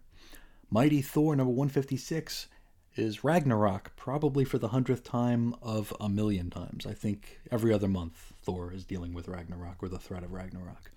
Mighty 0.72 1.02
Thor 1.02 1.34
number 1.34 1.50
156 1.50 2.46
is 2.94 3.24
Ragnarok, 3.24 3.90
probably 3.96 4.44
for 4.44 4.56
the 4.56 4.68
hundredth 4.68 5.02
time 5.02 5.52
of 5.60 5.92
a 6.00 6.08
million 6.08 6.48
times. 6.48 6.86
I 6.86 6.92
think 6.94 7.40
every 7.50 7.74
other 7.74 7.88
month 7.88 8.32
Thor 8.44 8.72
is 8.72 8.84
dealing 8.84 9.12
with 9.12 9.26
Ragnarok 9.26 9.82
or 9.82 9.88
the 9.88 9.98
threat 9.98 10.22
of 10.22 10.32
Ragnarok. 10.32 10.92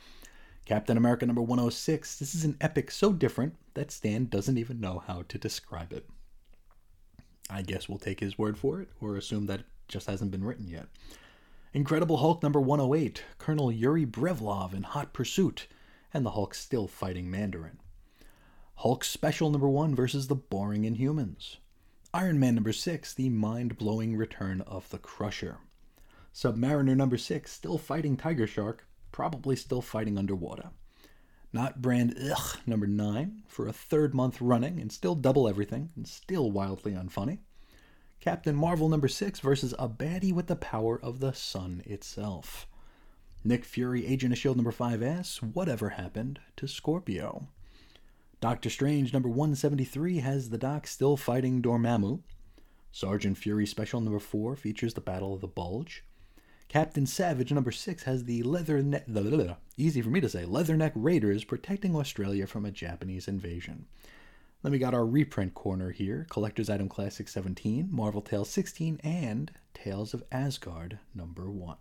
Captain 0.68 0.96
America 0.96 1.26
number 1.26 1.42
106. 1.42 2.20
This 2.20 2.36
is 2.36 2.46
an 2.46 2.56
epic 2.62 2.92
so 2.92 3.14
different 3.14 3.56
that 3.74 3.90
Stan 3.90 4.26
doesn't 4.26 4.60
even 4.60 4.80
know 4.80 5.02
how 5.08 5.24
to 5.28 5.40
describe 5.40 5.92
it. 5.92 6.08
I 7.50 7.64
guess 7.64 7.90
we'll 7.90 7.98
take 7.98 8.20
his 8.20 8.38
word 8.38 8.60
for 8.60 8.80
it 8.80 8.90
or 9.02 9.18
assume 9.18 9.48
that 9.48 9.62
it 9.62 9.66
just 9.88 10.06
hasn't 10.06 10.30
been 10.30 10.44
written 10.44 10.68
yet. 10.68 10.86
Incredible 11.74 12.18
Hulk 12.18 12.44
number 12.44 12.62
108. 12.62 13.24
Colonel 13.40 13.72
Yuri 13.72 14.06
Brevlov 14.06 14.76
in 14.76 14.84
hot 14.84 15.14
pursuit, 15.14 15.66
and 16.14 16.24
the 16.24 16.32
Hulk 16.32 16.54
still 16.54 16.88
fighting 16.88 17.32
Mandarin. 17.32 17.80
Hulk 18.76 19.04
Special 19.04 19.50
number 19.50 19.70
1 19.70 19.96
versus 19.96 20.28
the 20.28 20.36
Boring 20.36 20.84
Inhumans. 20.84 21.58
Iron 22.14 22.40
Man 22.40 22.56
number 22.56 22.74
6, 22.74 23.14
the 23.14 23.30
mind 23.30 23.78
blowing 23.78 24.18
return 24.18 24.62
of 24.62 24.90
the 24.90 24.98
Crusher. 24.98 25.58
Submariner 26.34 26.96
number 26.96 27.18
6, 27.18 27.52
still 27.52 27.78
fighting 27.78 28.18
Tiger 28.18 28.46
Shark, 28.46 28.86
probably 29.12 29.56
still 29.56 29.82
fighting 29.82 30.18
underwater. 30.18 30.72
Not 31.54 31.82
Brand 31.82 32.18
Ugh 32.20 32.58
number 32.66 32.88
9, 32.88 33.44
for 33.48 33.68
a 33.68 33.74
third 33.74 34.14
month 34.14 34.42
running 34.42 34.80
and 34.80 34.92
still 34.92 35.16
double 35.16 35.48
everything 35.48 35.92
and 35.96 36.08
still 36.08 36.52
wildly 36.52 36.94
unfunny. 36.94 37.40
Captain 38.20 38.56
Marvel 38.56 38.90
number 38.90 39.08
6 39.08 39.40
versus 39.40 39.74
a 39.78 39.88
baddie 39.88 40.34
with 40.34 40.48
the 40.48 40.56
power 40.56 41.00
of 41.00 41.20
the 41.20 41.34
sun 41.34 41.84
itself. 41.86 42.68
Nick 43.44 43.66
Fury 43.66 44.06
Agent 44.06 44.34
of 44.34 44.38
S.H.I.E.L.D. 44.38 44.58
number 44.58 44.72
Five 44.72 45.02
5S, 45.02 45.44
Whatever 45.54 45.90
Happened 45.90 46.40
to 46.56 46.68
Scorpio. 46.68 47.50
Doctor 48.44 48.70
Strange 48.70 49.14
number 49.14 49.30
173 49.30 50.18
has 50.18 50.50
the 50.50 50.58
Doc 50.58 50.86
still 50.86 51.16
fighting 51.16 51.62
Dormammu. 51.62 52.20
Sergeant 52.92 53.38
Fury 53.38 53.66
Special 53.66 54.02
number 54.02 54.20
4 54.20 54.58
features 54.58 54.96
the 54.96 55.00
Battle 55.00 55.34
of 55.34 55.40
the 55.40 55.48
Bulge. 55.48 56.04
Captain 56.68 57.06
Savage 57.06 57.54
number 57.54 57.72
6 57.72 58.04
has 58.04 58.26
the 58.26 58.44
leather 58.44 58.84
neck 58.84 59.06
easy 59.78 60.02
for 60.02 60.10
me 60.10 60.20
to 60.20 60.28
say 60.28 60.44
leatherneck 60.44 60.92
raiders 60.94 61.46
protecting 61.46 61.96
Australia 61.96 62.46
from 62.46 62.66
a 62.66 62.72
Japanese 62.72 63.30
invasion. 63.30 63.86
Then 64.62 64.74
we 64.74 64.78
got 64.78 64.94
our 64.94 65.06
reprint 65.06 65.54
corner 65.54 65.92
here, 65.92 66.28
Collector's 66.30 66.70
Item 66.70 66.90
Classic 66.90 67.30
17, 67.30 67.88
Marvel 67.90 68.22
Tales 68.22 68.50
16, 68.50 69.00
and 69.06 69.54
Tales 69.74 70.14
of 70.14 70.22
Asgard 70.34 71.00
number 71.16 71.50
1. 71.50 71.78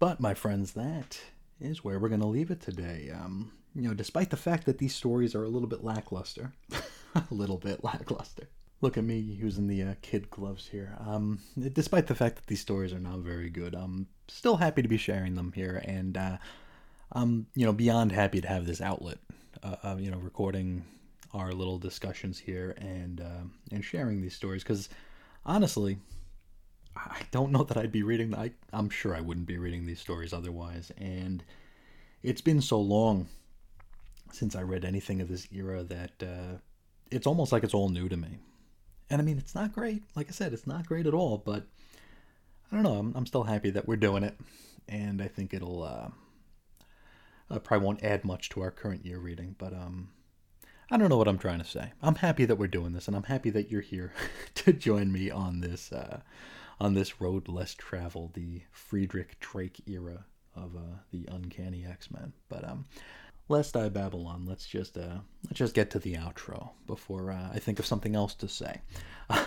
But 0.00 0.18
my 0.18 0.34
friends, 0.34 0.72
that 0.72 1.20
is 1.60 1.84
where 1.84 2.00
we're 2.00 2.08
going 2.08 2.20
to 2.22 2.26
leave 2.26 2.50
it 2.50 2.60
today. 2.60 3.12
Um, 3.14 3.52
you 3.74 3.82
know, 3.82 3.94
despite 3.94 4.30
the 4.30 4.36
fact 4.36 4.66
that 4.66 4.78
these 4.78 4.94
stories 4.94 5.34
are 5.34 5.44
a 5.44 5.48
little 5.48 5.68
bit 5.68 5.84
lackluster, 5.84 6.52
a 7.14 7.24
little 7.30 7.58
bit 7.58 7.82
lackluster. 7.82 8.48
Look 8.80 8.98
at 8.98 9.04
me 9.04 9.18
using 9.18 9.68
the 9.68 9.82
uh, 9.82 9.94
kid 10.02 10.28
gloves 10.30 10.66
here. 10.66 10.96
Um, 11.06 11.38
despite 11.72 12.08
the 12.08 12.14
fact 12.14 12.36
that 12.36 12.46
these 12.48 12.60
stories 12.60 12.92
are 12.92 12.98
not 12.98 13.20
very 13.20 13.48
good, 13.48 13.74
I'm 13.74 14.08
still 14.28 14.56
happy 14.56 14.82
to 14.82 14.88
be 14.88 14.96
sharing 14.96 15.36
them 15.36 15.52
here, 15.54 15.82
and 15.84 16.16
uh, 16.16 16.38
I'm 17.12 17.46
you 17.54 17.64
know 17.64 17.72
beyond 17.72 18.12
happy 18.12 18.40
to 18.40 18.48
have 18.48 18.66
this 18.66 18.80
outlet. 18.80 19.18
Uh, 19.62 19.96
you 19.98 20.10
know, 20.10 20.18
recording 20.18 20.84
our 21.32 21.52
little 21.52 21.78
discussions 21.78 22.38
here 22.38 22.74
and 22.78 23.20
uh, 23.20 23.44
and 23.70 23.84
sharing 23.84 24.20
these 24.20 24.34
stories 24.34 24.64
because 24.64 24.88
honestly, 25.46 25.98
I 26.96 27.20
don't 27.30 27.52
know 27.52 27.62
that 27.62 27.76
I'd 27.76 27.92
be 27.92 28.02
reading. 28.02 28.34
I 28.34 28.50
I'm 28.72 28.90
sure 28.90 29.14
I 29.14 29.20
wouldn't 29.20 29.46
be 29.46 29.58
reading 29.58 29.86
these 29.86 30.00
stories 30.00 30.32
otherwise, 30.32 30.90
and 30.98 31.44
it's 32.24 32.40
been 32.40 32.60
so 32.60 32.80
long 32.80 33.28
since 34.32 34.56
I 34.56 34.62
read 34.62 34.84
anything 34.84 35.20
of 35.20 35.28
this 35.28 35.46
era 35.52 35.82
that 35.84 36.10
uh, 36.22 36.58
it's 37.10 37.26
almost 37.26 37.52
like 37.52 37.64
it's 37.64 37.74
all 37.74 37.88
new 37.88 38.08
to 38.08 38.16
me. 38.16 38.38
And 39.10 39.20
I 39.20 39.24
mean, 39.24 39.38
it's 39.38 39.54
not 39.54 39.72
great. 39.72 40.02
Like 40.14 40.28
I 40.28 40.32
said, 40.32 40.52
it's 40.52 40.66
not 40.66 40.86
great 40.86 41.06
at 41.06 41.14
all, 41.14 41.38
but 41.38 41.66
I 42.70 42.74
don't 42.74 42.82
know. 42.82 42.94
I'm, 42.94 43.12
I'm 43.14 43.26
still 43.26 43.44
happy 43.44 43.70
that 43.70 43.86
we're 43.86 43.96
doing 43.96 44.22
it. 44.22 44.36
And 44.88 45.22
I 45.22 45.28
think 45.28 45.52
it'll, 45.52 45.82
uh, 45.82 46.08
I 47.50 47.58
probably 47.58 47.84
won't 47.84 48.02
add 48.02 48.24
much 48.24 48.48
to 48.50 48.62
our 48.62 48.70
current 48.70 49.04
year 49.04 49.18
reading, 49.18 49.54
but, 49.58 49.72
um, 49.72 50.08
I 50.90 50.98
don't 50.98 51.08
know 51.08 51.16
what 51.16 51.28
I'm 51.28 51.38
trying 51.38 51.58
to 51.58 51.64
say. 51.64 51.92
I'm 52.02 52.16
happy 52.16 52.44
that 52.44 52.56
we're 52.56 52.66
doing 52.66 52.92
this, 52.92 53.08
and 53.08 53.16
I'm 53.16 53.22
happy 53.22 53.48
that 53.48 53.70
you're 53.70 53.80
here 53.80 54.12
to 54.56 54.74
join 54.74 55.10
me 55.10 55.30
on 55.30 55.60
this 55.60 55.90
uh, 55.90 56.20
on 56.78 56.92
this 56.92 57.18
road 57.18 57.48
less 57.48 57.74
traveled, 57.74 58.34
the 58.34 58.60
Friedrich 58.72 59.40
Drake 59.40 59.80
era 59.86 60.26
of 60.54 60.76
uh, 60.76 60.98
the 61.10 61.26
Uncanny 61.30 61.86
X 61.88 62.10
Men. 62.10 62.34
But 62.50 62.68
um, 62.68 62.84
lest 63.48 63.76
I 63.76 63.88
babble 63.88 64.26
on, 64.26 64.46
let's 64.46 64.66
just 64.66 64.96
uh, 64.96 65.18
let's 65.44 65.58
just 65.58 65.74
get 65.74 65.90
to 65.90 65.98
the 65.98 66.14
outro 66.14 66.70
before 66.86 67.30
uh, 67.30 67.50
I 67.52 67.58
think 67.58 67.78
of 67.78 67.86
something 67.86 68.14
else 68.14 68.34
to 68.36 68.48
say. 68.48 68.80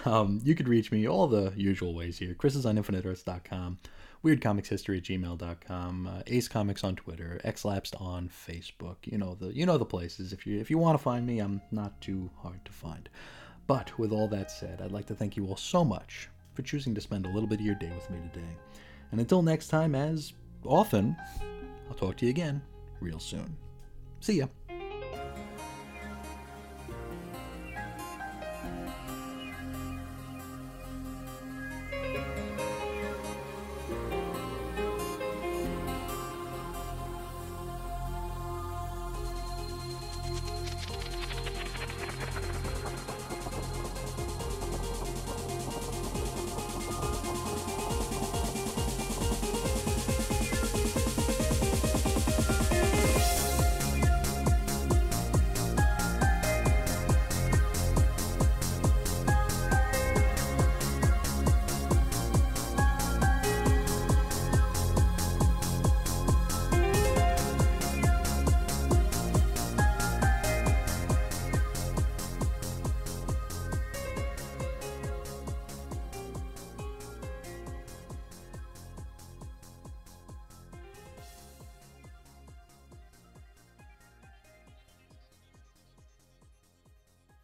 Um, 0.06 0.42
you 0.44 0.56
could 0.56 0.68
reach 0.68 0.92
me 0.92 1.08
all 1.08 1.28
the 1.28 1.54
usual 1.56 1.94
ways 1.94 2.18
here. 2.18 2.34
Chris 2.34 2.56
is 2.56 2.66
on 2.66 2.76
infiniteearths.com 2.76 3.78
weirdcomicshistory 4.26 4.98
at 4.98 5.04
gmail.com, 5.04 6.08
uh, 6.08 6.22
Ace 6.26 6.48
Comics 6.48 6.84
on 6.84 6.96
Twitter, 6.96 7.40
Xlapsed 7.46 8.02
on 8.02 8.28
Facebook. 8.28 8.96
You 9.04 9.20
know 9.20 9.36
the 9.36 9.54
you 9.56 9.66
know 9.66 9.78
the 9.78 9.86
places. 9.86 10.34
If 10.34 10.48
you 10.48 10.60
if 10.60 10.72
you 10.72 10.80
want 10.80 10.98
to 10.98 11.04
find 11.04 11.26
me, 11.28 11.40
I'm 11.40 11.62
not 11.72 12.02
too 12.02 12.30
hard 12.42 12.66
to 12.66 12.72
find. 12.72 13.08
But 13.68 13.98
with 14.00 14.12
all 14.12 14.28
that 14.30 14.52
said, 14.52 14.82
I'd 14.82 14.92
like 14.92 15.06
to 15.08 15.16
thank 15.16 15.38
you 15.38 15.46
all 15.48 15.58
so 15.58 15.86
much 15.86 16.30
for 16.54 16.64
choosing 16.64 16.96
to 16.96 17.02
spend 17.02 17.26
a 17.26 17.30
little 17.30 17.48
bit 17.48 17.60
of 17.60 17.66
your 17.66 17.76
day 17.76 17.92
with 17.94 18.10
me 18.10 18.18
today. 18.34 18.58
And 19.12 19.20
until 19.20 19.42
next 19.42 19.68
time, 19.68 19.96
as 19.96 20.34
often, 20.64 21.16
I'll 21.88 21.96
talk 21.96 22.18
to 22.18 22.26
you 22.26 22.32
again 22.32 22.62
real 23.00 23.20
soon. 23.20 23.56
See 24.26 24.38
ya. 24.40 24.48